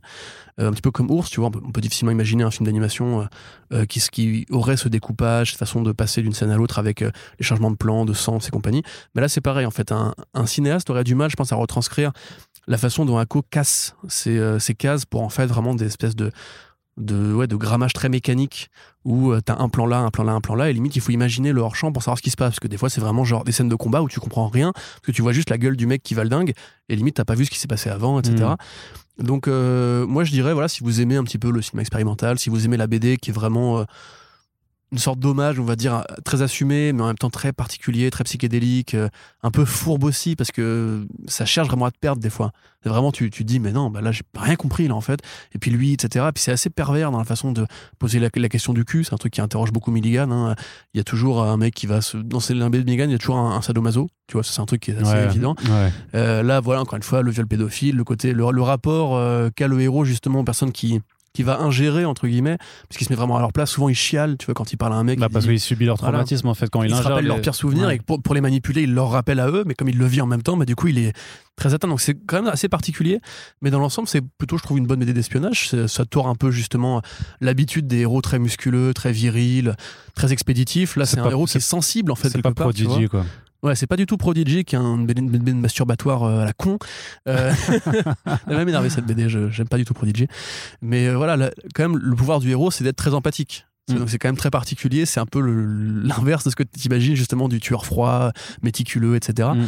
Euh, 0.59 0.69
un 0.69 0.71
petit 0.71 0.81
peu 0.81 0.89
comme 0.89 1.11
Ours, 1.11 1.29
tu 1.29 1.41
vois. 1.41 1.49
On 1.53 1.71
peut, 1.71 1.81
difficilement 1.81 2.13
imaginer 2.13 2.43
un 2.43 2.51
film 2.51 2.65
d'animation 2.65 3.21
euh, 3.21 3.25
euh, 3.73 3.85
qui, 3.85 3.99
qui 4.09 4.45
aurait 4.49 4.77
ce 4.77 4.87
découpage, 4.87 5.51
cette 5.51 5.59
façon 5.59 5.81
de 5.81 5.91
passer 5.91 6.21
d'une 6.21 6.33
scène 6.33 6.49
à 6.49 6.55
l'autre 6.55 6.79
avec 6.79 7.01
les 7.01 7.11
changements 7.41 7.71
de 7.71 7.75
plan, 7.75 8.05
de 8.05 8.13
sens 8.13 8.47
et 8.47 8.51
compagnie. 8.51 8.83
Mais 9.15 9.21
là, 9.21 9.27
c'est 9.27 9.41
pareil, 9.41 9.65
en 9.65 9.71
fait. 9.71 9.91
Un, 9.91 10.13
cinéaste 10.45 10.89
aurait 10.89 11.03
du 11.03 11.13
mal, 11.13 11.29
je 11.29 11.35
pense, 11.35 11.51
à 11.51 11.57
retranscrire 11.57 12.13
la 12.67 12.77
façon 12.77 13.03
dont 13.03 13.17
Ako 13.17 13.43
casse 13.49 13.95
ces, 14.07 14.39
ces 14.59 14.75
cases 14.75 15.05
pour 15.05 15.23
en 15.23 15.29
fait 15.29 15.45
vraiment 15.45 15.75
des 15.75 15.85
espèces 15.85 16.15
de 16.15 16.31
de, 16.97 17.33
ouais, 17.33 17.47
de 17.47 17.55
grammage 17.55 17.93
très 17.93 18.09
mécanique 18.09 18.69
où 19.05 19.31
euh, 19.31 19.39
t'as 19.41 19.57
un 19.57 19.69
plan 19.69 19.85
là, 19.85 19.99
un 19.99 20.09
plan 20.09 20.23
là, 20.23 20.33
un 20.33 20.41
plan 20.41 20.55
là, 20.55 20.69
et 20.69 20.73
limite 20.73 20.95
il 20.95 21.01
faut 21.01 21.11
imaginer 21.11 21.51
le 21.53 21.61
hors-champ 21.61 21.91
pour 21.91 22.03
savoir 22.03 22.17
ce 22.17 22.23
qui 22.23 22.31
se 22.31 22.35
passe. 22.35 22.51
Parce 22.51 22.59
que 22.59 22.67
des 22.67 22.77
fois 22.77 22.89
c'est 22.89 23.01
vraiment 23.01 23.23
genre 23.23 23.43
des 23.43 23.51
scènes 23.51 23.69
de 23.69 23.75
combat 23.75 24.01
où 24.01 24.09
tu 24.09 24.19
comprends 24.19 24.47
rien, 24.47 24.71
parce 24.73 25.01
que 25.03 25.11
tu 25.11 25.21
vois 25.21 25.31
juste 25.31 25.49
la 25.49 25.57
gueule 25.57 25.77
du 25.77 25.85
mec 25.85 26.03
qui 26.03 26.13
va 26.13 26.23
le 26.23 26.29
dingue, 26.29 26.53
et 26.89 26.95
limite 26.95 27.15
t'as 27.15 27.25
pas 27.25 27.35
vu 27.35 27.45
ce 27.45 27.51
qui 27.51 27.59
s'est 27.59 27.67
passé 27.67 27.89
avant, 27.89 28.19
etc. 28.19 28.35
Mmh. 29.19 29.23
Donc 29.23 29.47
euh, 29.47 30.05
moi 30.05 30.23
je 30.23 30.31
dirais, 30.31 30.53
voilà, 30.53 30.67
si 30.67 30.83
vous 30.83 31.01
aimez 31.01 31.15
un 31.15 31.23
petit 31.23 31.39
peu 31.39 31.51
le 31.51 31.61
cinéma 31.61 31.81
expérimental, 31.81 32.39
si 32.39 32.49
vous 32.49 32.65
aimez 32.65 32.77
la 32.77 32.87
BD 32.87 33.17
qui 33.17 33.29
est 33.29 33.33
vraiment 33.33 33.85
une 34.91 34.97
sorte 34.97 35.19
d'hommage, 35.19 35.59
on 35.59 35.65
va 35.65 35.75
dire, 35.75 36.03
très 36.23 36.41
assumé, 36.41 36.93
mais 36.93 37.03
en 37.03 37.07
même 37.07 37.17
temps 37.17 37.29
très 37.29 37.51
particulier, 37.51 38.09
très 38.09 38.23
psychédélique, 38.23 38.93
euh, 38.93 39.09
un 39.43 39.51
peu 39.51 39.65
fourbe 39.65 40.05
aussi, 40.05 40.35
parce 40.35 40.51
que 40.51 41.05
ça 41.27 41.45
cherche 41.45 41.67
vraiment 41.67 41.85
à 41.85 41.91
te 41.91 41.97
perdre 41.99 42.21
des 42.21 42.29
fois. 42.29 42.51
vraiment, 42.85 43.11
tu, 43.11 43.29
tu 43.29 43.43
dis, 43.43 43.59
mais 43.59 43.73
non, 43.73 43.89
bah 43.89 43.99
là, 43.99 44.13
j'ai 44.13 44.23
rien 44.37 44.55
compris, 44.55 44.87
là, 44.87 44.95
en 44.95 45.01
fait. 45.01 45.19
Et 45.53 45.59
puis 45.59 45.71
lui, 45.71 45.91
etc. 45.91 46.27
Et 46.29 46.31
puis 46.31 46.41
c'est 46.41 46.53
assez 46.53 46.69
pervers 46.69 47.11
dans 47.11 47.17
la 47.17 47.25
façon 47.25 47.51
de 47.51 47.65
poser 47.99 48.19
la, 48.19 48.29
question 48.29 48.71
du 48.71 48.85
cul. 48.85 49.03
C'est 49.03 49.13
un 49.13 49.17
truc 49.17 49.33
qui 49.33 49.41
interroge 49.41 49.73
beaucoup 49.73 49.91
Milligan. 49.91 50.31
Hein. 50.31 50.55
Il 50.93 50.97
y 50.97 51.01
a 51.01 51.03
toujours 51.03 51.43
un 51.43 51.57
mec 51.57 51.73
qui 51.73 51.85
va 51.85 51.99
se. 51.99 52.15
Dans 52.15 52.39
l'imbé 52.49 52.79
de 52.79 52.85
Milligan, 52.85 53.05
il 53.05 53.11
y 53.11 53.15
a 53.15 53.17
toujours 53.17 53.39
un, 53.39 53.61
sadomaso. 53.61 54.07
Tu 54.27 54.33
vois, 54.33 54.43
c'est 54.43 54.61
un 54.61 54.65
truc 54.65 54.81
qui 54.81 54.91
est 54.91 54.97
assez 54.97 55.17
évident. 55.17 55.55
Euh, 56.15 56.43
là, 56.43 56.61
voilà, 56.61 56.81
encore 56.81 56.95
une 56.95 57.03
fois, 57.03 57.21
le 57.21 57.31
viol 57.31 57.47
pédophile, 57.47 57.97
le 57.97 58.03
côté, 58.05 58.31
le, 58.31 58.61
rapport 58.61 59.17
euh, 59.17 59.49
qu'a 59.53 59.67
le 59.67 59.81
héros, 59.81 60.05
justement, 60.05 60.39
aux 60.39 60.43
personnes 60.45 60.71
qui 60.71 61.01
qui 61.37 61.43
va 61.43 61.59
ingérer 61.59 62.03
entre 62.03 62.27
guillemets 62.27 62.57
parce 62.89 62.97
qu'il 62.97 63.05
se 63.05 63.13
met 63.13 63.15
vraiment 63.15 63.37
à 63.37 63.39
leur 63.39 63.53
place. 63.53 63.69
Souvent 63.69 63.89
il 63.89 63.95
chiale 63.95 64.37
tu 64.39 64.47
vois 64.47 64.55
quand 64.55 64.73
il 64.73 64.77
parle 64.77 64.93
à 64.93 64.95
un 64.95 65.03
mec 65.03 65.19
bah 65.19 65.27
parce 65.31 65.45
qu'il 65.45 65.59
subit 65.59 65.85
leur 65.85 65.99
traumatisme 65.99 66.47
en 66.47 66.55
fait 66.55 66.67
quand 66.67 66.81
il, 66.81 66.89
il 66.89 66.95
se 66.95 67.03
rappelle 67.03 67.27
leurs 67.27 67.41
pires 67.41 67.53
souvenirs 67.53 67.91
et 67.91 67.99
pour, 67.99 68.19
pour, 68.19 68.33
les 68.33 68.41
manipuler 68.41 68.81
il 68.81 68.95
leur 68.95 69.11
rappelle 69.11 69.39
à 69.39 69.47
eux 69.51 69.63
mais 69.67 69.75
comme 69.75 69.87
il 69.87 69.99
le 69.99 70.07
vit 70.07 70.19
en 70.19 70.25
même 70.25 70.41
temps 70.41 70.57
bah 70.57 70.65
du 70.65 70.75
coup 70.75 70.87
il 70.87 70.97
est 70.97 71.13
très 71.55 71.75
atteint. 71.75 71.87
Donc 71.87 72.01
c'est 72.01 72.15
quand 72.15 72.41
même 72.41 72.51
assez 72.51 72.69
particulier. 72.69 73.19
Mais 73.61 73.69
dans 73.69 73.77
l'ensemble 73.77 74.07
c'est 74.07 74.21
plutôt 74.39 74.57
je 74.57 74.63
trouve 74.63 74.79
une 74.79 74.87
bonne 74.87 75.03
idée 75.03 75.13
d'espionnage. 75.13 75.69
Ça 75.85 76.05
tord 76.05 76.27
un 76.27 76.33
peu 76.33 76.49
justement 76.49 77.03
l'habitude 77.39 77.85
des 77.85 77.99
héros 77.99 78.21
très 78.21 78.39
musculeux 78.39 78.95
très 78.95 79.11
virils 79.11 79.75
très 80.15 80.33
expéditifs. 80.33 80.95
Là 80.95 81.05
c'est 81.05 81.19
un 81.19 81.29
héros 81.29 81.45
qui 81.45 81.57
est 81.57 81.61
sensible 81.61 82.11
en 82.11 82.15
fait 82.15 82.29
c'est 82.29 82.41
pas 82.41 82.51
prodigieux 82.51 83.09
quoi 83.09 83.25
Ouais, 83.63 83.75
c'est 83.75 83.87
pas 83.87 83.95
du 83.95 84.05
tout 84.05 84.17
Prodigy 84.17 84.65
qui 84.65 84.75
est 84.75 84.79
un 84.79 84.97
BD 84.97 85.53
masturbatoire 85.53 86.23
euh, 86.23 86.41
à 86.41 86.45
la 86.45 86.53
con. 86.53 86.77
Euh, 87.27 87.51
elle 88.47 88.55
m'a 88.55 88.61
énervé 88.61 88.89
cette 88.89 89.05
BD, 89.05 89.27
j'aime 89.29 89.67
pas 89.67 89.77
du 89.77 89.85
tout 89.85 89.93
Prodigy. 89.93 90.27
Mais 90.81 91.07
euh, 91.07 91.17
voilà, 91.17 91.51
quand 91.73 91.89
même, 91.89 91.97
le 91.97 92.15
pouvoir 92.15 92.39
du 92.39 92.49
héros, 92.51 92.71
c'est 92.71 92.83
d'être 92.83 92.97
très 92.97 93.13
empathique. 93.13 93.65
Mm. 93.89 93.95
Donc 93.95 94.09
c'est 94.09 94.19
quand 94.19 94.27
même 94.27 94.37
très 94.37 94.51
particulier, 94.51 95.05
c'est 95.05 95.19
un 95.19 95.25
peu 95.25 95.39
l'inverse 95.39 96.43
de 96.43 96.49
ce 96.51 96.55
que 96.55 96.63
tu 96.63 96.85
imagines 96.85 97.15
justement 97.15 97.47
du 97.49 97.59
tueur 97.59 97.85
froid, 97.85 98.31
méticuleux, 98.61 99.15
etc. 99.15 99.49
Mm. 99.55 99.65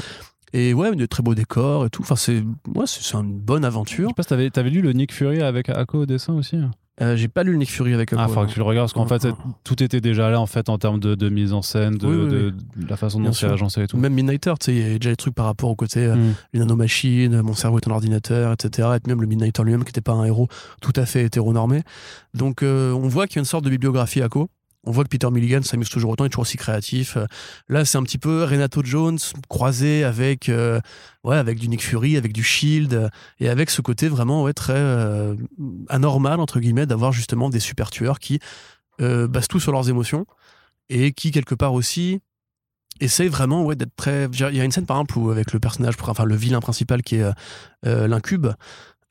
Et 0.54 0.74
ouais, 0.74 0.96
de 0.96 1.06
très 1.06 1.24
beaux 1.24 1.36
décors 1.36 1.86
et 1.86 1.90
tout. 1.90 2.02
Enfin, 2.02 2.16
c'est 2.16 2.44
ouais, 2.76 2.86
c'est 2.86 3.16
une 3.16 3.40
bonne 3.40 3.66
aventure. 3.66 4.06
Je 4.06 4.10
sais 4.10 4.14
pas 4.16 4.24
si 4.24 4.30
t'avais, 4.30 4.58
avais 4.58 4.70
lu 4.70 4.82
le 4.82 4.94
Nick 4.94 5.14
Fury 5.14 5.42
avec 5.42 5.70
Ako 5.70 6.00
au 6.00 6.06
dessin 6.06 6.34
aussi. 6.34 6.58
Hein 6.58 6.72
euh, 7.02 7.16
j'ai 7.16 7.28
pas 7.28 7.43
lu 7.43 7.58
Nick 7.58 7.72
Fury 7.72 7.93
avec 7.93 8.14
Ah, 8.18 8.28
faudra 8.28 8.45
que 8.45 8.52
tu 8.52 8.60
le 8.60 8.66
regardes 8.66 8.91
parce 8.91 8.93
qu'en 8.93 9.20
fait, 9.20 9.28
tout 9.64 9.82
était 9.82 10.02
déjà 10.02 10.30
là 10.30 10.39
en 10.39 10.45
fait 10.45 10.70
en 10.70 10.78
termes 10.78 11.00
de, 11.00 11.30
mise 11.30 11.54
en 11.54 11.62
scène, 11.62 11.97
de, 11.97 12.54
la 12.88 12.97
façon 12.97 13.20
dont 13.20 13.32
c'est 13.32 13.47
agencé 13.47 13.84
et 13.84 13.88
tout. 13.88 13.97
Même 13.97 14.14
Midnighter, 14.14 14.54
tu 14.60 14.66
sais, 14.66 14.76
il 14.76 14.91
y 14.91 14.95
a 14.95 14.97
déjà 14.97 15.12
des 15.12 15.16
trucs 15.16 15.36
par 15.36 15.45
rapport 15.45 15.70
au 15.70 15.76
côté 15.76 16.06
euh, 16.06 16.16
mm. 16.16 16.34
les 16.54 16.60
nanomachines, 16.60 17.41
mon 17.41 17.54
cerveau 17.54 17.80
est 17.80 17.88
un 17.88 17.91
ordinateur, 17.91 18.54
etc. 18.54 18.89
Et 18.97 19.08
même 19.08 19.22
le 19.22 19.28
Midnighter 19.28 19.64
lui-même 19.64 19.84
qui 19.84 19.89
n'était 19.89 20.02
pas 20.02 20.14
un 20.14 20.26
héros 20.26 20.47
tout 20.82 20.93
à 20.95 21.06
fait 21.06 21.24
hétéronormé. 21.24 21.84
Donc, 22.34 22.64
euh, 22.64 22.91
on 22.93 23.08
voit 23.08 23.28
qu'il 23.28 23.38
y 23.38 23.39
a 23.39 23.41
une 23.41 23.45
sorte 23.45 23.66
de 23.66 23.70
bibliographie 23.70 24.22
à 24.22 24.30
co 24.30 24.50
on 24.86 24.92
voit 24.92 25.04
que 25.04 25.10
Peter 25.10 25.30
Milligan 25.30 25.62
s'amuse 25.62 25.90
toujours 25.90 26.12
autant, 26.12 26.24
il 26.24 26.28
est 26.28 26.30
toujours 26.30 26.44
aussi 26.44 26.58
créatif. 26.58 27.18
Euh, 27.18 27.26
là, 27.68 27.86
c'est 27.86 27.98
un 27.98 28.04
petit 28.04 28.18
peu 28.18 28.44
Renato 28.44 28.82
Jones 28.84 29.20
croisé 29.50 30.04
avec, 30.04 30.50
euh, 30.50 30.80
ouais, 31.24 31.38
avec 31.38 31.60
du 31.60 31.68
Nick 31.68 31.84
Fury, 31.84 32.18
avec 32.18 32.34
du 32.34 32.44
Shield, 32.44 33.10
et 33.40 33.50
avec 33.50 33.70
ce 33.70 33.82
côté 33.82 34.08
vraiment 34.08 34.44
ouais, 34.44 34.54
très 34.54 34.74
euh, 34.76 35.36
anormal, 35.90 36.40
entre 36.40 36.60
guillemets, 36.60 36.86
d'avoir 36.86 37.12
justement 37.12 37.50
des 37.50 37.60
super 37.60 37.90
tueurs 37.90 38.20
qui 38.20 38.40
basent 39.00 39.48
tout 39.48 39.62
sur 39.62 39.72
leurs 39.72 39.90
émotions 39.90 40.26
et 40.90 41.14
qui, 41.14 41.32
quelque 41.32 41.56
part 41.56 41.74
aussi, 41.74 42.20
essayent 43.00 43.30
vraiment 43.30 43.64
ouais, 43.64 43.78
d'être 43.78 43.96
très. 43.96 44.26
Il 44.26 44.58
y 44.58 44.60
a 44.60 44.66
une 44.66 44.74
scène, 44.74 44.86
par 44.86 44.98
exemple, 44.98 45.18
où 45.20 45.30
avec 45.32 45.54
le 45.54 45.60
personnage, 45.62 45.96
enfin 46.02 46.26
le 46.26 46.36
vilain 46.36 46.60
principal 46.60 47.02
qui 47.02 47.16
est 47.16 47.32
l'incube, 47.84 48.48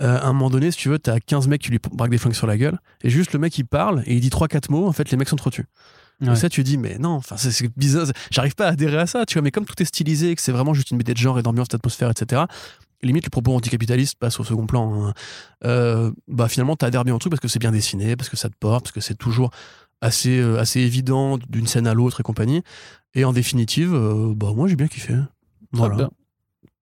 euh, 0.02 0.18
à 0.18 0.26
un 0.26 0.32
moment 0.32 0.50
donné, 0.50 0.70
si 0.70 0.78
tu 0.78 0.88
veux, 0.88 0.98
t'as 0.98 1.18
15 1.20 1.48
mecs 1.48 1.62
qui 1.62 1.70
lui 1.70 1.78
braquent 1.92 2.10
des 2.10 2.18
flingues 2.18 2.34
sur 2.34 2.46
la 2.46 2.56
gueule, 2.56 2.78
et 3.02 3.10
juste 3.10 3.32
le 3.32 3.38
mec 3.38 3.56
il 3.58 3.64
parle 3.64 4.02
et 4.06 4.14
il 4.14 4.20
dit 4.20 4.28
3-4 4.28 4.70
mots, 4.70 4.86
en 4.86 4.92
fait 4.92 5.10
les 5.10 5.16
mecs 5.16 5.28
s'entretuent. 5.28 5.66
Ouais. 6.20 6.32
Et 6.32 6.36
ça, 6.36 6.48
tu 6.48 6.64
dis, 6.64 6.78
mais 6.78 6.98
non, 6.98 7.10
enfin, 7.10 7.36
c'est 7.36 7.68
bizarre, 7.76 8.06
j'arrive 8.30 8.56
pas 8.56 8.66
à 8.66 8.70
adhérer 8.70 8.98
à 8.98 9.06
ça, 9.06 9.24
tu 9.24 9.34
vois, 9.34 9.42
mais 9.42 9.52
comme 9.52 9.64
tout 9.64 9.80
est 9.80 9.84
stylisé, 9.84 10.34
que 10.34 10.42
c'est 10.42 10.52
vraiment 10.52 10.74
juste 10.74 10.90
une 10.90 10.98
BD 10.98 11.14
de 11.14 11.18
genre 11.18 11.38
et 11.38 11.42
d'ambiance, 11.42 11.68
d'atmosphère, 11.68 12.10
etc., 12.10 12.42
limite 13.02 13.24
le 13.24 13.30
propos 13.30 13.54
anticapitaliste 13.54 14.16
passe 14.18 14.40
au 14.40 14.44
second 14.44 14.66
plan. 14.66 15.06
Hein. 15.06 15.14
Euh, 15.64 16.10
bah 16.26 16.48
finalement, 16.48 16.74
t'adhères 16.74 17.04
bien 17.04 17.14
au 17.14 17.18
truc 17.18 17.30
parce 17.30 17.40
que 17.40 17.46
c'est 17.46 17.60
bien 17.60 17.70
dessiné, 17.70 18.16
parce 18.16 18.28
que 18.28 18.36
ça 18.36 18.48
te 18.48 18.56
porte, 18.58 18.86
parce 18.86 18.92
que 18.92 19.00
c'est 19.00 19.14
toujours 19.14 19.50
assez, 20.00 20.40
euh, 20.40 20.58
assez 20.58 20.80
évident 20.80 21.38
d'une 21.48 21.68
scène 21.68 21.86
à 21.86 21.94
l'autre 21.94 22.18
et 22.18 22.22
compagnie. 22.24 22.62
Et 23.14 23.24
en 23.24 23.32
définitive, 23.32 23.92
bah 24.36 24.52
moi 24.54 24.66
j'ai 24.66 24.74
bien 24.74 24.88
kiffé. 24.88 25.14
Voilà. 25.70 26.10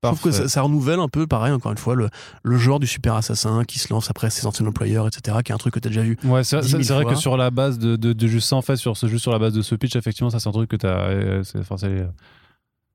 Je 0.02 0.08
trouve 0.08 0.20
que 0.20 0.48
ça, 0.48 0.62
renouvelle 0.62 1.00
un 1.00 1.08
peu, 1.08 1.26
pareil, 1.26 1.52
encore 1.52 1.72
une 1.72 1.78
fois, 1.78 1.94
le, 1.94 2.08
le, 2.44 2.58
genre 2.58 2.78
du 2.78 2.86
super 2.86 3.14
assassin 3.14 3.64
qui 3.64 3.78
se 3.78 3.92
lance 3.92 4.10
après 4.10 4.30
ses 4.30 4.46
anciens 4.46 4.66
employeurs, 4.66 5.06
etc., 5.08 5.38
qui 5.44 5.50
est 5.50 5.54
un 5.54 5.58
truc 5.58 5.74
que 5.74 5.80
tu 5.80 5.88
as 5.88 5.90
déjà 5.90 6.02
vu. 6.02 6.16
Ouais, 6.24 6.44
c'est 6.44 6.60
vrai 6.60 7.04
que 7.04 7.14
sur 7.14 7.36
la 7.36 7.50
base 7.50 7.78
de, 7.78 7.96
de, 7.96 8.26
juste 8.26 8.48
ça, 8.48 8.56
en 8.56 8.62
fait, 8.62 8.76
sur 8.76 8.96
ce, 8.96 9.08
juste 9.08 9.22
sur 9.22 9.32
la 9.32 9.38
base 9.38 9.52
de 9.52 9.62
ce 9.62 9.74
pitch, 9.74 9.96
effectivement, 9.96 10.30
ça, 10.30 10.38
c'est 10.38 10.48
un 10.48 10.52
truc 10.52 10.70
que 10.70 10.76
tu 10.76 10.86
as. 10.86 10.98
Euh, 10.98 11.42
c'est 11.42 11.62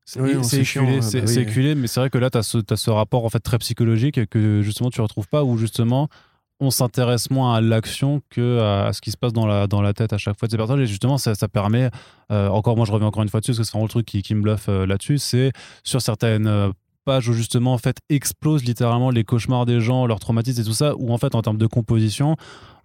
c'est 0.06 1.42
éculé, 1.42 1.76
mais 1.76 1.88
c'est 1.88 2.00
vrai 2.00 2.10
que 2.10 2.18
là, 2.18 2.30
tu 2.30 2.38
as, 2.38 2.44
ce 2.44 2.90
rapport 2.90 3.26
en 3.26 3.30
fait 3.30 3.40
très 3.40 3.58
psychologique 3.60 4.26
que 4.28 4.62
justement 4.62 4.90
tu 4.90 5.00
retrouves 5.00 5.28
pas, 5.28 5.44
où 5.44 5.58
justement 5.58 6.10
on 6.62 6.70
s'intéresse 6.70 7.32
moins 7.32 7.56
à 7.56 7.62
l'action 7.62 8.22
que 8.30 8.60
à, 8.60 8.94
ce 8.94 9.02
qui 9.02 9.10
se 9.12 9.18
passe 9.18 9.34
dans 9.34 9.48
la, 9.48 9.66
dans 9.66 9.82
la 9.82 9.94
tête 9.94 10.14
à 10.14 10.18
chaque 10.20 10.38
fois 10.38 10.48
de 10.48 10.52
ces 10.52 10.58
personnages. 10.58 10.84
Et 10.84 10.88
justement, 10.88 11.18
ça, 11.18 11.34
ça 11.34 11.48
permet, 11.48 11.90
euh, 12.32 12.48
encore 12.50 12.78
moi 12.78 12.86
je 12.86 12.92
reviens 12.92 13.08
encore 13.08 13.24
une 13.24 13.30
fois 13.30 13.40
dessus, 13.40 13.52
parce 13.52 13.60
que 13.60 13.64
c'est 13.64 13.72
vraiment 13.72 13.86
le 13.86 13.90
truc 13.90 14.06
qui, 14.06 14.22
qui 14.22 14.36
me 14.36 14.42
bluffe 14.42 14.70
euh, 14.70 14.86
là-dessus, 14.86 15.18
c'est 15.18 15.52
sur 15.84 16.02
certaines 16.02 16.48
euh, 16.48 16.70
pages 17.06 17.28
où 17.30 17.34
justement 17.34 17.74
en 17.74 17.78
fait 17.78 17.98
explosent 18.10 18.64
littéralement 18.64 19.10
les 19.10 19.24
cauchemars 19.24 19.66
des 19.66 19.82
gens, 19.82 20.06
leurs 20.06 20.20
traumatismes 20.20 20.62
et 20.62 20.64
tout 20.66 20.74
ça, 20.74 20.96
où 20.98 21.12
en 21.12 21.18
fait 21.18 21.36
en 21.36 21.42
termes 21.42 21.58
de 21.58 21.68
composition, 21.68 22.36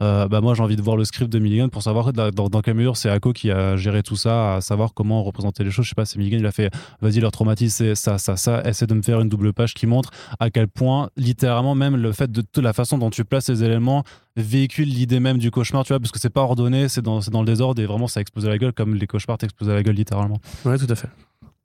euh, 0.03 0.29
bah 0.29 0.41
moi 0.41 0.55
j'ai 0.55 0.63
envie 0.63 0.77
de 0.77 0.83
voir 0.83 0.97
le 0.97 1.05
script 1.05 1.33
de 1.33 1.39
Milligan 1.39 1.69
pour 1.69 1.83
savoir 1.83 2.13
dans, 2.13 2.31
dans 2.31 2.61
quelle 2.61 2.75
mesure 2.75 2.97
c'est 2.97 3.11
Ako 3.11 3.33
qui 3.33 3.51
a 3.51 3.77
géré 3.77 4.03
tout 4.03 4.17
ça, 4.17 4.57
à 4.57 4.61
savoir 4.61 4.95
comment 4.95 5.23
représenter 5.23 5.65
les 5.65 5.71
choses. 5.71 5.85
Je 5.85 5.91
sais 5.91 5.95
pas, 5.95 6.05
c'est 6.05 6.19
Milligan, 6.19 6.39
il 6.39 6.47
a 6.47 6.53
fait 6.53 6.71
vas-y 7.01 7.21
leur 7.21 7.33
traumatisme 7.33 7.77
c'est 7.77 7.95
ça, 7.95 8.19
ça, 8.19 8.37
ça, 8.37 8.63
essaie 8.65 8.87
de 8.87 8.95
me 8.95 9.03
faire 9.03 9.21
une 9.21 9.29
double 9.29 9.53
page 9.53 9.75
qui 9.75 9.87
montre 9.87 10.11
à 10.41 10.51
quel 10.51 10.69
point 10.69 11.11
littéralement 11.17 11.75
même 11.75 11.97
le 11.97 12.13
fait 12.13 12.31
de, 12.31 12.43
de 12.53 12.61
la 12.61 12.73
façon 12.73 12.99
dont 12.99 13.11
tu 13.11 13.25
places 13.25 13.49
les 13.49 13.65
éléments 13.65 14.05
véhicule 14.37 14.89
l'idée 14.89 15.21
même 15.21 15.39
du 15.39 15.51
cauchemar, 15.51 15.85
tu 15.85 15.93
vois, 15.93 16.01
parce 16.01 16.13
que 16.13 16.19
c'est 16.19 16.31
pas 16.31 16.43
ordonné, 16.43 16.89
c'est 16.89 17.03
dans, 17.03 17.21
dans 17.21 17.41
le 17.41 17.47
désordre 17.47 17.81
et 17.83 17.87
vraiment 17.87 18.07
ça 18.07 18.21
explose 18.21 18.47
à 18.47 18.51
la 18.51 18.59
gueule 18.59 18.73
comme 18.73 18.95
les 18.95 19.07
cauchemars 19.07 19.39
t'explosent 19.39 19.71
à 19.71 19.75
la 19.75 19.83
gueule 19.83 19.97
littéralement. 19.97 20.41
Ouais, 20.65 20.79
tout 20.79 20.87
à 20.89 20.95
fait. 20.95 21.09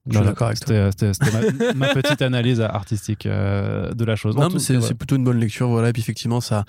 Je 0.10 0.18
suis 0.18 0.26
d'accord 0.26 0.47
avec 0.47 0.60
toi. 0.60 0.89
C'était 0.91 1.12
ma, 1.32 1.74
ma, 1.88 1.93
petite 1.93 2.22
analyse 2.22 2.60
artistique 2.62 3.26
euh, 3.26 3.93
de 3.93 4.06
la 4.06 4.16
chose. 4.16 4.36
Non, 4.36 4.49
mais 4.49 4.60
c'est 4.60 4.76
voilà. 4.76 4.95
plutôt 4.95 5.16
une 5.16 5.24
bonne 5.24 5.39
lecture, 5.39 5.70
voilà. 5.70 5.89
Et 5.89 5.93
puis 5.93 6.02
effectivement, 6.02 6.41
ça 6.41 6.66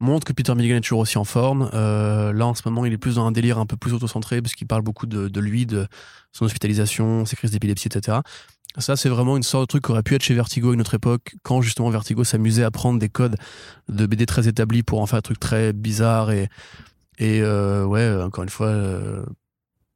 montre 0.00 0.26
que 0.26 0.32
Peter 0.32 0.54
Milligan 0.54 0.76
est 0.76 0.80
toujours 0.80 1.00
aussi 1.00 1.18
en 1.18 1.24
forme. 1.24 1.70
Euh, 1.74 2.32
là, 2.32 2.46
en 2.46 2.54
ce 2.54 2.62
moment, 2.64 2.84
il 2.84 2.92
est 2.92 2.98
plus 2.98 3.16
dans 3.16 3.26
un 3.26 3.32
délire 3.32 3.58
un 3.58 3.66
peu 3.66 3.76
plus 3.76 3.92
autocentré, 3.92 4.40
parce 4.42 4.54
qu'il 4.54 4.66
parle 4.66 4.82
beaucoup 4.82 5.06
de, 5.06 5.28
de, 5.28 5.40
lui, 5.40 5.66
de 5.66 5.86
son 6.32 6.44
hospitalisation, 6.44 7.24
ses 7.24 7.36
crises 7.36 7.50
d'épilepsie, 7.50 7.88
etc. 7.88 8.18
Ça, 8.78 8.96
c'est 8.96 9.10
vraiment 9.10 9.36
une 9.36 9.42
sorte 9.42 9.64
de 9.64 9.66
truc 9.66 9.84
qui 9.84 9.90
aurait 9.90 10.02
pu 10.02 10.14
être 10.14 10.22
chez 10.22 10.34
Vertigo 10.34 10.70
à 10.70 10.74
une 10.74 10.80
autre 10.80 10.94
époque, 10.94 11.34
quand 11.42 11.60
justement 11.60 11.90
Vertigo 11.90 12.24
s'amusait 12.24 12.64
à 12.64 12.70
prendre 12.70 12.98
des 12.98 13.10
codes 13.10 13.36
de 13.88 14.06
BD 14.06 14.24
très 14.24 14.48
établis 14.48 14.82
pour 14.82 15.00
en 15.00 15.06
faire 15.06 15.18
un 15.18 15.22
truc 15.22 15.38
très 15.38 15.74
bizarre 15.74 16.30
et, 16.30 16.48
et 17.18 17.42
euh, 17.42 17.84
ouais, 17.84 18.22
encore 18.22 18.44
une 18.44 18.50
fois, 18.50 18.68
euh, 18.68 19.24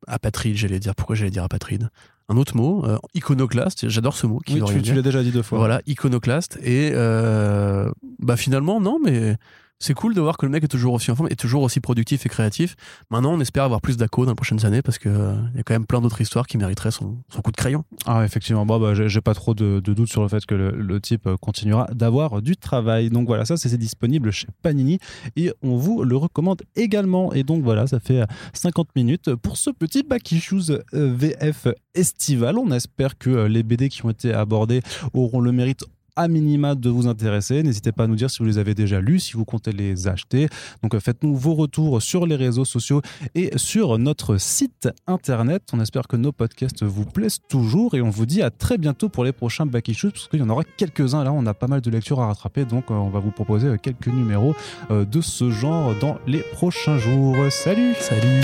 apatride, 0.07 0.57
j'allais 0.57 0.79
dire. 0.79 0.95
Pourquoi 0.95 1.17
j'allais 1.17 1.31
dire 1.31 1.43
apatride? 1.43 1.91
Un 2.29 2.37
autre 2.37 2.57
mot, 2.57 2.85
euh, 2.85 2.99
iconoclaste, 3.15 3.89
j'adore 3.89 4.17
ce 4.17 4.27
mot. 4.27 4.39
Qui 4.39 4.61
oui, 4.61 4.63
tu, 4.67 4.83
tu 4.83 4.95
l'as 4.95 5.03
déjà 5.03 5.23
dit 5.23 5.31
deux 5.31 5.43
fois. 5.43 5.59
Voilà, 5.59 5.81
iconoclaste. 5.87 6.59
Et 6.63 6.91
euh, 6.95 7.91
bah 8.19 8.37
finalement, 8.37 8.81
non, 8.81 8.99
mais 9.03 9.37
c'est 9.79 9.95
cool 9.95 10.15
de 10.15 10.21
voir 10.21 10.37
que 10.37 10.47
le 10.47 10.53
mec 10.53 10.65
est 10.65 10.69
toujours 10.69 10.95
aussi 10.95 11.11
en 11.11 11.17
forme, 11.17 11.29
est 11.31 11.39
toujours 11.39 11.63
aussi 11.63 11.81
productif 11.81 12.25
et 12.25 12.29
créatif. 12.29 12.77
Maintenant, 13.11 13.35
on 13.35 13.41
espère 13.41 13.65
avoir 13.65 13.81
plus 13.81 13.97
d'ACO 13.97 14.25
dans 14.25 14.33
les 14.33 14.37
prochaines 14.37 14.65
années 14.65 14.83
parce 14.83 14.99
qu'il 14.99 15.11
euh, 15.11 15.35
y 15.55 15.61
a 15.61 15.63
quand 15.63 15.75
même 15.75 15.87
plein 15.87 16.01
d'autres 16.01 16.21
histoires 16.21 16.47
qui 16.47 16.57
mériteraient 16.57 16.91
son, 16.91 17.19
coup 17.45 17.53
de 17.53 17.57
crayon. 17.57 17.85
Ah, 18.07 18.25
effectivement. 18.25 18.65
Bon, 18.65 18.81
bah, 18.81 18.95
j'ai 18.95 19.21
pas 19.21 19.35
trop 19.35 19.55
de, 19.55 19.81
de 19.81 19.95
doute 19.95 20.09
sur 20.09 20.23
le 20.23 20.29
fait 20.29 20.45
que 20.47 20.55
le, 20.55 21.01
type 21.01 21.29
continuera 21.41 21.87
d'avoir 21.93 22.41
du 22.41 22.57
travail. 22.57 23.11
Donc 23.11 23.27
voilà, 23.27 23.45
ça, 23.45 23.57
c'est 23.59 23.77
disponible 23.77 24.31
chez 24.31 24.47
Panini 24.63 24.99
et 25.37 25.53
on 25.63 25.77
vous 25.77 26.05
le 26.05 26.17
recommande 26.17 26.63
également. 26.75 27.33
Et 27.35 27.43
donc 27.43 27.63
voilà, 27.63 27.87
ça 27.87 28.01
fait 28.01 28.23
50 28.55 28.89
minutes 28.97 29.35
pour 29.35 29.59
ce 29.59 29.71
petit 29.71 30.03
Back 30.03 30.33
Issues 30.33 30.73
VF 30.93 31.69
estival. 31.95 32.57
On 32.59 32.71
espère 32.71 33.19
que 33.19 33.47
les 33.47 33.63
BD 33.63 33.91
qui 33.91 34.05
ont 34.07 34.11
été 34.11 34.33
abordés 34.33 34.81
auront 35.13 35.41
le 35.41 35.53
mérite 35.53 35.85
à 36.17 36.29
minima 36.29 36.75
de 36.75 36.91
vous 36.91 37.07
intéresser. 37.07 37.63
N'hésitez 37.63 37.93
pas 37.93 38.05
à 38.05 38.07
nous 38.07 38.17
dire 38.17 38.31
si 38.31 38.39
vous 38.39 38.45
les 38.45 38.59
avez 38.59 38.75
déjà 38.75 39.01
lus, 39.01 39.21
si 39.21 39.33
vous 39.35 39.45
comptez 39.45 39.73
les 39.73 40.09
acheter. 40.09 40.49
Donc 40.83 40.99
faites-nous 40.99 41.37
vos 41.37 41.55
retours 41.55 42.03
sur 42.03 42.27
les 42.27 42.37
réseaux 42.37 42.65
sociaux 42.65 43.03
et 43.35 43.51
sur 43.57 43.99
notre 43.99 44.39
site 44.39 44.89
internet. 45.07 45.63
On 45.73 45.81
espère 45.81 46.09
que 46.09 46.17
nos 46.17 46.33
podcasts 46.33 46.83
vous 46.83 47.05
plaisent 47.05 47.41
toujours 47.49 47.95
et 47.95 48.03
on 48.03 48.11
vous 48.11 48.27
dit 48.27 48.43
à 48.43 48.51
très 48.51 48.79
bientôt 48.79 49.09
pour 49.09 49.25
les 49.25 49.33
prochains 49.33 49.67
Back 49.67 49.89
Issues 49.89 50.11
parce 50.11 50.29
qu'il 50.29 50.41
y 50.41 50.43
en 50.43 50.49
aura 50.49 50.65
quelques-uns. 50.65 51.25
Là, 51.25 51.33
on 51.33 51.47
a 51.47 51.55
pas 51.55 51.69
mal 51.69 51.81
de 51.81 51.91
lectures 51.91 52.21
à 52.21 52.27
rattraper 52.27 52.65
donc 52.65 52.91
on 52.91 53.09
va 53.11 53.21
vous 53.21 53.31
proposer 53.31 53.77
quelques 53.83 54.09
numéros 54.09 54.55
de 54.91 55.21
ce 55.21 55.51
genre 55.51 55.95
dans 56.01 56.19
les 56.27 56.41
prochains 56.53 56.99
jours. 56.99 57.37
Salut 57.51 57.95
Salut 58.01 58.43